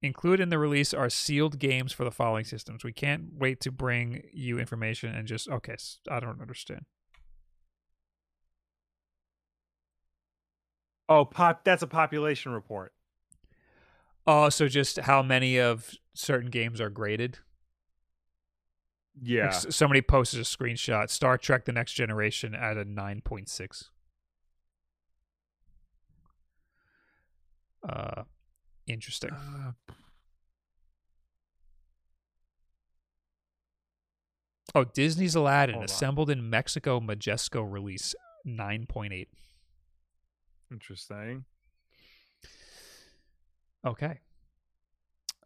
[0.03, 2.85] Included in the release are sealed games for the following systems.
[2.85, 5.77] We can't wait to bring you information and just okay.
[6.11, 6.85] I don't understand.
[11.09, 11.65] Oh, pop.
[11.65, 12.93] That's a population report.
[14.27, 17.39] Oh, so just how many of certain games are graded?
[19.23, 19.47] Yeah.
[19.49, 21.09] s- somebody posted a screenshot.
[21.11, 23.91] Star Trek: The Next Generation at a nine point six.
[27.89, 28.25] Uh,
[28.87, 29.31] interesting.
[29.33, 29.73] Uh,
[34.75, 35.85] Oh, Disney's Aladdin, on.
[35.85, 39.29] assembled in Mexico, Majesco release nine point eight.
[40.71, 41.45] interesting.
[43.87, 44.21] Okay.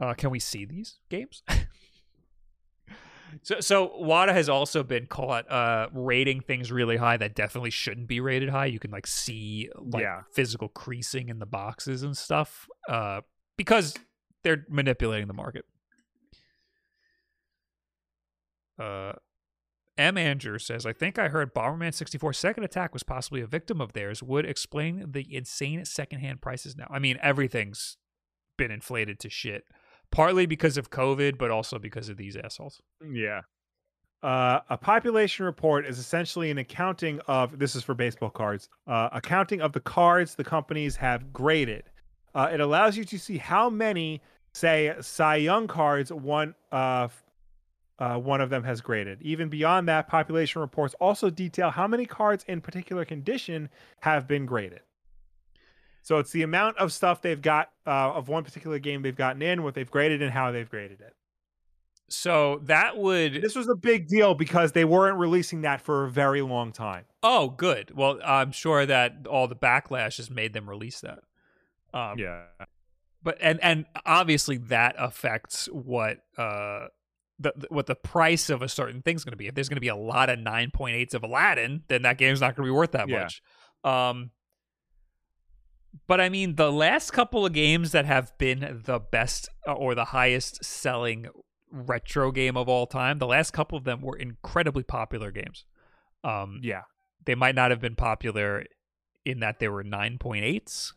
[0.01, 1.43] Uh, can we see these games?
[3.43, 8.09] so, so Wata has also been caught uh, rating things really high that definitely shouldn't
[8.09, 8.67] be rated high.
[8.67, 10.23] You can like see like Yeah.
[10.33, 13.21] physical creasing in the boxes and stuff uh,
[13.59, 13.95] because
[14.43, 15.67] they're manipulating the market.
[18.79, 19.13] Uh,
[19.99, 20.17] M.
[20.17, 23.93] Andrew says, I think I heard Bomberman 64 second attack was possibly a victim of
[23.93, 24.23] theirs.
[24.23, 26.87] Would explain the insane secondhand prices now.
[26.89, 27.99] I mean, everything's
[28.61, 29.65] been inflated to shit.
[30.13, 32.83] Partly because of COVID, but also because of these assholes.
[33.01, 33.41] Yeah.
[34.23, 38.69] Uh, a population report is essentially an accounting of this is for baseball cards.
[38.87, 41.85] Uh, accounting of the cards the companies have graded.
[42.35, 44.21] Uh, it allows you to see how many,
[44.53, 47.09] say, Cy Young cards one uh,
[47.99, 49.23] uh, one of them has graded.
[49.23, 53.69] Even beyond that, population reports also detail how many cards in particular condition
[54.01, 54.81] have been graded.
[56.03, 59.43] So it's the amount of stuff they've got uh, of one particular game they've gotten
[59.43, 61.15] in, what they've graded, and how they've graded it.
[62.09, 66.11] So that would This was a big deal because they weren't releasing that for a
[66.11, 67.05] very long time.
[67.23, 67.95] Oh, good.
[67.97, 71.21] Well, I'm sure that all the backlash has made them release that.
[71.95, 72.43] Um, Yeah.
[73.23, 76.87] But and and obviously that affects what uh
[77.39, 79.47] the, what the price of a certain thing's going to be.
[79.47, 82.57] If there's going to be a lot of 9.8s of Aladdin, then that game's not
[82.57, 83.21] going to be worth that Yeah.
[83.21, 83.43] much.
[83.85, 84.31] Um
[86.07, 89.95] but I mean the last couple of games that have been the best uh, or
[89.95, 91.27] the highest selling
[91.73, 95.65] retro game of all time, the last couple of them were incredibly popular games.
[96.25, 96.83] Um Yeah.
[97.25, 98.65] they might not have been popular
[99.25, 100.93] in that they were 9.8s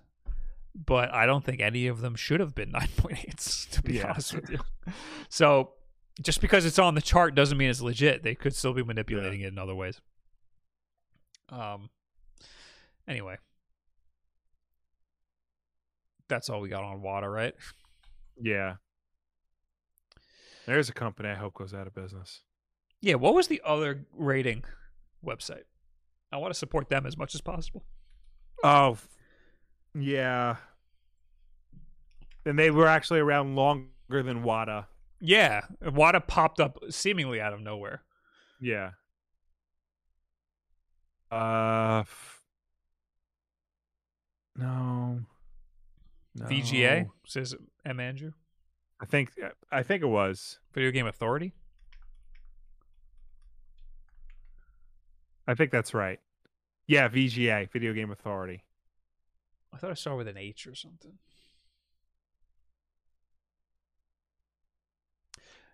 [0.73, 4.11] but i don't think any of them should have been 9.8s to be Yeah.
[4.11, 4.59] honest with you
[5.29, 5.73] so
[6.21, 9.41] just because it's on the chart doesn't mean it's legit they could still be manipulating
[9.41, 9.99] it in other ways
[11.49, 11.89] um
[13.07, 13.35] anyway
[16.29, 17.53] that's all we got on Wata right
[18.41, 18.75] Yeah.
[20.65, 22.41] There's a company I hope goes out of business.
[23.01, 24.63] yeah what was the other rating
[25.25, 25.63] website
[26.31, 27.83] i want to support them as much as possible
[28.65, 28.97] Oh,
[29.93, 30.55] yeah.
[32.45, 33.89] And they were actually around longer
[34.23, 34.85] than Wata.
[35.19, 38.03] Yeah, Wata popped up seemingly out of nowhere.
[38.61, 38.91] Yeah.
[41.29, 42.01] Uh.
[42.05, 42.41] f-
[44.55, 45.19] No.
[46.35, 46.45] No.
[46.45, 47.55] VGA says
[47.85, 48.31] M Andrew,
[49.01, 49.31] I think.
[49.71, 50.59] I think it was.
[50.73, 51.53] Video Game Authority.
[55.47, 56.19] I think that's right.
[56.87, 58.63] Yeah, VGA, Video Game Authority.
[59.73, 61.13] I thought I saw with an H or something.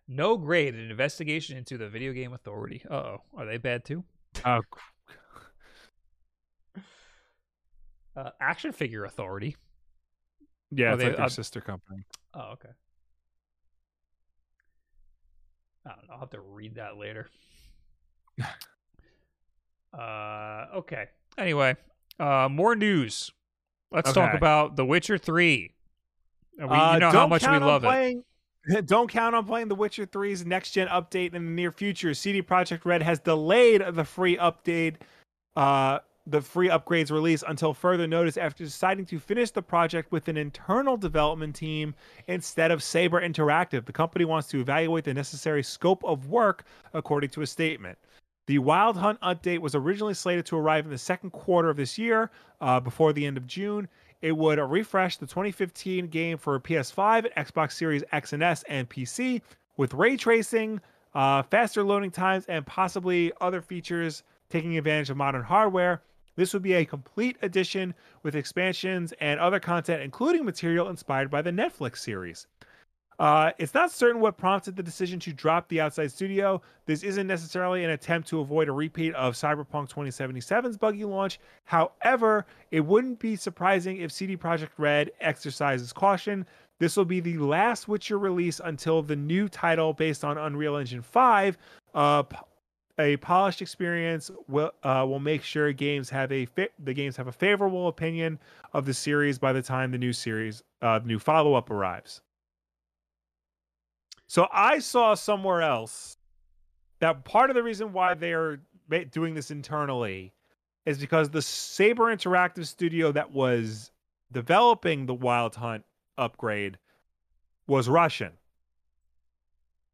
[0.08, 2.84] No grade, an investigation into the Video Game Authority.
[2.90, 4.04] Uh oh, are they bad too?
[4.46, 4.62] Oh,
[8.16, 9.56] Uh, Action Figure Authority.
[10.72, 12.04] Yeah, it's they- like their uh, sister company.
[12.34, 12.70] Oh, okay.
[15.86, 16.14] I don't know.
[16.14, 17.30] I'll have to read that later.
[19.98, 21.08] uh, okay.
[21.38, 21.76] Anyway,
[22.20, 23.32] uh, more news.
[23.92, 25.72] Let's talk about The Witcher 3.
[26.62, 27.88] Uh, We, Uh, you know how much we love it.
[27.88, 28.24] playing,
[28.86, 32.14] Don't count on playing The Witcher 3's next gen update in the near future.
[32.14, 34.98] CD Projekt Red has delayed the free update,
[35.56, 36.00] uh,
[36.30, 40.38] the free upgrades release until further notice after deciding to finish the project with an
[40.38, 41.96] internal development team
[42.28, 43.86] instead of Saber Interactive.
[43.86, 47.98] The company wants to evaluate the necessary scope of work, according to a statement.
[48.48, 51.98] The Wild Hunt update was originally slated to arrive in the second quarter of this
[51.98, 52.32] year,
[52.62, 53.88] uh, before the end of June.
[54.22, 59.42] It would refresh the 2015 game for PS5, Xbox Series X and S, and PC
[59.78, 60.82] with ray tracing,
[61.14, 66.02] uh, faster loading times, and possibly other features taking advantage of modern hardware.
[66.36, 67.94] This would be a complete edition
[68.24, 72.48] with expansions and other content, including material inspired by the Netflix series.
[73.20, 76.62] Uh, it's not certain what prompted the decision to drop the outside studio.
[76.86, 81.38] This isn't necessarily an attempt to avoid a repeat of Cyberpunk 2077's buggy launch.
[81.66, 86.46] However, it wouldn't be surprising if CD Projekt Red exercises caution.
[86.80, 91.02] This will be the last Witcher release until the new title based on Unreal Engine
[91.02, 91.58] 5.
[91.94, 92.24] Uh,
[93.00, 97.28] a polished experience will uh, will make sure games have a fa- the games have
[97.28, 98.38] a favorable opinion
[98.74, 102.22] of the series by the time the new series uh, new follow up arrives.
[104.28, 106.18] So I saw somewhere else
[107.00, 108.60] that part of the reason why they're
[109.12, 110.34] doing this internally
[110.86, 113.92] is because the Saber Interactive studio that was
[114.32, 115.86] developing the Wild Hunt
[116.18, 116.78] upgrade
[117.66, 118.34] was Russian.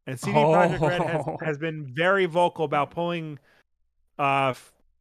[0.07, 1.37] And CD Projekt Red has, Oh.
[1.41, 3.39] has been very vocal about pulling
[4.19, 4.53] uh,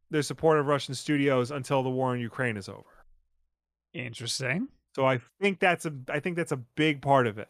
[0.09, 2.83] their support of Russian studios until the war in Ukraine is over.
[3.93, 4.67] Interesting.
[4.95, 7.49] So I think that's a I think that's a big part of it.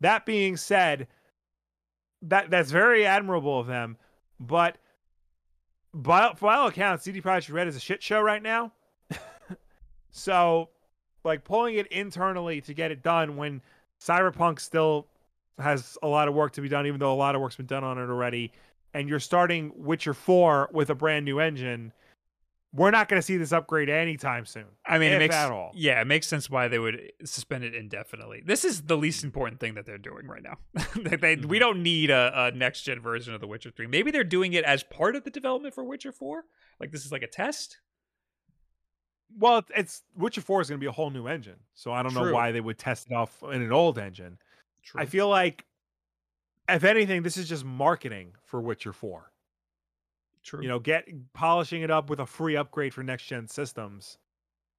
[0.00, 1.08] That being said,
[2.22, 3.96] that that's very admirable of them,
[4.38, 4.78] but
[5.92, 8.72] by, by all accounts, CD Projekt Red is a shit show right now.
[10.10, 10.70] so,
[11.24, 13.62] like pulling it internally to get it done when
[14.00, 15.06] Cyberpunk still
[15.58, 17.66] has a lot of work to be done, even though a lot of work's been
[17.66, 18.52] done on it already,
[18.92, 21.92] and you're starting Witcher 4 with a brand new engine,
[22.72, 24.64] we're not going to see this upgrade anytime soon.
[24.84, 25.70] I mean, if it makes at all.
[25.76, 28.42] yeah, it makes sense why they would suspend it indefinitely.
[28.44, 30.58] This is the least important thing that they're doing right now.
[30.96, 31.60] they, they- We Mhm.
[31.60, 33.86] don't need a, a next gen version of The Witcher Three.
[33.86, 36.44] Maybe they're doing it as part of the development for Witcher Four.
[36.80, 37.78] Like this is like a test.
[39.36, 41.56] Well, it's, it's Witcher 4 is going to be a whole new engine.
[41.74, 44.38] So I don't know why they would test it off in an old engine.
[44.84, 45.00] True.
[45.00, 45.64] I feel like
[46.68, 49.30] if anything, this is just marketing for Witcher 4.
[50.42, 50.62] True.
[50.62, 54.18] You know, get polishing it up with a free upgrade for next gen systems.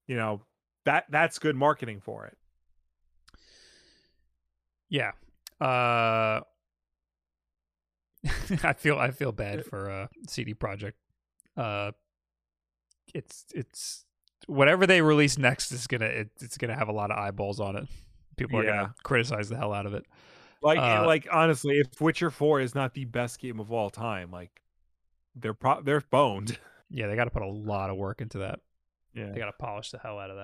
[0.07, 0.41] You know,
[0.85, 2.37] that that's good marketing for it.
[4.89, 5.11] Yeah.
[5.59, 6.41] Uh
[8.63, 10.93] I feel I feel bad for uh CD Projekt.
[11.57, 11.91] Uh
[13.13, 14.05] it's it's
[14.45, 17.75] whatever they release next is gonna it, it's gonna have a lot of eyeballs on
[17.75, 17.87] it.
[18.37, 18.75] People are Yeah.
[18.75, 20.05] gonna criticize the hell out of it.
[20.61, 24.31] Like Uh, like honestly, if Witcher 4 is not the best game of all time,
[24.31, 24.61] like
[25.35, 26.59] they're pro- they're boned.
[26.87, 28.59] Yeah, they got to put a lot of work into that.
[29.15, 29.31] Yeah.
[29.31, 30.37] They got to polish the hell out of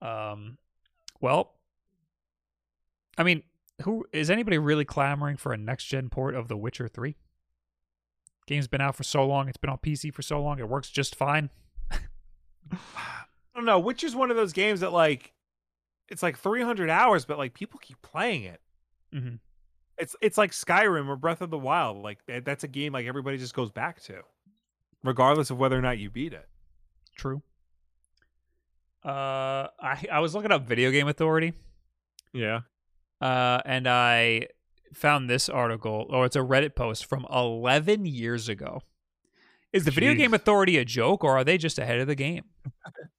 [0.00, 0.06] that.
[0.08, 0.56] Um,
[1.20, 1.52] well,
[3.18, 3.42] I mean,
[3.82, 7.16] who is anybody really clamoring for a next gen port of The Witcher Three?
[8.46, 10.88] Game's been out for so long; it's been on PC for so long; it works
[10.90, 11.50] just fine.
[12.72, 13.24] I
[13.54, 15.33] don't know, Witcher's one of those games that like
[16.08, 18.60] it's like 300 hours but like people keep playing it.
[19.14, 19.38] Mhm.
[19.98, 21.98] It's it's like Skyrim or Breath of the Wild.
[21.98, 24.22] Like that's a game like everybody just goes back to
[25.04, 26.48] regardless of whether or not you beat it.
[27.16, 27.42] True.
[29.04, 31.52] Uh, I I was looking up Video Game Authority,
[32.32, 32.60] Yeah.
[33.20, 34.48] uh, and I
[34.94, 38.80] found this article, or it's a Reddit post from 11 years ago.
[39.74, 42.44] Is the Video Game Authority a joke, or are they just ahead of the game?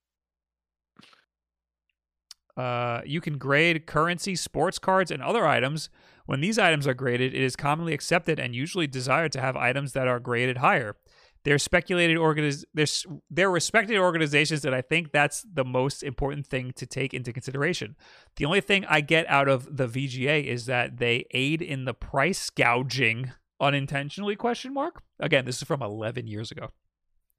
[2.57, 5.89] Uh, you can grade currency, sports cards, and other items.
[6.25, 9.93] When these items are graded, it is commonly accepted and usually desired to have items
[9.93, 10.95] that are graded higher.
[11.43, 16.71] They're speculated organiz- there's they're respected organizations that I think that's the most important thing
[16.77, 17.95] to take into consideration.
[18.37, 21.93] The only thing I get out of the VGA is that they aid in the
[21.93, 25.03] price gouging unintentionally question mark.
[25.19, 26.71] Again, this is from 11 years ago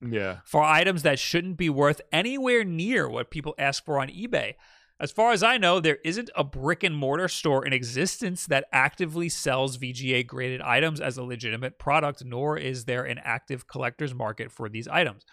[0.00, 0.38] Yeah.
[0.44, 4.54] for items that shouldn't be worth anywhere near what people ask for on eBay.
[4.98, 8.64] As far as I know, there isn't a brick and mortar store in existence that
[8.72, 14.14] actively sells VGA graded items as a legitimate product, nor is there an active collector's
[14.14, 15.24] market for these items.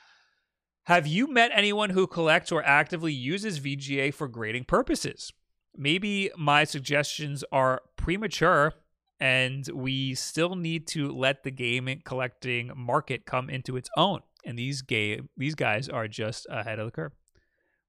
[0.87, 5.31] Have you met anyone who collects or actively uses VGA for grading purposes?
[5.77, 8.73] Maybe my suggestions are premature
[9.17, 14.19] and we still need to let the gaming collecting market come into its own.
[14.45, 17.13] And these game these guys are just ahead of the curve.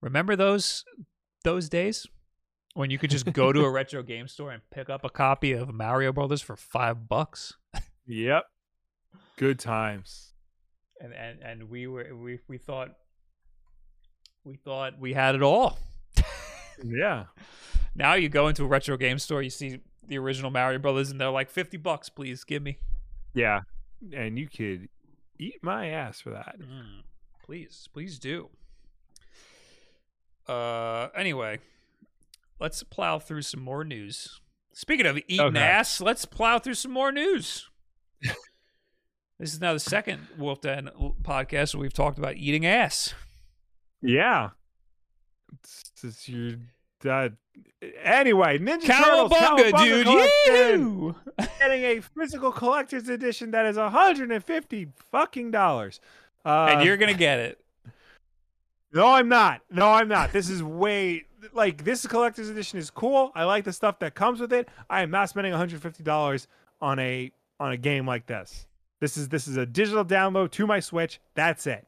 [0.00, 0.84] Remember those
[1.44, 2.06] those days
[2.74, 5.52] when you could just go to a retro game store and pick up a copy
[5.52, 7.54] of Mario Brothers for five bucks?
[8.06, 8.44] Yep.
[9.36, 10.32] Good times.
[11.00, 12.90] And and, and we were we we thought
[14.44, 15.78] we thought we had it all.
[16.82, 17.24] Yeah.
[17.96, 21.20] Now you go into a retro game store, you see the original Mario Brothers, and
[21.20, 22.78] they're like fifty bucks, please give me.
[23.34, 23.60] Yeah.
[24.12, 24.88] And you could
[25.38, 26.56] eat my ass for that.
[26.58, 27.02] Mm,
[27.46, 28.48] please, please do.
[30.48, 31.58] Uh, anyway,
[32.60, 34.40] let's plow through some more news.
[34.72, 35.58] Speaking of eating Okay.
[35.58, 37.68] ass, let's plow through some more news.
[38.22, 40.90] this is now the second Wolf Den
[41.22, 43.14] podcast where we've talked about eating ass.
[44.02, 44.50] Yeah.
[46.02, 46.56] It's your
[47.00, 47.36] dad.
[48.02, 50.74] Anyway, Ninja Turtles Cowabunga, Cowabunga
[51.36, 51.48] dude!
[51.60, 56.00] Getting a physical collector's edition that is 150 fucking dollars.
[56.44, 57.63] Uh, and you're gonna get it.
[58.94, 59.60] No, I'm not.
[59.70, 60.32] No, I'm not.
[60.32, 63.32] This is way like this collector's edition is cool.
[63.34, 64.68] I like the stuff that comes with it.
[64.88, 66.46] I am not spending 150 dollars
[66.80, 68.66] on a on a game like this.
[69.00, 71.20] This is this is a digital download to my Switch.
[71.34, 71.86] That's it.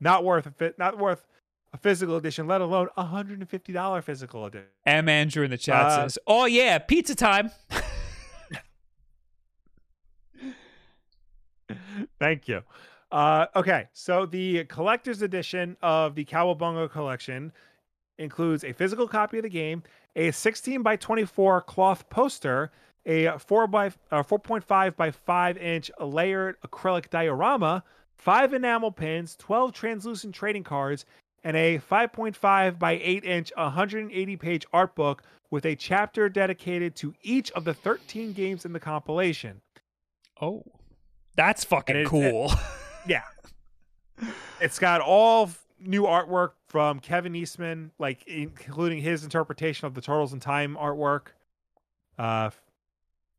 [0.00, 0.78] Not worth a fit.
[0.78, 1.26] Not worth
[1.72, 4.68] a physical edition, let alone a 150 dollar physical edition.
[4.86, 5.08] M.
[5.08, 7.50] Andrew in the chat Uh, says, "Oh yeah, pizza time."
[12.20, 12.62] Thank you.
[13.14, 17.52] Uh, okay, so the collector's edition of the Cowabunga collection
[18.18, 19.84] includes a physical copy of the game,
[20.16, 22.72] a 16 by 24 cloth poster,
[23.06, 27.84] a 4 by uh, 4.5 by 5 inch layered acrylic diorama,
[28.16, 31.04] five enamel pins, 12 translucent trading cards,
[31.44, 35.22] and a 5.5 by 8 inch 180 page art book
[35.52, 39.60] with a chapter dedicated to each of the 13 games in the compilation.
[40.40, 40.64] Oh,
[41.36, 42.50] that's fucking it- cool.
[43.06, 43.22] Yeah.
[44.60, 45.50] It's got all
[45.80, 51.28] new artwork from Kevin Eastman, like including his interpretation of the Turtles in Time artwork.
[52.18, 52.50] Uh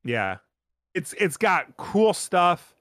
[0.04, 0.38] yeah.
[0.94, 2.76] It's it's got cool stuff.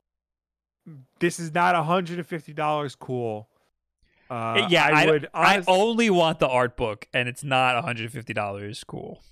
[1.18, 3.48] This is not $150 cool.
[4.28, 8.86] Uh yeah, I, I, would I only want the art book, and it's not $150.
[8.86, 9.22] Cool.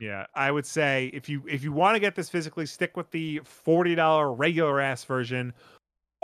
[0.00, 3.10] Yeah, I would say if you if you want to get this physically, stick with
[3.10, 5.54] the $40 regular ass version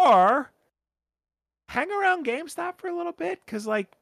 [0.00, 0.50] or
[1.68, 3.96] hang around GameStop for a little bit cuz like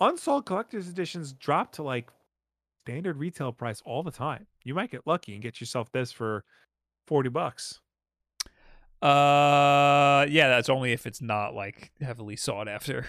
[0.00, 2.10] unsold collector's editions drop to like
[2.80, 4.46] standard retail price all the time.
[4.64, 6.44] You might get lucky and get yourself this for
[7.06, 7.80] 40 bucks.
[9.00, 13.06] Uh, yeah, that's only if it's not like heavily sought after.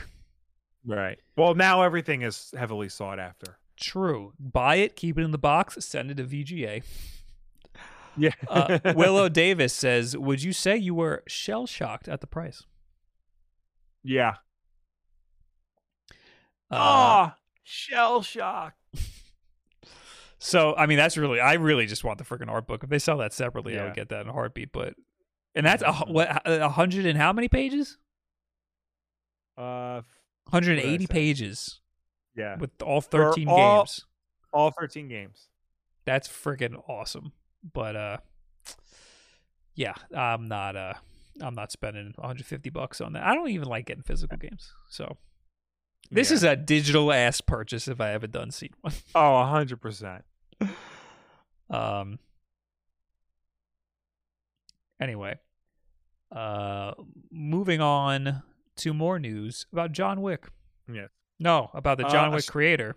[0.86, 1.20] Right.
[1.36, 3.58] Well, now everything is heavily sought after.
[3.76, 4.34] True.
[4.40, 6.84] Buy it, keep it in the box, send it to VGA.
[8.20, 8.32] Yeah.
[8.48, 12.64] Uh, Willow Davis says, "Would you say you were shell shocked at the price?"
[14.04, 14.36] yeah.
[16.72, 17.34] Uh, oh,
[17.64, 18.76] shell shock.
[20.42, 22.82] So I mean, that's really I really just want the freaking art book.
[22.86, 24.72] If they sell that separately, I would get that in a heartbeat.
[24.72, 24.94] But
[25.54, 27.98] and that's a, what a hundred and how many pages?
[29.58, 30.04] Uh,
[30.48, 31.14] Hundred and What did I eighty say?
[31.14, 31.80] pages
[32.38, 32.56] yeah.
[32.58, 34.06] with all thirteen all- games.
[34.54, 35.50] All 13 games.
[36.06, 37.34] That's freaking awesome.
[37.64, 38.18] But uh,
[39.76, 40.94] yeah, I'm not uh,
[41.42, 43.24] I'm not spending 150 bucks on that.
[43.24, 44.72] I don't even like getting physical games.
[44.90, 45.18] So
[46.12, 46.36] this Yeah.
[46.36, 48.94] is a digital ass purchase if I haven't done seen one.
[49.16, 50.22] Oh, 100%.
[51.70, 52.18] Um.
[55.02, 55.38] Anyway,
[56.36, 56.92] uh,
[57.32, 58.44] moving on
[58.78, 60.48] to more news about John Wick.
[60.92, 61.10] Yes.
[61.40, 62.96] No, about the Uh, John a Wick creator.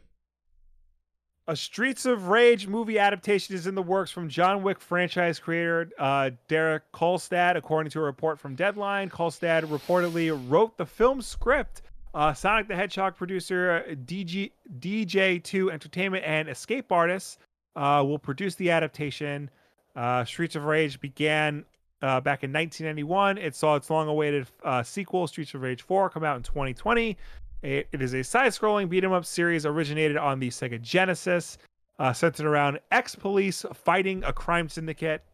[1.48, 5.90] A Streets of Rage movie adaptation is in the works from John Wick franchise creator
[5.98, 9.10] uh, Derek Kolstad, according to a report from Deadline.
[9.10, 11.82] Kolstad reportedly wrote the film script.
[12.14, 17.38] Uh, Sonic the Hedgehog producer DG, DJ2 Entertainment and Escape Artists
[17.74, 19.50] uh, will produce the adaptation.
[19.96, 21.64] Uh, Streets of Rage began
[22.02, 23.38] uh, back in 1991.
[23.38, 27.16] It saw its long-awaited uh, sequel, Streets of Rage 4, come out in 2020.
[27.62, 31.58] It, it is a side-scrolling beat 'em up series originated on the Sega Genesis,
[31.98, 35.24] uh, centered around ex-police fighting a crime syndicate.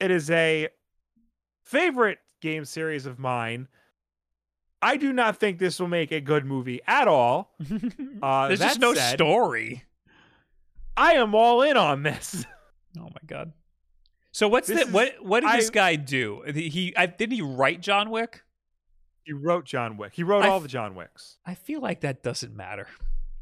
[0.00, 0.68] It is a
[1.64, 3.68] favorite game series of mine.
[4.80, 7.54] I do not think this will make a good movie at all.
[8.22, 9.84] Uh, There's just no said, story.
[10.96, 12.44] I am all in on this.
[12.98, 13.52] Oh my god.
[14.32, 15.08] So what's This the what?
[15.08, 16.42] is- What did this guy do?
[16.52, 18.42] He I, didn't he write John Wick?
[19.28, 20.14] He wrote John Wick.
[20.14, 21.36] He wrote I all f- the John Wicks.
[21.44, 22.86] I feel like that doesn't matter.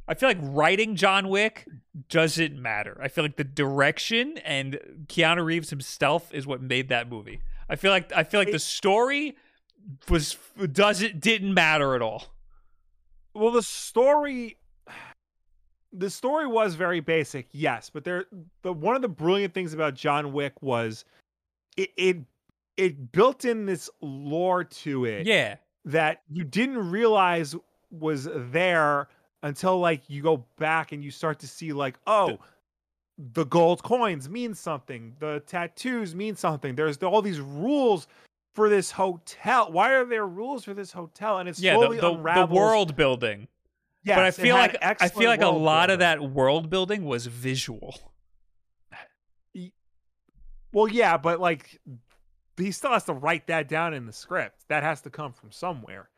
[0.08, 1.68] I feel like writing John Wick
[2.08, 2.98] doesn't matter.
[3.00, 7.40] I feel like the direction and Keanu Reeves himself is what made that movie.
[7.68, 9.36] I feel like I feel like the story
[10.08, 10.36] was
[10.72, 12.34] doesn't didn't matter at all.
[13.32, 14.56] Well, the story
[15.92, 18.24] the story was very basic, yes, but there
[18.62, 21.04] the one of the brilliant things about John Wick was
[21.76, 22.16] it it,
[22.76, 25.56] it built in this lore to it Yeah.
[25.86, 27.56] That you didn't realize
[27.90, 29.08] was there
[29.42, 32.38] until like you go back and you start to see like oh
[33.18, 35.14] the gold coins mean something.
[35.20, 36.74] The tattoos mean something.
[36.74, 38.08] There's all these rules
[38.54, 39.72] for this hotel.
[39.72, 41.38] Why are there rules for this hotel?
[41.38, 43.48] And it's Yeah, the, slowly the, the world building.
[44.04, 47.26] Yes, but I feel like I feel like a lot of that world building was
[47.26, 47.98] visual.
[50.72, 51.80] Well, yeah, but like
[52.56, 54.64] he still has to write that down in the script.
[54.68, 56.08] That has to come from somewhere.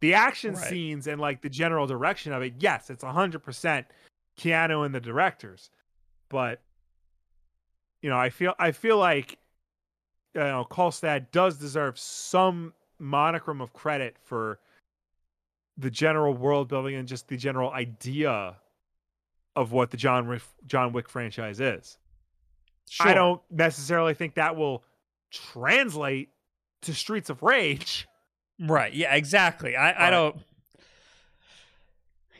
[0.00, 0.68] The action Right.
[0.68, 3.86] scenes and like the general direction of it, yes, it's hundred percent
[4.38, 5.70] Keanu and the directors.
[6.28, 6.60] But
[8.02, 9.38] you know, I feel I feel like
[10.34, 14.58] you know, Kolstad does deserve some monochrome of credit for
[15.76, 18.56] the general world building and just the general idea
[19.56, 21.98] of what the John John Wick franchise is.
[23.00, 24.84] I don't necessarily think that will
[25.34, 26.30] translate
[26.82, 28.06] to Streets of Rage.
[28.60, 28.94] Right.
[28.94, 29.74] Yeah, exactly.
[29.74, 30.36] I, I don't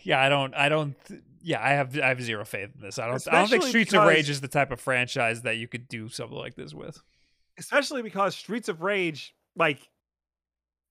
[0.05, 0.95] Yeah, I don't I don't
[1.43, 3.01] yeah, I have I have zero faith in this.
[3.01, 5.67] I don't I don't think Streets of Rage is the type of franchise that you
[5.67, 7.03] could do something like this with.
[7.59, 9.91] Especially because Streets of Rage, like,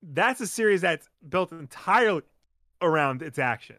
[0.02, 2.22] that's a series that's built entirely
[2.82, 3.78] around its action.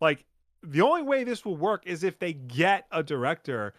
[0.00, 0.24] Like,
[0.62, 3.74] the only way this will work is if they get a director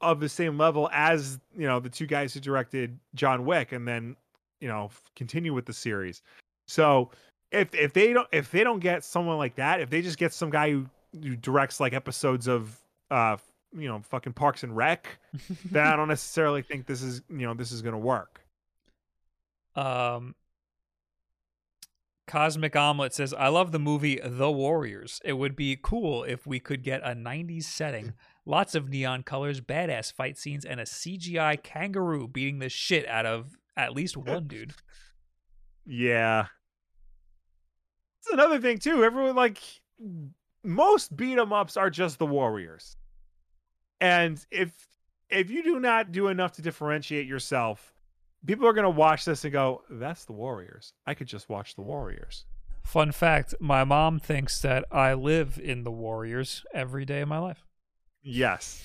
[0.00, 3.86] of the same level as, you know, the two guys who directed John Wick and
[3.86, 4.16] then,
[4.60, 6.22] you know, continue with the series.
[6.66, 7.10] So,
[7.50, 10.32] if if they don't if they don't get someone like that, if they just get
[10.32, 12.78] some guy who, who directs like episodes of
[13.10, 13.36] uh
[13.76, 15.18] you know, fucking Parks and Rec,
[15.70, 18.40] then I don't necessarily think this is you know this is gonna work.
[19.74, 20.34] Um
[22.28, 25.20] Cosmic Omelet says, I love the movie The Warriors.
[25.24, 28.12] It would be cool if we could get a 90s setting.
[28.48, 33.26] Lots of neon colors, badass fight scenes, and a CGI kangaroo beating the shit out
[33.26, 34.72] of at least one dude.
[35.84, 36.46] Yeah,
[38.22, 39.04] it's another thing too.
[39.04, 39.60] Everyone like
[40.64, 42.96] most beat 'em ups are just the Warriors,
[44.00, 44.72] and if
[45.28, 47.92] if you do not do enough to differentiate yourself,
[48.46, 50.94] people are gonna watch this and go, "That's the Warriors.
[51.04, 52.46] I could just watch the Warriors."
[52.82, 57.36] Fun fact my mom thinks that I live in The Warriors every day of my
[57.38, 57.67] life.
[58.22, 58.82] Yes.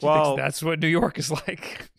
[0.00, 1.90] She Well- that's what New York is like.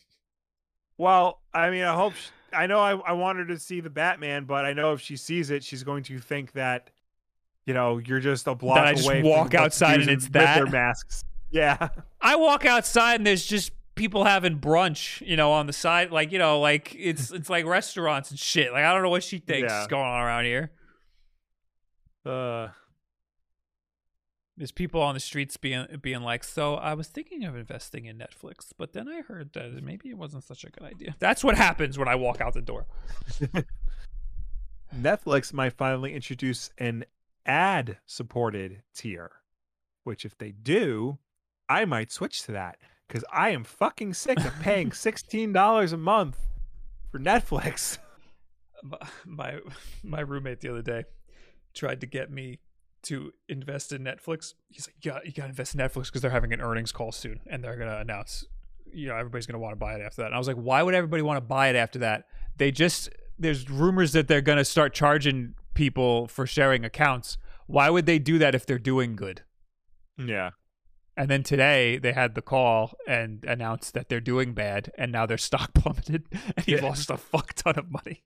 [0.98, 2.14] Well, I mean, I hope.
[2.14, 5.02] She, I know I, I want her to see the Batman, but I know if
[5.02, 6.90] she sees it, she's going to think that,
[7.66, 9.24] you know, you're just a block I just away.
[9.24, 10.72] walk outside and it's with their that?
[10.72, 11.24] masks.
[11.50, 11.90] Yeah.
[12.22, 16.32] I walk outside and there's just people having brunch, you know, on the side, like
[16.32, 18.72] you know, like it's it's like restaurants and shit.
[18.72, 19.82] Like I don't know what she thinks Yeah.
[19.82, 20.72] is going on around here.
[22.26, 22.68] Uh,
[24.58, 28.18] There's people on the streets being being like, "So I was thinking of investing in
[28.18, 31.56] Netflix, but then I heard that maybe it wasn't such a good idea." That's what
[31.58, 32.86] happens when I walk out the door.
[34.96, 37.06] Netflix might finally introduce an
[37.46, 39.32] ad supported tier,
[40.04, 41.18] which if they do,
[41.70, 46.38] I might switch to that because I am fucking sick of paying $16 a month
[47.12, 47.98] for Netflix.
[48.84, 49.60] My- My
[50.04, 51.04] my roommate the other day
[51.74, 52.60] tried to get me
[53.04, 54.54] to invest in Netflix.
[54.70, 57.12] He's like, "Yeah, you got to invest in Netflix because they're having an earnings call
[57.12, 58.46] soon, and they're gonna announce,
[58.94, 60.84] you know, everybody's gonna want to buy it after that." And I was like, "Why
[60.84, 62.26] would everybody want to buy it after that?"
[62.58, 63.10] They just
[63.40, 67.38] there's rumors that they're gonna start charging people for sharing accounts.
[67.66, 69.42] Why would they do that if they're doing good?
[70.18, 70.52] Yeah.
[71.18, 75.26] And then today they had the call and announced that they're doing bad, and now
[75.26, 76.26] their stock plummeted,
[76.56, 76.84] and he Yeah.
[76.84, 78.24] lost a fuck ton of money.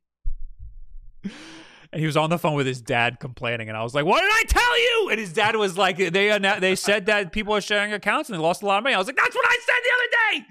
[1.96, 4.20] And he was on the phone with his dad complaining, and I was like, "What
[4.20, 7.62] did I tell you?" And his dad was like, "They they said that people are
[7.62, 9.58] sharing accounts and they lost a lot of money." I was like, "That's what I
[9.66, 10.10] said the other
[10.42, 10.46] day."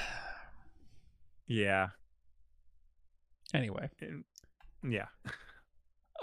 [1.48, 1.88] Yeah.
[3.52, 3.90] Anyway,
[4.88, 5.06] Yeah.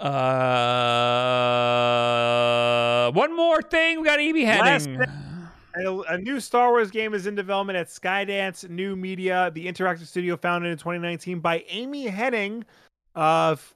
[0.00, 0.10] uh,
[3.12, 5.02] one more thing, we got Last heading.
[5.76, 10.06] A, a new Star Wars game is in development at Skydance New Media, the interactive
[10.06, 12.62] studio founded in 2019 by Amy Hennig.
[13.14, 13.74] Of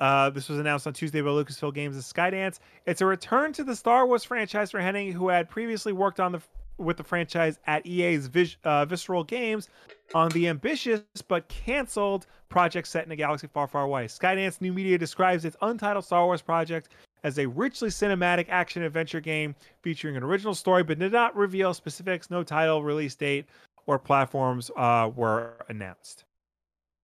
[0.00, 2.58] uh, this was announced on Tuesday by Lucasfilm Games and Skydance.
[2.86, 6.32] It's a return to the Star Wars franchise for Hennig, who had previously worked on
[6.32, 6.40] the
[6.76, 9.68] with the franchise at EA's Vis, uh, Visceral Games
[10.12, 14.06] on the ambitious but canceled project set in a galaxy far, far away.
[14.06, 16.88] Skydance New Media describes its untitled Star Wars project
[17.22, 21.72] as a richly cinematic action adventure game featuring an original story, but did not reveal
[21.72, 22.30] specifics.
[22.30, 23.46] No title, release date,
[23.86, 26.24] or platforms uh, were announced.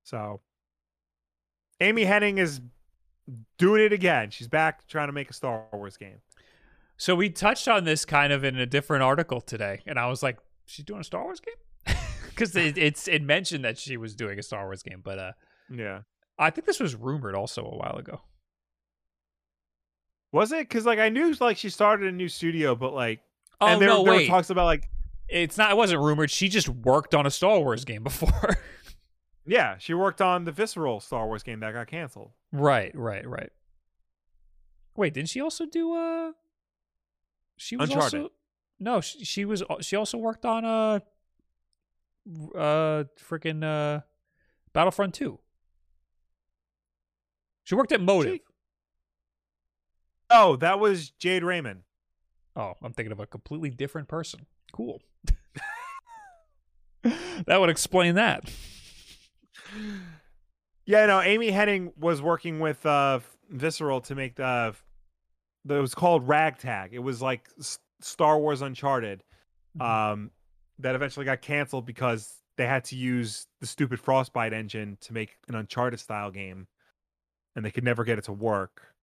[0.05, 0.41] So,
[1.81, 2.61] Amy Hennig is
[3.59, 4.31] doing it again.
[4.31, 6.21] She's back trying to make a Star Wars game.
[6.97, 10.23] So we touched on this kind of in a different article today, and I was
[10.23, 11.97] like, "She's doing a Star Wars game,"
[12.29, 15.33] because it, it's it mentioned that she was doing a Star Wars game, but uh,
[15.71, 16.01] Yeah.
[16.39, 18.21] I think this was rumored also a while ago.
[20.33, 20.61] Was it?
[20.69, 23.21] Because like I knew like she started a new studio, but like
[23.61, 24.89] Oh and there, no, there wait, were talks about like
[25.29, 25.71] it's not.
[25.71, 26.31] It wasn't rumored.
[26.31, 28.59] She just worked on a Star Wars game before.
[29.51, 32.31] yeah, she worked on the Visceral Star Wars game that got canceled.
[32.53, 33.51] right, right, right.
[34.97, 36.33] Wait, didn't she also do uh?
[37.57, 38.21] She was Uncharted.
[38.21, 38.33] also
[38.79, 39.01] no.
[39.01, 39.63] She, she was.
[39.81, 41.01] She also worked on uh,
[42.55, 44.03] uh, freaking uh,
[44.73, 45.41] Battlefront Two.
[47.65, 48.35] She worked at Motive.
[48.35, 48.43] She-
[50.33, 51.81] Oh, that was Jade Raymond.
[52.55, 54.47] Oh, I'm thinking of a completely different person.
[54.73, 55.03] Cool.
[57.03, 58.45] that would explain that.
[60.87, 64.75] Yeah, no, Amy Hennig was working with uh Visceral to make the
[65.65, 66.91] that was called Ragtag.
[66.93, 67.49] It was like
[68.01, 69.23] Star Wars Uncharted.
[69.79, 69.85] Mhm.
[69.85, 70.31] Um
[70.79, 75.37] that eventually got canceled because they had to use the stupid Frostbite engine to make
[75.49, 76.67] an Uncharted style game
[77.55, 78.95] and they could never get it to work.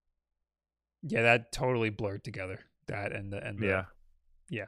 [1.04, 2.60] Yeah, that totally blurred together.
[2.88, 3.86] That and the and the,
[4.50, 4.66] Yeah.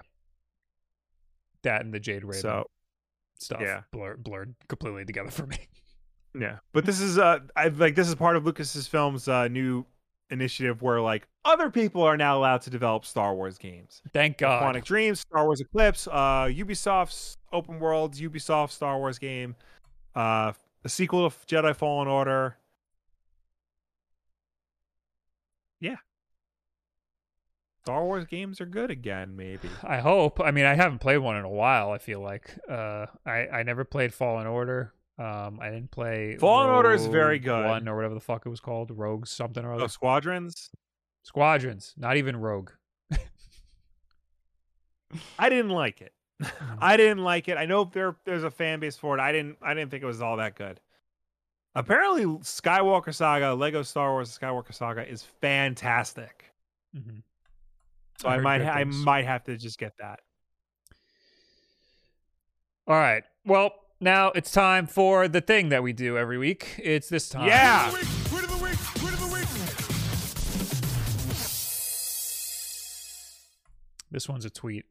[1.64, 2.70] that and the Jade Raymond So,
[3.40, 3.82] stuff yeah.
[3.92, 5.58] blurred blurred completely together for me.
[6.34, 6.58] Yeah.
[6.74, 9.86] But this is uh I like this is part of Lucas's film's uh new
[10.30, 14.02] initiative where like other people are now allowed to develop Star Wars games.
[14.14, 14.64] Thank God.
[14.64, 19.56] Quantic Dreams, Star Wars Eclipse, uh, Ubisoft's Open Worlds, Ubisoft Star Wars game,
[20.16, 20.54] uh,
[20.84, 22.58] a sequel to Jedi Fallen Order.
[25.80, 25.96] Yeah.
[27.84, 29.70] Star Wars games are good again, maybe.
[29.84, 30.40] I hope.
[30.40, 31.92] I mean, I haven't played one in a while.
[31.92, 34.94] I feel like uh, I I never played Fallen Order.
[35.20, 37.66] Um, I didn't play Fallen Order is very good.
[37.66, 39.84] One or whatever the fuck it was called, Rogue something or other.
[39.84, 40.70] Oh, Squadrons.
[41.24, 42.72] Squadrons, not even Rogue.
[45.38, 46.14] I didn't like it.
[46.80, 47.58] I didn't like it.
[47.58, 49.20] I know there there's a fan base for it.
[49.22, 50.80] I didn't I didn't think it was all that good.
[51.76, 56.54] Apparently Skywalker Saga, Lego Star Wars Skywalker Saga is fantastic.
[56.96, 57.24] Mhm.
[58.22, 60.22] So I I, might ha- I might have to just get that.
[62.88, 63.24] All right.
[63.46, 66.80] Well, now it's time for the thing that we do every week.
[66.82, 67.48] It's this time.
[67.48, 67.92] Yeah.
[74.12, 74.86] This one's a tweet.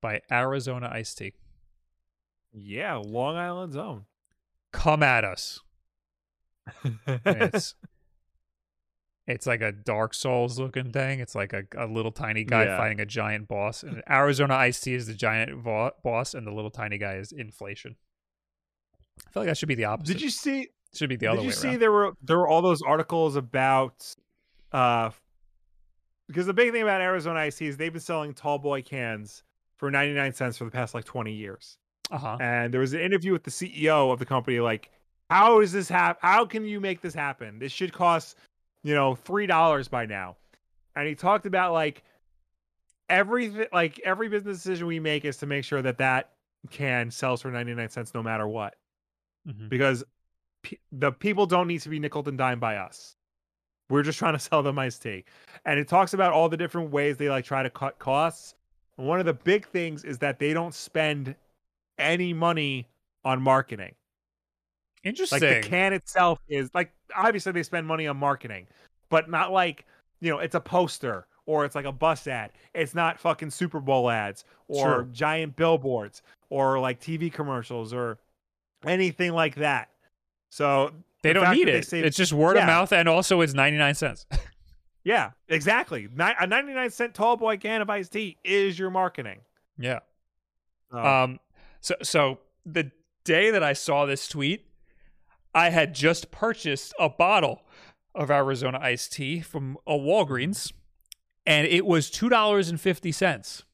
[0.00, 1.34] by Arizona Ice Tea.
[2.52, 4.06] Yeah, Long Island's own.
[4.72, 5.60] Come at us.
[7.06, 7.74] it's
[9.26, 11.20] it's like a Dark Souls looking thing.
[11.20, 12.76] It's like a, a little tiny guy Yeah.
[12.76, 13.82] fighting a giant boss.
[13.82, 17.30] And Arizona Ice Tea is the giant vo- boss, and the little tiny guy is
[17.32, 17.96] inflation.
[19.26, 20.14] I feel like that should be the opposite.
[20.14, 20.68] Did you see?
[20.92, 21.78] should be the other Did you see around.
[21.78, 24.12] there were there were all those articles about
[24.72, 25.10] uh
[26.26, 29.44] because the big thing about Arizona Ice is they've been selling tall boy cans
[29.76, 31.78] for 99 cents for the past like 20 years.
[32.10, 32.36] Uh huh.
[32.40, 34.90] And there was an interview with the CEO of the company like
[35.28, 37.60] how is this hap how can you make this happen?
[37.60, 38.36] This should cost,
[38.82, 40.36] you know, $3 by now.
[40.96, 42.02] And he talked about like
[43.08, 46.30] everything like every business decision we make is to make sure that that
[46.70, 48.76] can sells for 99 cents no matter what
[49.46, 50.04] hmm because
[50.62, 53.16] pe- the people don't need to be nickel and dime by us.
[53.90, 55.24] We're just trying to sell them iced tea.
[55.64, 58.54] And it talks about all the different ways they like try to cut costs.
[58.98, 61.34] And one of the big things is that they don't spend
[61.98, 62.88] any money
[63.24, 63.94] on marketing.
[65.04, 65.40] Interesting.
[65.40, 68.66] Like the can itself is like obviously they spend money on marketing,
[69.08, 69.86] but not like,
[70.20, 72.52] you know, it's a poster or it's like a bus ad.
[72.74, 78.18] It's not fucking Super Bowl ads or giant billboards or like TV commercials or
[78.86, 79.88] anything like that.
[80.50, 81.92] So they the don't need it.
[81.92, 84.26] it's just word of mouth, and also it's ninety nine cents.
[85.04, 86.08] yeah, exactly.
[86.18, 89.40] A 99 cent tall boy can of iced tea is your marketing.
[89.78, 90.00] yeah.
[90.90, 91.40] So, Um.
[91.80, 92.90] So so the
[93.24, 94.66] day that I saw this tweet,
[95.54, 97.62] I had just purchased a bottle
[98.14, 100.72] of Arizona iced tea from a Walgreens,
[101.46, 103.64] and it was two dollars and fifty cents.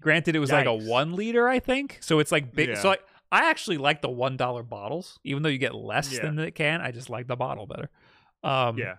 [0.00, 1.98] Granted, it was like a one liter, I think.
[2.00, 2.70] So it's like big.
[2.70, 2.74] Yeah.
[2.80, 6.22] So like, I actually like the one dollar bottles, even though you get less Yeah.
[6.22, 6.80] than the can.
[6.80, 7.88] I just like the bottle better.
[8.42, 8.96] Um, yeah.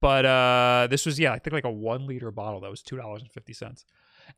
[0.00, 2.96] but uh this was yeah i think like a one liter bottle that was two
[2.96, 3.84] dollars and fifty cents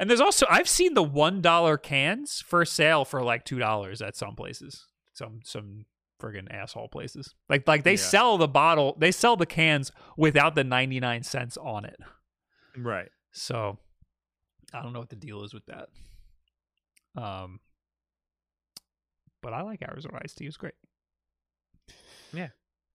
[0.00, 4.02] and there's also i've seen the one dollar cans for sale for like two dollars
[4.02, 5.84] at some places some some
[6.22, 7.96] friggin' asshole places like like they Yeah.
[7.96, 11.96] sell the bottle they sell the cans without the 99 cents on it
[12.76, 13.08] Right.
[13.32, 13.78] so
[14.72, 15.88] i don't know what the deal is with that
[17.20, 17.58] um
[19.42, 20.74] but i like arizona iced tea it's great
[22.32, 22.48] Yeah.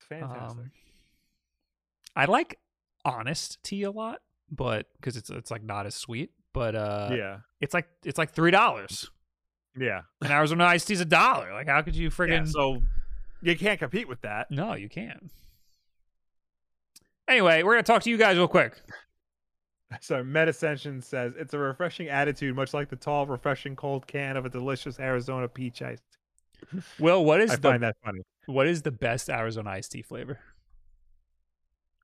[0.09, 0.41] Fantastic.
[0.59, 0.71] um,
[2.15, 2.57] I like
[3.05, 6.31] honest tea a lot, but because it's it's like not as sweet.
[6.53, 7.37] But uh, yeah.
[7.61, 9.11] it's like it's like three dollars.
[9.77, 10.01] Yeah.
[10.23, 11.53] And Arizona iced tea's a dollar.
[11.53, 12.09] Like, how could you Yeah.
[12.09, 12.81] friggin' So
[13.41, 14.51] you can't compete with that.
[14.51, 15.31] No, you can't.
[17.27, 18.81] Anyway, we're gonna talk to you guys real quick.
[20.01, 24.45] So Medascension says it's a refreshing attitude, much like the tall, refreshing cold can of
[24.45, 25.99] a delicious Arizona peach ice.
[26.99, 28.22] Well, what is I the find that funny.
[28.47, 30.39] what is the best Arizona iced tea flavor?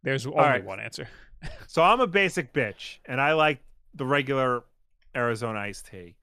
[0.03, 0.63] There's only right.
[0.63, 1.07] one answer.
[1.67, 3.59] So I'm a basic bitch, and I like
[3.95, 4.63] the regular
[5.15, 6.15] Arizona iced tea,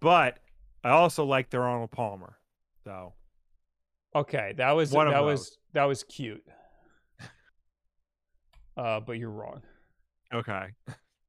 [0.00, 0.38] but
[0.82, 2.38] I also like their Arnold Palmer.
[2.84, 3.12] So
[4.14, 5.24] Okay, that was One that those.
[5.40, 6.44] was that was cute.
[8.76, 9.62] Uh, but you're wrong.
[10.32, 10.68] okay,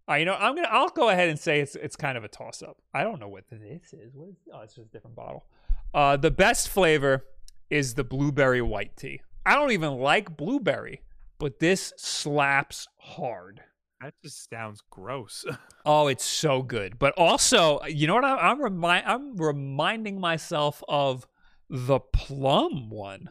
[0.10, 0.68] Uh, you know, I'm gonna.
[0.72, 2.78] I'll go ahead and say it's it's kind of a toss up.
[2.94, 3.60] I don't know what this
[3.94, 4.14] is.
[4.16, 4.36] What is?
[4.54, 5.46] Oh, it's just a different bottle.
[5.94, 7.26] Uh, the best flavor
[7.70, 9.22] is the blueberry white tea.
[9.46, 11.02] I don't even like blueberry,
[11.40, 13.62] but this slaps hard.
[14.02, 15.46] that just sounds gross.
[15.86, 17.00] Oh, it's so good.
[17.00, 18.24] But also, you know what?
[18.26, 21.26] I, I'm remind I'm reminding myself of
[21.70, 23.30] the plum one.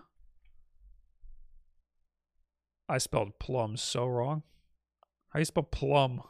[2.88, 4.42] I spelled plum so wrong.
[5.30, 6.22] How you spell plum?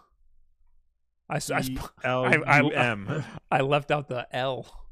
[1.30, 3.24] I sp- L I- M.
[3.51, 4.86] I left out the L.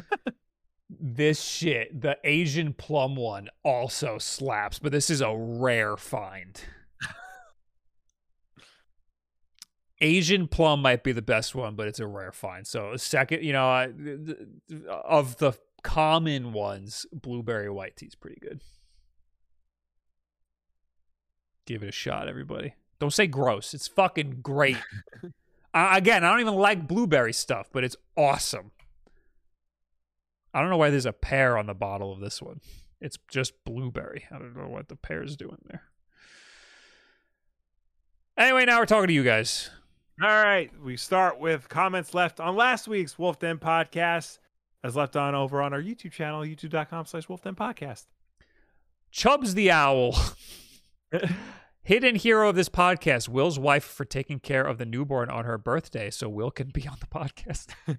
[0.90, 6.60] this shit, the Asian plum one, also slaps, but this is a rare find.
[10.00, 12.64] Asian plum might be the best one, but it's a rare find.
[12.66, 13.88] So second, you know, I,
[15.04, 18.62] of the common ones, blueberry white tea is pretty good.
[21.66, 22.74] Give it a shot, everybody.
[22.98, 23.74] Don't say gross.
[23.74, 24.78] It's fucking great.
[25.74, 28.72] uh, again, I don't even like blueberry stuff, but it's awesome.
[30.52, 32.60] I don't know why there's a pear on the bottle of this one.
[33.00, 34.24] It's just blueberry.
[34.32, 35.82] I don't know what the pear's doing there.
[38.36, 39.70] Anyway, now we're talking to you guys.
[40.20, 44.38] All right, we start with comments left on last week's Wolf Den podcast,
[44.84, 48.06] as left on over on our YouTube channel, youtube.com slash Wolf Den podcast.
[49.10, 50.14] Chubbs the Owl.
[51.82, 55.56] Hidden hero of this podcast, Will's wife for taking care of the newborn on her
[55.56, 57.68] birthday, so Will can be on the podcast.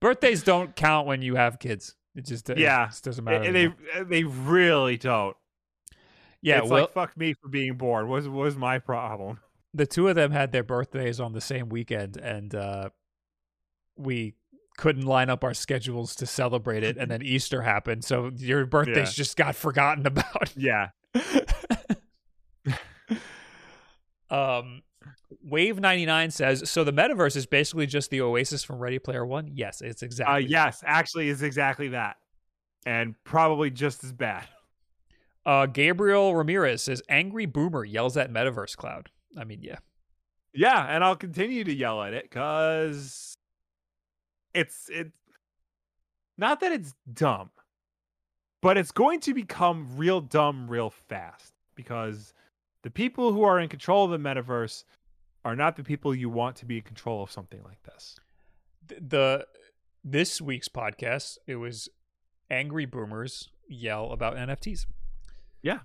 [0.00, 1.94] Birthdays don't count when you have kids.
[2.14, 2.86] It just, it Yeah.
[2.86, 3.42] just doesn't matter.
[3.44, 4.04] And they anymore.
[4.04, 5.36] they really don't.
[6.42, 8.08] yeah, it's Will, like fuck me for being born.
[8.08, 9.40] Was was my problem?
[9.74, 12.88] the two of them had their birthdays on the same weekend, and uh,
[13.96, 14.34] we
[14.78, 18.96] couldn't line up our schedules to celebrate it, and then Easter happened, so your birthdays
[19.08, 19.22] Yeah.
[19.22, 20.52] just got forgotten about.
[20.56, 20.88] Yeah.
[24.30, 24.82] um,
[25.42, 26.84] Wave ninety nine says so.
[26.84, 29.50] The metaverse is basically just the Oasis from Ready Player One.
[29.52, 30.46] Yes, it's Uh, exactly.
[30.46, 32.16] yes, actually, is exactly that,
[32.86, 34.44] and probably just as bad.
[35.46, 39.10] Uh, Gabriel Ramirez says angry boomer yells at metaverse cloud.
[39.36, 39.78] I mean, yeah.
[40.52, 43.36] Yeah, and I'll continue to yell at it because
[44.58, 45.12] it's it.
[46.36, 47.50] Not that it's dumb,
[48.62, 52.32] but it's going to become real dumb real fast because
[52.82, 54.84] the people who are in control of the metaverse
[55.44, 58.16] are not the people you want to be in control of something like this.
[58.88, 59.46] The
[60.04, 61.88] this week's podcast it was
[62.50, 64.86] angry boomers yell about NFTs.
[65.62, 65.80] Yeah.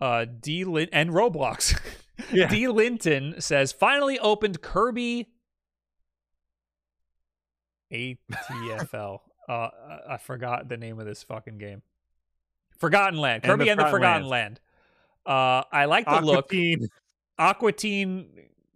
[0.00, 1.78] Uh, D Lin- and Roblox.
[2.30, 2.46] Yeah.
[2.46, 5.31] D Linton says finally opened Kirby
[7.92, 9.20] ATFL.
[9.48, 9.68] uh,
[10.08, 11.82] I- forgot the name of this fucking game.
[12.78, 13.44] Forgotten Land.
[13.44, 14.60] And Kirby the and the Forgotten Forgotten Land.
[15.24, 16.50] Uh, I like the look.
[16.50, 16.88] Aquatine.
[17.38, 18.26] Aquatine,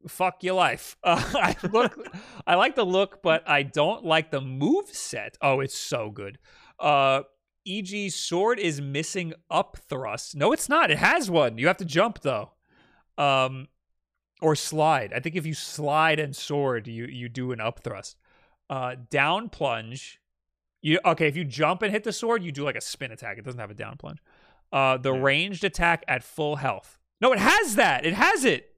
[0.09, 0.97] fuck your life.
[1.03, 1.99] Uh, I look,
[2.47, 5.37] I like the look, but I don't like the move set.
[5.41, 6.39] Oh, it's so good.
[6.79, 7.23] Uh,
[7.65, 10.37] E.g., sword is missing up thrust.
[10.37, 10.91] No, it's not.
[10.91, 11.59] It has one.
[11.59, 12.53] You have to jump though,
[13.19, 13.67] um,
[14.41, 15.13] or slide.
[15.13, 18.17] I think if you slide and sword, you you do an up thrust.
[18.69, 20.21] Uh, down plunge.
[20.83, 21.29] You okay?
[21.29, 23.39] If you jump and hit the sword, you do like a spin attack.
[23.39, 24.19] It doesn't have a down plunge.
[24.73, 26.99] Uh, the ranged attack at full health.
[27.21, 28.05] No, it has that.
[28.05, 28.75] It has it.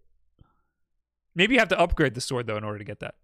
[1.34, 3.14] Maybe you have to upgrade the sword though in order to get that.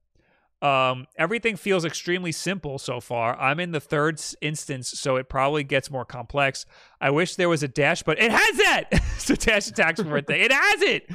[0.67, 3.39] Um, everything feels extremely simple so far.
[3.39, 6.65] I'm in the third instance, so it probably gets more complex.
[7.01, 9.03] I wish there was a dash, but it has that.
[9.19, 10.41] so dash attacks for a thing.
[10.41, 11.11] It has it.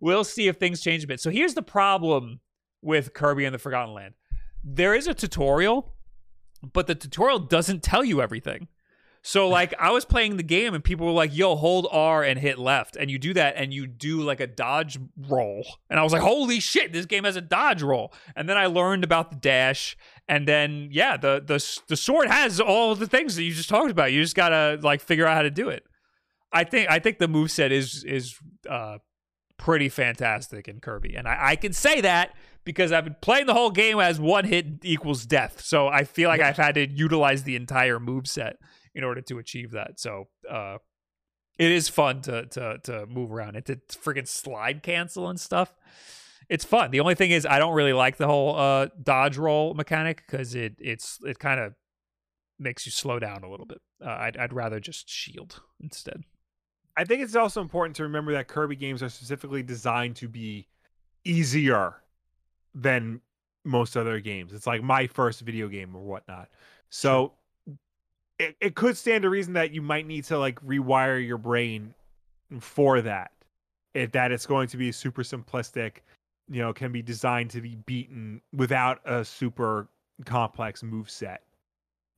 [0.00, 1.18] We'll see if things change a bit.
[1.18, 2.40] So here's the problem
[2.82, 4.14] with Kirby and the Forgotten Land.
[4.62, 5.94] There is a tutorial,
[6.72, 8.68] but the tutorial doesn't tell you everything.
[9.22, 12.38] So like I was playing the game and people were like, "Yo, hold R and
[12.38, 15.64] hit left." And you do that and you do like a dodge roll.
[15.88, 18.66] And I was like, "Holy shit, this game has a dodge roll." And then I
[18.66, 19.96] learned about the dash
[20.30, 23.90] and then yeah, the the the sword has all the things that you just talked
[23.90, 24.12] about.
[24.12, 25.82] You just got to like figure out how to do it.
[26.52, 28.36] I think I think the move set is is
[28.68, 28.98] uh
[29.60, 31.14] pretty fantastic in Kirby.
[31.14, 32.34] And I, I can say that
[32.64, 35.60] because I've been playing the whole game as one hit equals death.
[35.60, 38.56] So I feel like I've had to utilize the entire move set
[38.94, 40.00] in order to achieve that.
[40.00, 40.78] So uh
[41.58, 45.74] it is fun to to to move around and to freaking slide cancel and stuff.
[46.48, 46.90] It's fun.
[46.90, 50.54] The only thing is I don't really like the whole uh dodge roll mechanic because
[50.54, 51.74] it it's it kind of
[52.58, 53.82] makes you slow down a little bit.
[54.02, 56.22] Uh, I'd I'd rather just shield instead.
[56.96, 60.66] I think it's also important to remember that Kirby games are specifically designed to be
[61.24, 61.94] easier
[62.74, 63.20] than
[63.64, 64.52] most other games.
[64.52, 66.48] It's like my first video game or whatnot.
[66.90, 67.32] So
[68.38, 71.94] it, it could stand to reason that you might need to like rewire your brain
[72.58, 73.32] for that.
[73.94, 75.98] If that it's going to be super simplistic,
[76.48, 79.88] you know, can be designed to be beaten without a super
[80.24, 81.42] complex move set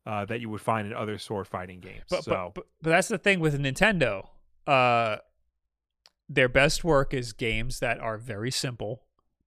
[0.06, 2.04] uh, that you would find in other sword fighting games.
[2.08, 4.28] But, so but, but but that's the thing with Nintendo.
[4.66, 5.16] Uh,
[6.28, 9.02] their best work is games that are very simple,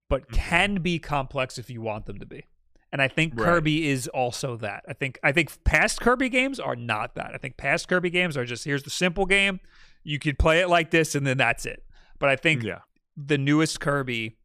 [0.09, 0.33] but Mhm.
[0.33, 2.45] can be complex if you want them to be.
[2.91, 3.45] And I think Right.
[3.45, 4.83] Kirby is also that.
[4.87, 7.31] I think I think past Kirby games are not that.
[7.33, 9.59] I think past Kirby games are just here's the simple game.
[10.03, 11.83] You could play it like this, and then that's it.
[12.19, 12.79] But I think yeah.
[13.17, 14.37] the newest Kirby,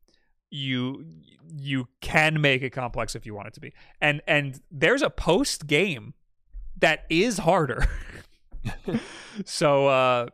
[0.50, 1.04] you
[1.52, 3.72] you can make it complex if you want it to be.
[4.00, 6.14] And and there's a post game
[6.78, 7.86] that is harder.
[9.44, 10.26] so uh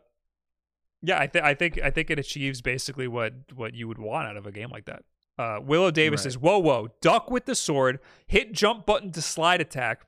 [1.01, 4.27] yeah, I think I think I think it achieves basically what what you would want
[4.27, 5.03] out of a game like that.
[5.37, 6.23] Uh, Willow Davis Right.
[6.23, 6.89] says, "Whoa, whoa!
[7.01, 7.99] Duck with the sword.
[8.25, 10.05] Hit jump button to slide attack.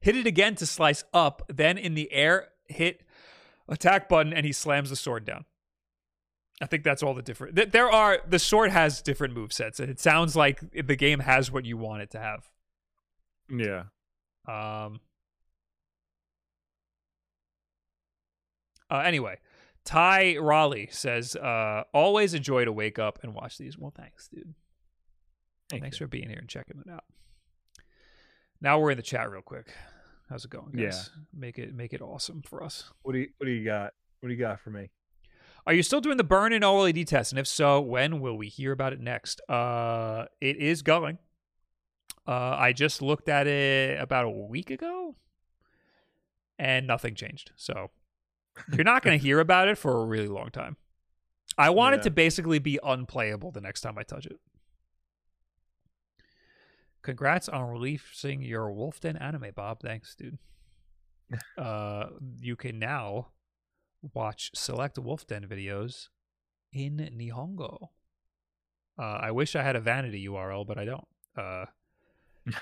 [0.00, 1.42] Hit it again to slice up.
[1.48, 3.02] Then in the air, hit
[3.68, 5.44] attack button, and he slams the sword down."
[6.62, 7.56] I think that's all the different.
[7.56, 11.18] th- There are the sword has different move sets, and it sounds like the game
[11.20, 12.48] has what you want it to have.
[13.50, 13.84] Yeah.
[14.48, 15.00] Um.
[18.90, 19.38] Uh, anyway,
[19.84, 24.28] Ty Raleigh says, uh, "Always a joy to wake up and watch these." Well, thanks,
[24.28, 24.54] dude.
[25.68, 26.06] Thank thanks you.
[26.06, 27.04] for being here and checking it out.
[28.60, 29.74] Now we're in the chat real quick.
[30.30, 31.10] How's it going, guys?
[31.34, 32.90] Make it make it awesome for us.
[33.02, 33.92] What do you What do you got?
[34.20, 34.90] What do you got for me?
[35.66, 37.32] Are you still doing the burn in OLED test?
[37.32, 39.40] And if so, when will we hear about it next?
[39.48, 41.18] Uh, it is going.
[42.26, 45.14] Uh, I just looked at it about a week ago,
[46.58, 47.52] and nothing changed.
[47.56, 47.90] So
[48.72, 50.76] you're not going to hear about it for a really long time.
[51.56, 54.38] I want it to basically be unplayable the next time I touch it.
[57.02, 59.80] congrats on releasing your Wolf Den anime, Bob.
[59.80, 60.38] Thanks, dude.
[61.58, 62.06] uh,
[62.40, 63.28] you can now
[64.12, 66.08] watch select Wolf Den videos
[66.72, 67.88] in Nihongo.
[68.98, 71.06] Uh, I wish I had a vanity URL, but I don't.
[71.36, 71.66] Uh,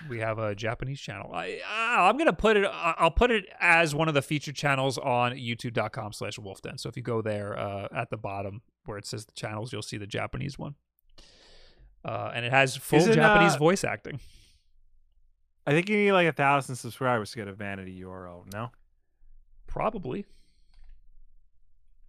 [0.09, 1.33] we have a Japanese channel.
[1.33, 2.69] I, uh, I'm gonna put it.
[2.71, 6.79] I'll put it as one of the featured channels on YouTube.com/slash Wolfden.
[6.79, 9.83] So if you go there uh, at the bottom where it says the channels, you'll
[9.83, 10.75] see the Japanese one,
[12.05, 14.21] uh, and it has full Isn't, Japanese uh, voice acting.
[15.67, 18.53] I think you need like a thousand subscribers to get a vanity URL.
[18.53, 18.71] No.
[19.67, 20.27] Probably.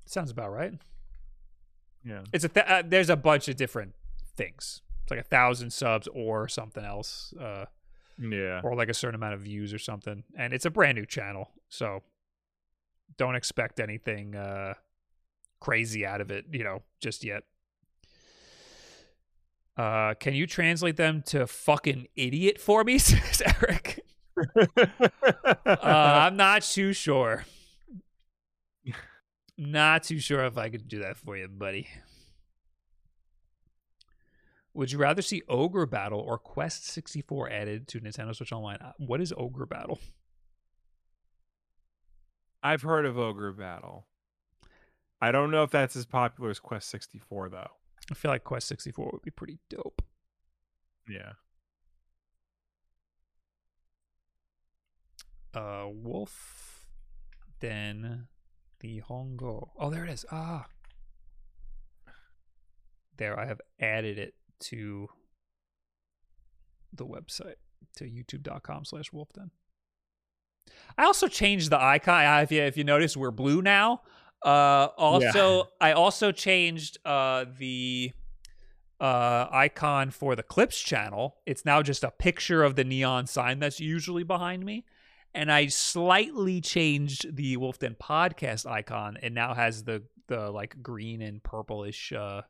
[0.05, 0.73] Sounds about right.
[2.03, 2.23] Yeah.
[2.33, 3.93] It's a th- uh, there's a bunch of different
[4.35, 4.81] things.
[5.03, 7.65] It's like a thousand subs or something else, uh,
[8.17, 8.61] Yeah.
[8.63, 10.23] or like a certain amount of views or something.
[10.37, 12.03] And it's a brand new channel, so
[13.17, 14.73] don't expect anything uh,
[15.59, 17.43] crazy out of it, you know, just yet.
[19.75, 23.99] Uh, can you translate them to fucking idiot for me, says Eric?
[24.55, 24.67] uh,
[25.83, 27.45] I'm not too sure.
[29.57, 31.87] Not too sure if I could do that for you, buddy.
[34.73, 38.77] Would you rather see Ogre Battle or Quest 64 added to Nintendo Switch Online?
[38.81, 39.99] Uh, What is Ogre Battle?
[42.63, 44.07] I've heard of Ogre Battle.
[45.21, 47.67] I don't know if that's as popular as Quest 64 though.
[48.11, 50.01] I feel like Quest 64 would be pretty dope.
[51.07, 51.33] Yeah.
[55.53, 56.87] Uh, Wolf,
[57.59, 58.27] then
[58.79, 59.69] the Hongo.
[59.77, 60.25] Oh, there it is.
[60.31, 60.65] Ah,
[63.17, 63.39] there.
[63.39, 64.33] I have added it
[64.63, 65.07] to
[66.91, 67.55] the website
[67.95, 69.49] to youtube.com slash wolfden.
[70.97, 72.43] I also changed the icon.
[72.43, 74.01] If you if you notice, we're blue now.
[74.43, 78.11] Uh, also, I also changed uh the
[78.99, 81.37] uh icon for the clips channel.
[81.45, 84.85] It's now just a picture of the neon sign that's usually behind me.
[85.33, 89.17] And I slightly changed the Wolfden podcast icon.
[89.21, 92.43] It now has the the like green and purplish uh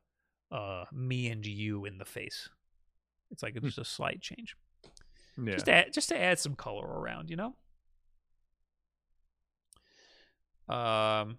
[0.54, 2.50] uh me and you in the face.
[3.32, 4.56] It's like it's just a slight change.
[5.38, 5.54] Yeah.
[5.54, 7.56] Just to add, just to add some color around, you know.
[10.74, 11.38] Um.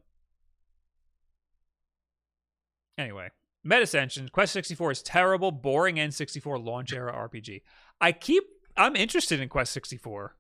[2.99, 3.31] Anyway,
[3.67, 7.63] Metascension Quest 64 is terrible, boring N64 launch era RPG.
[8.01, 8.45] I keep
[8.77, 10.35] I'm interested in Quest 64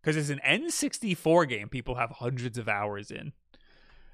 [0.00, 3.32] because it's an N64 game people have hundreds of hours in.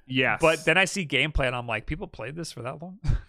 [0.07, 0.39] yes.
[0.41, 2.99] But then I see gameplay and I'm like, people played this for that long?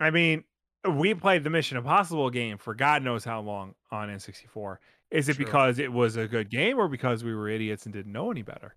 [0.00, 0.44] I mean,
[0.88, 4.76] we played the Mission Impossible game for God knows how long on N64.
[5.10, 8.12] Is it because it was a good game or because we were idiots and didn't
[8.12, 8.74] know any better?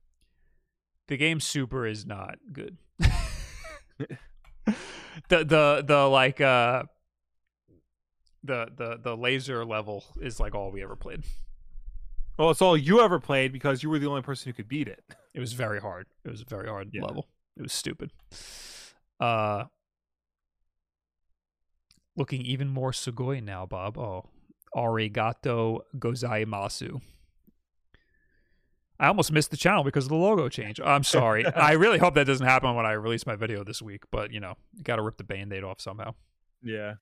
[1.08, 2.78] the game super is not good
[3.98, 4.14] the
[5.30, 6.84] the the like uh
[8.44, 11.24] the the the laser level is like all we ever played
[12.38, 14.88] Well, it's all you ever played because you were the only person who could beat
[14.88, 15.04] it.
[15.34, 17.02] it was very hard it was a very hard Yeah.
[17.02, 17.28] level
[17.58, 18.12] it was stupid
[19.20, 19.64] uh
[22.20, 24.30] looking even more sugoi now bob oh
[24.76, 27.02] arigato gozaimasu
[29.02, 30.82] I almost missed the channel because of the logo change.
[30.84, 31.46] I'm sorry.
[31.56, 34.42] I really hope that doesn't happen when I release my video this week, but you
[34.42, 36.16] know, you got to rip the band-aid off somehow.
[36.62, 36.96] Yeah.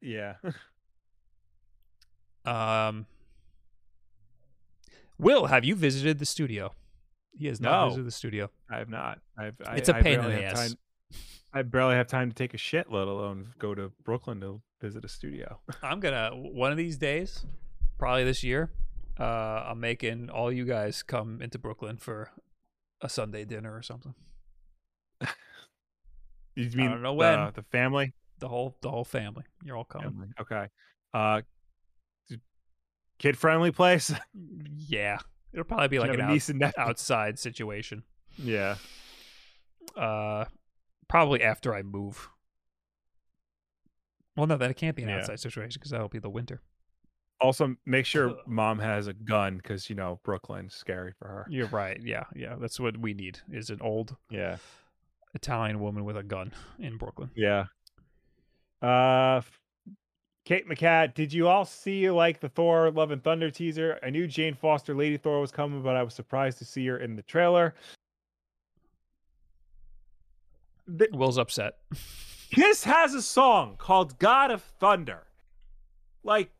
[0.00, 0.34] Yeah.
[2.44, 3.06] Um,
[5.18, 6.72] Will, have you visited the studio?
[7.36, 7.88] He has not No.
[7.88, 8.50] visited the studio.
[8.70, 9.18] I have not.
[9.36, 10.58] I've, I, It's a pain in the ass.
[10.70, 10.78] Time,
[11.52, 15.04] I barely have time to take a shit, let alone go to Brooklyn to visit
[15.04, 15.60] a studio.
[15.82, 17.44] I'm gonna one of these days,
[17.98, 18.70] probably this year.
[19.18, 22.30] Uh, I'm making all you guys come into Brooklyn for
[23.02, 24.14] a Sunday dinner or something.
[26.56, 27.52] You mean I don't know the, when.
[27.54, 28.12] the family?
[28.40, 29.44] The whole the whole family.
[29.64, 30.10] You're all coming.
[30.10, 30.28] Family.
[30.40, 30.66] Okay.
[31.14, 31.42] Uh,
[33.18, 34.12] kid friendly place.
[34.76, 35.18] Yeah,
[35.52, 36.82] it'll probably be like an a out- niece and nephew.
[36.82, 38.02] outside situation.
[38.36, 38.76] Yeah.
[39.96, 40.46] Uh,
[41.10, 42.30] probably after I move.
[44.36, 45.18] Well, no, that can't be an Yeah.
[45.18, 46.62] outside situation because that'll be the winter.
[47.40, 51.46] Also, make sure mom has a gun because you know Brooklyn's scary for her.
[51.50, 52.00] You're right.
[52.02, 52.54] Yeah, yeah.
[52.58, 54.56] That's what we need is an old Yeah.
[55.34, 57.30] Italian woman with a gun in Brooklyn.
[57.34, 57.66] Yeah.
[58.82, 59.42] Uh,
[60.44, 63.98] Kate McCat, did you all see like the Thor Love and Thunder teaser?
[64.02, 66.98] I knew Jane Foster Lady Thor was coming, but I was surprised to see her
[66.98, 67.74] in the trailer.
[70.96, 71.78] The- Will's upset.
[72.50, 75.26] Kiss has a song called God of Thunder.
[76.24, 76.50] Like,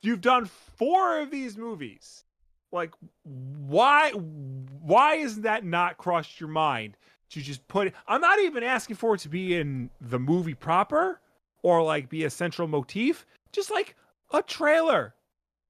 [0.00, 2.24] you've done four of these movies.
[2.72, 2.92] Like,
[3.24, 6.96] why why isn't that not crossed your mind
[7.30, 7.94] to just put it?
[8.06, 11.20] I'm not even asking for it to be in the movie proper
[11.62, 13.26] or like be a central motif.
[13.52, 13.96] Just like
[14.32, 15.14] a trailer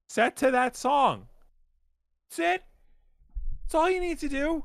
[0.08, 1.26] set to that song.
[2.28, 2.64] That's it.
[3.62, 4.64] That's all you need to do.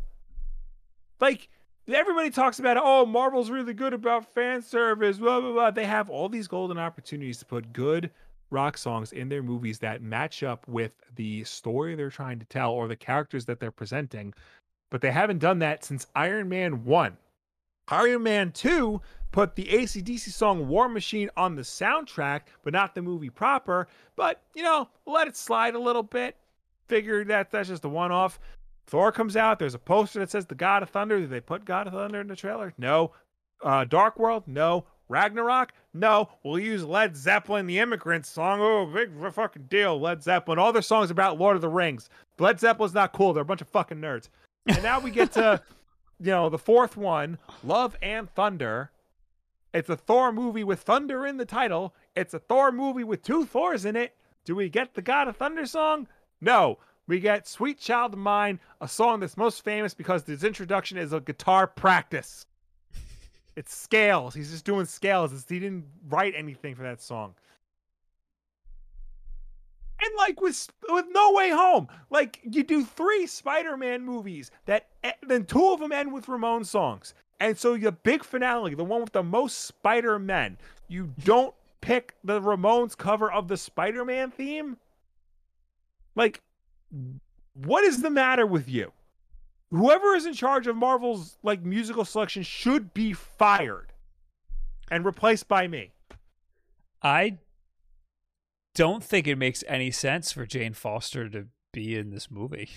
[1.20, 1.50] Like
[1.94, 5.72] everybody talks about oh marvel's really good about fan service blah blah blah.
[5.72, 8.12] They have all these golden opportunities to put good
[8.50, 12.72] rock songs in their movies that match up with the story they're trying to tell
[12.72, 14.34] or the characters that they're presenting.
[14.90, 17.18] But they haven't done that since iron man 1
[17.88, 19.02] iron man 2
[19.32, 23.88] put the acdc song war machine on the soundtrack but not the movie proper.
[24.16, 26.36] But you know let it slide a little bit.
[26.88, 28.38] Figured that that's just a one-off
[28.92, 29.58] Thor comes out.
[29.58, 31.18] There's a poster that says the God of Thunder.
[31.22, 32.74] Did they put God of Thunder in the trailer?
[32.78, 33.14] No.
[33.64, 34.44] Uh, Dark World?
[34.48, 34.84] No.
[35.08, 35.72] Ragnarok?
[35.94, 36.30] No.
[36.44, 38.60] We'll use Led Zeppelin, the Immigrant song.
[38.60, 39.98] Oh, big fucking deal.
[39.98, 40.60] Led Zeppelin.
[40.60, 42.10] All their songs about Lord of the Rings.
[42.38, 43.32] Led Zeppelin's not cool.
[43.32, 44.28] They're a bunch of fucking nerds.
[44.68, 45.62] And now we get to,
[46.20, 48.92] you know, the fourth one, Love and Thunder.
[49.74, 51.96] It's a Thor movie with thunder in the title.
[52.14, 54.18] It's a Thor movie with two Thors in it.
[54.44, 56.10] Do we get the God of Thunder song?
[56.42, 56.78] No
[57.12, 61.12] we get Sweet Child of Mine, a song that's most famous because his introduction is
[61.12, 62.46] a guitar practice.
[63.58, 64.34] it's scales.
[64.34, 65.34] He's just doing scales.
[65.34, 67.36] It's, he didn't write anything for that song.
[70.02, 74.88] And like with with No Way Home, like you do three Spider-Man movies that
[75.22, 77.14] then two of them end with Ramones songs.
[77.42, 80.58] And so the big finale, the one with the most Spider-Men,
[80.88, 84.78] you don't pick the Ramones cover of the Spider-Man theme?
[86.16, 86.42] Like
[87.54, 88.92] what is the matter with you?
[89.70, 93.94] Whoever is in charge of Marvel's like musical selection should be fired
[94.90, 95.92] and replaced by me.
[97.02, 97.38] I
[98.76, 102.70] don't think it makes any sense for Jane Foster to be in this movie.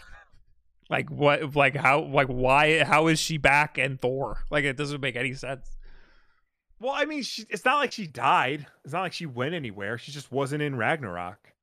[0.90, 4.44] like what like how like why how is she back and Thor?
[4.50, 5.76] Like it doesn't make any sense.
[6.80, 8.66] Well, I mean, she, it's not like she died.
[8.84, 9.96] It's not like she went anywhere.
[9.96, 11.53] She just wasn't in Ragnarok.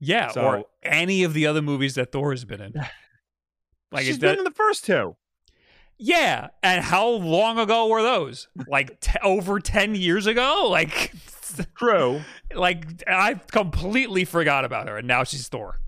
[0.00, 2.74] Yeah, so, or any of the other movies that Thor has been in.
[3.90, 5.16] Like she's been that, in the first two.
[5.96, 8.46] Yeah, and how long ago were those?
[8.66, 10.68] Like t- over ten years ago?
[10.70, 11.12] Like
[11.78, 12.20] true.
[12.54, 15.80] Like I completely forgot about her, and now she's Thor.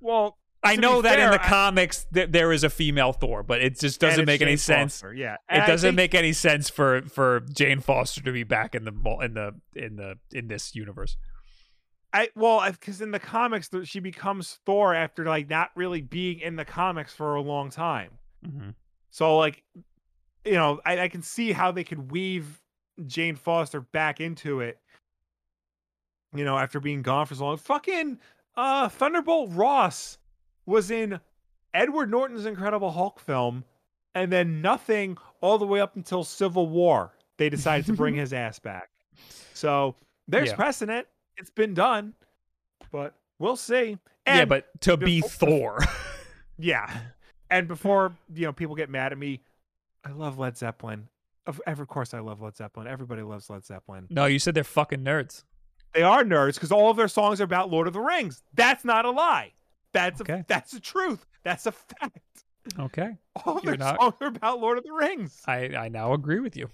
[0.00, 3.42] Well, I know that fair, in the I, comics th- there is a female Thor,
[3.42, 5.02] but it just doesn't make Jane any sense.
[5.14, 8.74] yeah, and it doesn't think, make any sense for for Jane Foster to be back
[8.74, 8.92] in the
[9.22, 11.16] in the in the in this universe.
[12.12, 16.56] I well, because in the comics she becomes Thor after like not really being in
[16.56, 18.10] the comics for a long time.
[18.46, 18.70] Mm-hmm.
[19.10, 19.62] So like,
[20.44, 22.60] you know, I, I can see how they could weave
[23.06, 24.78] Jane Foster back into it.
[26.34, 27.56] You know, after being gone for so long.
[27.58, 28.18] Fucking
[28.56, 30.18] uh, Thunderbolt Ross
[30.64, 31.20] was in
[31.74, 33.64] Edward Norton's Incredible Hulk film,
[34.14, 37.12] and then nothing all the way up until Civil War.
[37.36, 38.88] They decided to bring his ass back.
[39.52, 39.94] So
[40.26, 40.56] there's yeah.
[40.56, 41.06] precedent
[41.36, 42.14] it's been done,
[42.90, 43.98] but we'll see.
[44.26, 45.78] And yeah, but to before, be Thor.
[46.58, 46.90] yeah.
[47.50, 49.42] And before, you know, people get mad at me,
[50.04, 51.08] I love Led Zeppelin.
[51.46, 52.86] Of, of course I love Led Zeppelin.
[52.86, 54.06] Everybody loves Led Zeppelin.
[54.10, 55.44] No, you said they're fucking nerds.
[55.92, 58.42] They are nerds because all of their songs are about Lord of the Rings.
[58.54, 59.52] That's not a lie.
[59.92, 60.34] That's okay.
[60.34, 61.26] a, that's the truth.
[61.42, 62.20] That's a fact.
[62.78, 63.16] Okay.
[63.44, 64.00] All You're their not...
[64.00, 65.42] songs are about Lord of the Rings.
[65.46, 66.70] I, I now agree with you.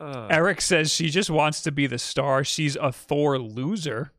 [0.00, 2.44] Uh, Eric says she just wants to be the star.
[2.44, 4.12] She's a Thor loser.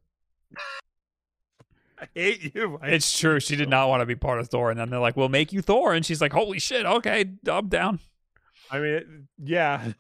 [2.02, 2.80] I hate you.
[2.82, 3.40] I it's true.
[3.40, 5.52] She did not want to be part of Thor, and then they're like, "We'll make
[5.52, 6.86] you Thor," and she's like, "Holy shit!
[6.86, 8.00] Okay, I'm down."
[8.72, 9.94] I mean, yeah.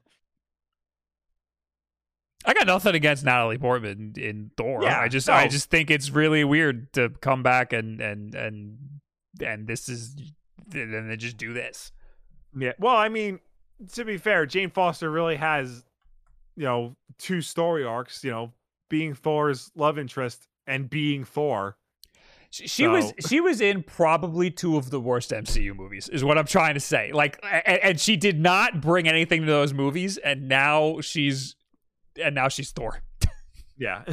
[2.46, 4.82] I got nothing against Natalie Portman in Thor.
[4.84, 5.34] Yeah, I just, no.
[5.34, 8.78] I just think it's really weird to come back and and and
[9.44, 10.16] and this is,
[10.74, 11.91] and then just do this.
[12.58, 12.74] Yeah.
[12.80, 13.40] Well, I mean,
[13.93, 15.84] to be fair, Jane Foster really has,
[16.56, 18.23] you know, two story arcs.
[18.23, 18.53] You know,
[18.89, 21.77] being Thor's love interest and being Thor.
[22.51, 22.91] She, she so.
[22.91, 26.73] was she was in probably two of the worst MCU movies, is what I'm trying
[26.73, 27.11] to say.
[27.11, 31.56] Like, and, and she did not bring anything to those movies, and now she's
[32.22, 33.01] and now she's Thor.
[33.77, 34.03] yeah.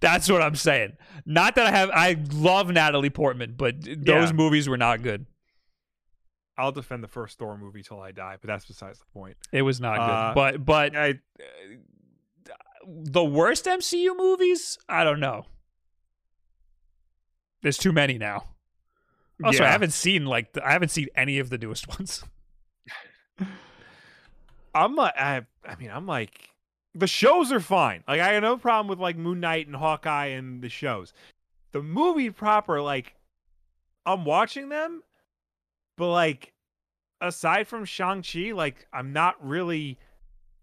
[0.00, 0.92] That's what I'm saying.
[1.26, 4.32] Not that I have I love Natalie Portman, but those yeah.
[4.32, 5.26] movies were not good.
[6.56, 9.36] I'll defend the first Thor movie till I die, but that's besides the point.
[9.52, 11.14] It was not uh, good, but but I,
[12.86, 15.46] the worst MCU movies, I don't know.
[17.62, 18.44] There's too many now.
[19.42, 19.68] Also, yeah.
[19.68, 22.22] I haven't seen like I haven't seen any of the newest ones.
[24.74, 26.50] I'm like, I, I mean, I'm like,
[26.94, 28.02] the shows are fine.
[28.08, 31.12] Like, I have no problem with like Moon Knight and Hawkeye and the shows.
[31.72, 33.14] The movie proper, like,
[34.04, 35.02] I'm watching them
[35.96, 36.52] but like
[37.20, 39.98] aside from Shang-Chi, like I'm not really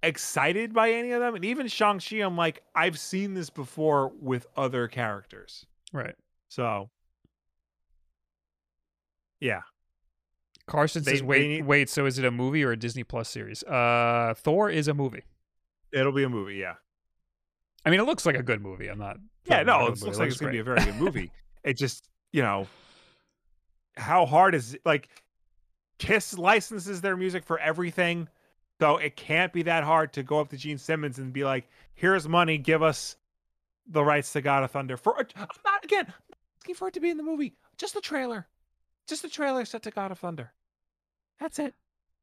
[0.04, 1.36] excited by any of them.
[1.36, 5.66] And even Shang-Chi, I'm like, I've seen this before with other characters.
[5.94, 6.16] Right.
[6.50, 6.90] So
[9.40, 9.62] yeah.
[10.68, 11.90] Carson They- says, "Wait, need- wait.
[11.90, 13.64] So is it a movie or a Disney Plus series?
[13.64, 15.24] Uh, Thor is a movie.
[15.92, 16.76] It'll be a movie, yeah.
[17.86, 18.88] I mean, it looks like a good movie.
[18.88, 19.18] I'm not.
[19.46, 21.32] Yeah, no, it the looks like it's gonna be a very good movie.
[21.64, 22.68] it just, you know,
[23.96, 24.82] how hard is it?
[24.86, 25.10] Like,
[25.98, 28.28] Kiss licenses their music for everything,
[28.80, 31.68] so it can't be that hard to go up to Gene Simmons and be like,
[31.94, 33.18] "Here's money, give us
[33.86, 36.88] the rights to God of Thunder." For uh, I'm not again I'm not asking for
[36.88, 38.48] it to be in the movie, just the trailer,
[39.08, 40.54] just the trailer set to God of Thunder.
[41.40, 41.76] That's it.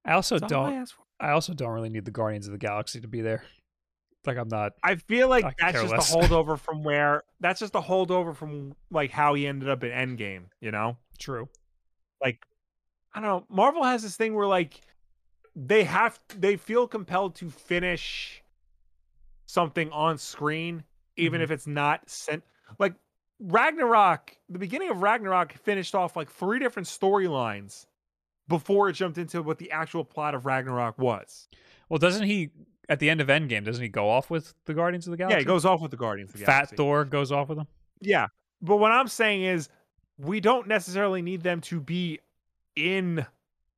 [0.05, 0.73] I also That's don't.
[0.73, 1.03] ask for.
[1.21, 3.45] I also don't really need the Guardians of the Galaxy to be there.
[4.27, 4.73] Like I'm not.
[4.83, 6.15] I feel like I that's just less.
[6.15, 9.91] a holdover from where that's just a holdover from like how he ended up in
[9.91, 10.97] Endgame, you know?
[11.19, 11.49] True.
[12.21, 12.45] Like
[13.15, 13.47] I don't know.
[13.49, 14.81] Marvel has this thing where like
[15.57, 18.43] they have they feel compelled to finish
[19.47, 20.85] something on screen,
[21.17, 21.45] even Mhm.
[21.45, 22.45] if it's not sent.
[22.79, 22.95] Like
[23.41, 27.87] Ragnarok, the beginning of Ragnarok finished off like three different storylines
[28.49, 31.49] before it jumped into what the actual plot of Ragnarok was.
[31.89, 32.51] Well, doesn't he
[32.89, 33.65] at the end of Endgame?
[33.65, 35.35] Doesn't he go off with the Guardians of the Galaxy?
[35.37, 36.77] Yeah, he goes off with the Guardians of the Fat Galaxy.
[36.77, 37.69] Thor goes off with them.
[38.01, 38.29] Yeah.
[38.61, 39.69] But what I'm saying is
[40.19, 42.21] we don't necessarily need them to be
[42.77, 43.27] in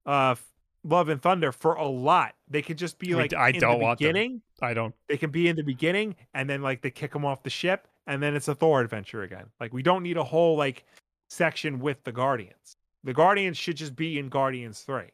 [0.06, 0.34] uh
[0.82, 2.34] Love and Thunder for a lot.
[2.48, 4.08] They could just be like I in don't the want them.
[4.08, 4.42] beginning.
[4.62, 4.94] I don't.
[5.08, 7.86] They can be in the beginning and then like they kick them off the ship
[8.06, 9.46] and then it's a Thor adventure again.
[9.60, 10.84] Like we don't need a whole like
[11.28, 12.76] section with the Guardians.
[13.04, 15.04] The Guardians should just be in Guardians 3.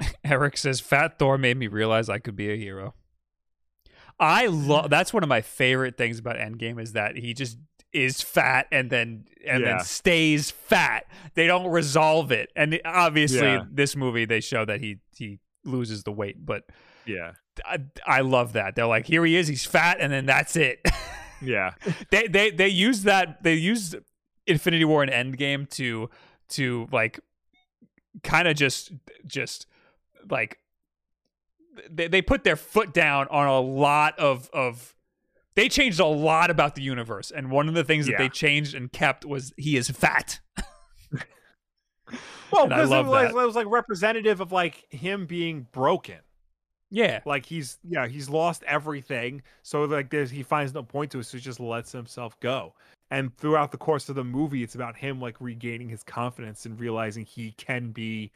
[0.24, 2.94] Eric says Fat Thor made me realize I could be a hero.
[4.18, 4.90] I love.
[4.90, 7.58] That's one of my favorite things about Endgame is that he just
[7.92, 9.76] is fat and then and Yeah.
[9.76, 11.06] then stays fat.
[11.34, 13.64] They don't resolve it, and obviously Yeah.
[13.70, 16.64] this movie they show that he he loses the weight, but
[17.06, 17.32] Yeah.
[17.64, 18.74] I, I love that.
[18.76, 20.80] They're like, here he is, he's fat, and then that's it.
[21.42, 21.74] Yeah.
[22.10, 23.94] they they they use that they use
[24.46, 26.08] Infinity War and Endgame to
[26.50, 27.20] to like
[28.22, 28.92] kind of just
[29.26, 29.66] just
[30.30, 30.58] like
[31.90, 34.94] they they put their foot down on a lot of of
[35.56, 38.18] they changed a lot about the universe and one of the things that Yeah.
[38.18, 40.38] they changed and kept was he is fat.
[42.52, 43.42] Well, because it was, that.
[43.42, 46.18] it was like representative of like him being broken.
[46.88, 47.20] Yeah.
[47.26, 51.24] like he's yeah he's lost everything so like there's he finds no point to it
[51.24, 52.74] so he just lets himself go
[53.10, 56.78] and throughout the course of the movie it's about him like regaining his confidence and
[56.78, 58.30] realizing he can be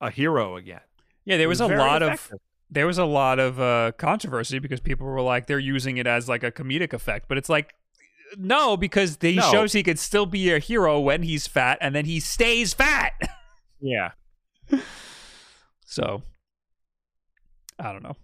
[0.00, 0.80] a hero again
[1.24, 2.40] Yeah, there It was a lot of effective.
[2.70, 6.28] There was a lot of uh, controversy because people were like they're using it as
[6.28, 7.74] like a comedic effect, but it's like
[8.36, 9.50] no, because he No.
[9.52, 13.12] shows he could still be a hero when he's fat, and then he stays fat.
[13.80, 14.12] yeah
[15.84, 16.22] so
[17.78, 18.16] I don't know.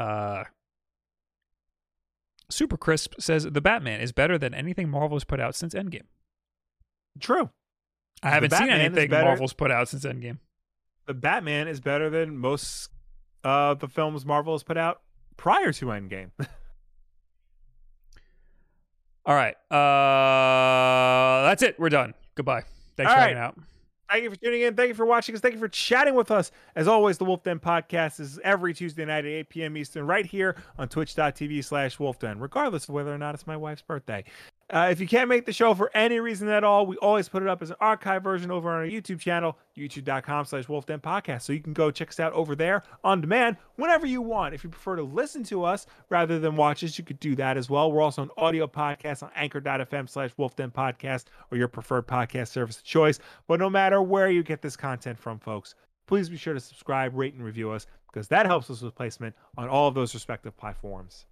[0.00, 0.44] Uh,
[2.50, 6.04] Super Crisp says the Batman is better than anything Marvel has put out since Endgame.
[7.20, 7.50] true
[8.22, 10.38] I haven't seen anything Marvel's put out since Endgame.
[11.06, 12.88] the batman is better than most
[13.46, 15.00] uh the films marvel has put out
[15.36, 16.30] prior to endgame
[19.26, 21.80] All right, uh, that's it.
[21.80, 22.14] We're done.
[22.36, 22.62] Goodbye.
[22.96, 23.28] Thanks All for right.
[23.30, 23.58] hanging out.
[24.08, 24.76] Thank you for tuning in.
[24.76, 25.40] Thank you for watching us.
[25.40, 26.52] Thank you for chatting with us.
[26.76, 29.76] As always, the Wolf Den podcast is every Tuesday night at 8 p.m.
[29.76, 33.82] Eastern, right here on twitch.tv slash wolfden, regardless of whether or not it's my wife's
[33.82, 34.22] birthday.
[34.68, 37.40] Uh, if you can't make the show for any reason at all, we always put
[37.40, 41.42] it up as an archive version over on our YouTube channel, youtube.com slash wolfden podcast.
[41.42, 44.54] So you can go check us out over there on demand whenever you want.
[44.54, 47.56] If you prefer to listen to us rather than watch us, you could do that
[47.56, 47.92] as well.
[47.92, 52.78] We're also an audio podcast on anchor.fm slash wolfden podcast or your preferred podcast service
[52.78, 53.20] of choice.
[53.46, 55.76] But no matter where you get this content from, folks,
[56.08, 59.36] please be sure to subscribe, rate, and review us because that helps us with placement
[59.56, 61.26] on all of those respective platforms.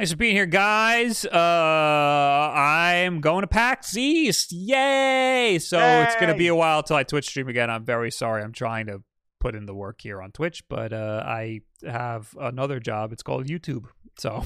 [0.00, 1.26] Thanks for being here, guys.
[1.26, 4.50] Uh, I'm going to PAX East.
[4.50, 5.58] Yay!
[5.58, 7.68] So it's going to be a while till I Twitch stream again.
[7.68, 8.42] I'm very sorry.
[8.42, 9.02] I'm trying to
[9.40, 13.12] put in the work here on Twitch, but uh, I have another job.
[13.12, 13.88] It's called YouTube.
[14.18, 14.44] So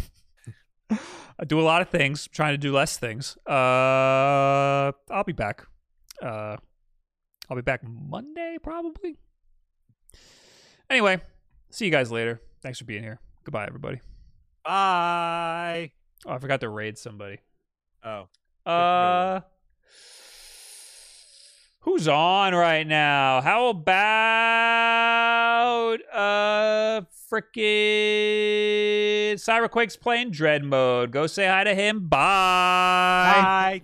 [0.91, 3.37] I do a lot of things, trying to do less things.
[3.49, 5.63] Uh, I'll be back.
[6.21, 6.57] Uh,
[7.49, 9.19] I'll be back Monday, probably.
[10.91, 11.21] Anyway,
[11.71, 12.41] see you guys later.
[12.61, 13.21] Thanks for being here.
[13.45, 14.01] Goodbye, everybody.
[14.65, 15.93] Bye.
[16.27, 17.39] Oh, I forgot to raid somebody.
[18.03, 18.29] Oh.
[18.65, 19.41] Uh,
[21.81, 23.43] who's on right now?
[23.43, 24.15] How about
[26.13, 27.65] uh frickin'
[29.35, 31.11] Cyberquake's playing Dread mode?
[31.11, 32.09] Go say hi to him.
[32.09, 32.19] Bye.
[33.35, 33.83] Bye.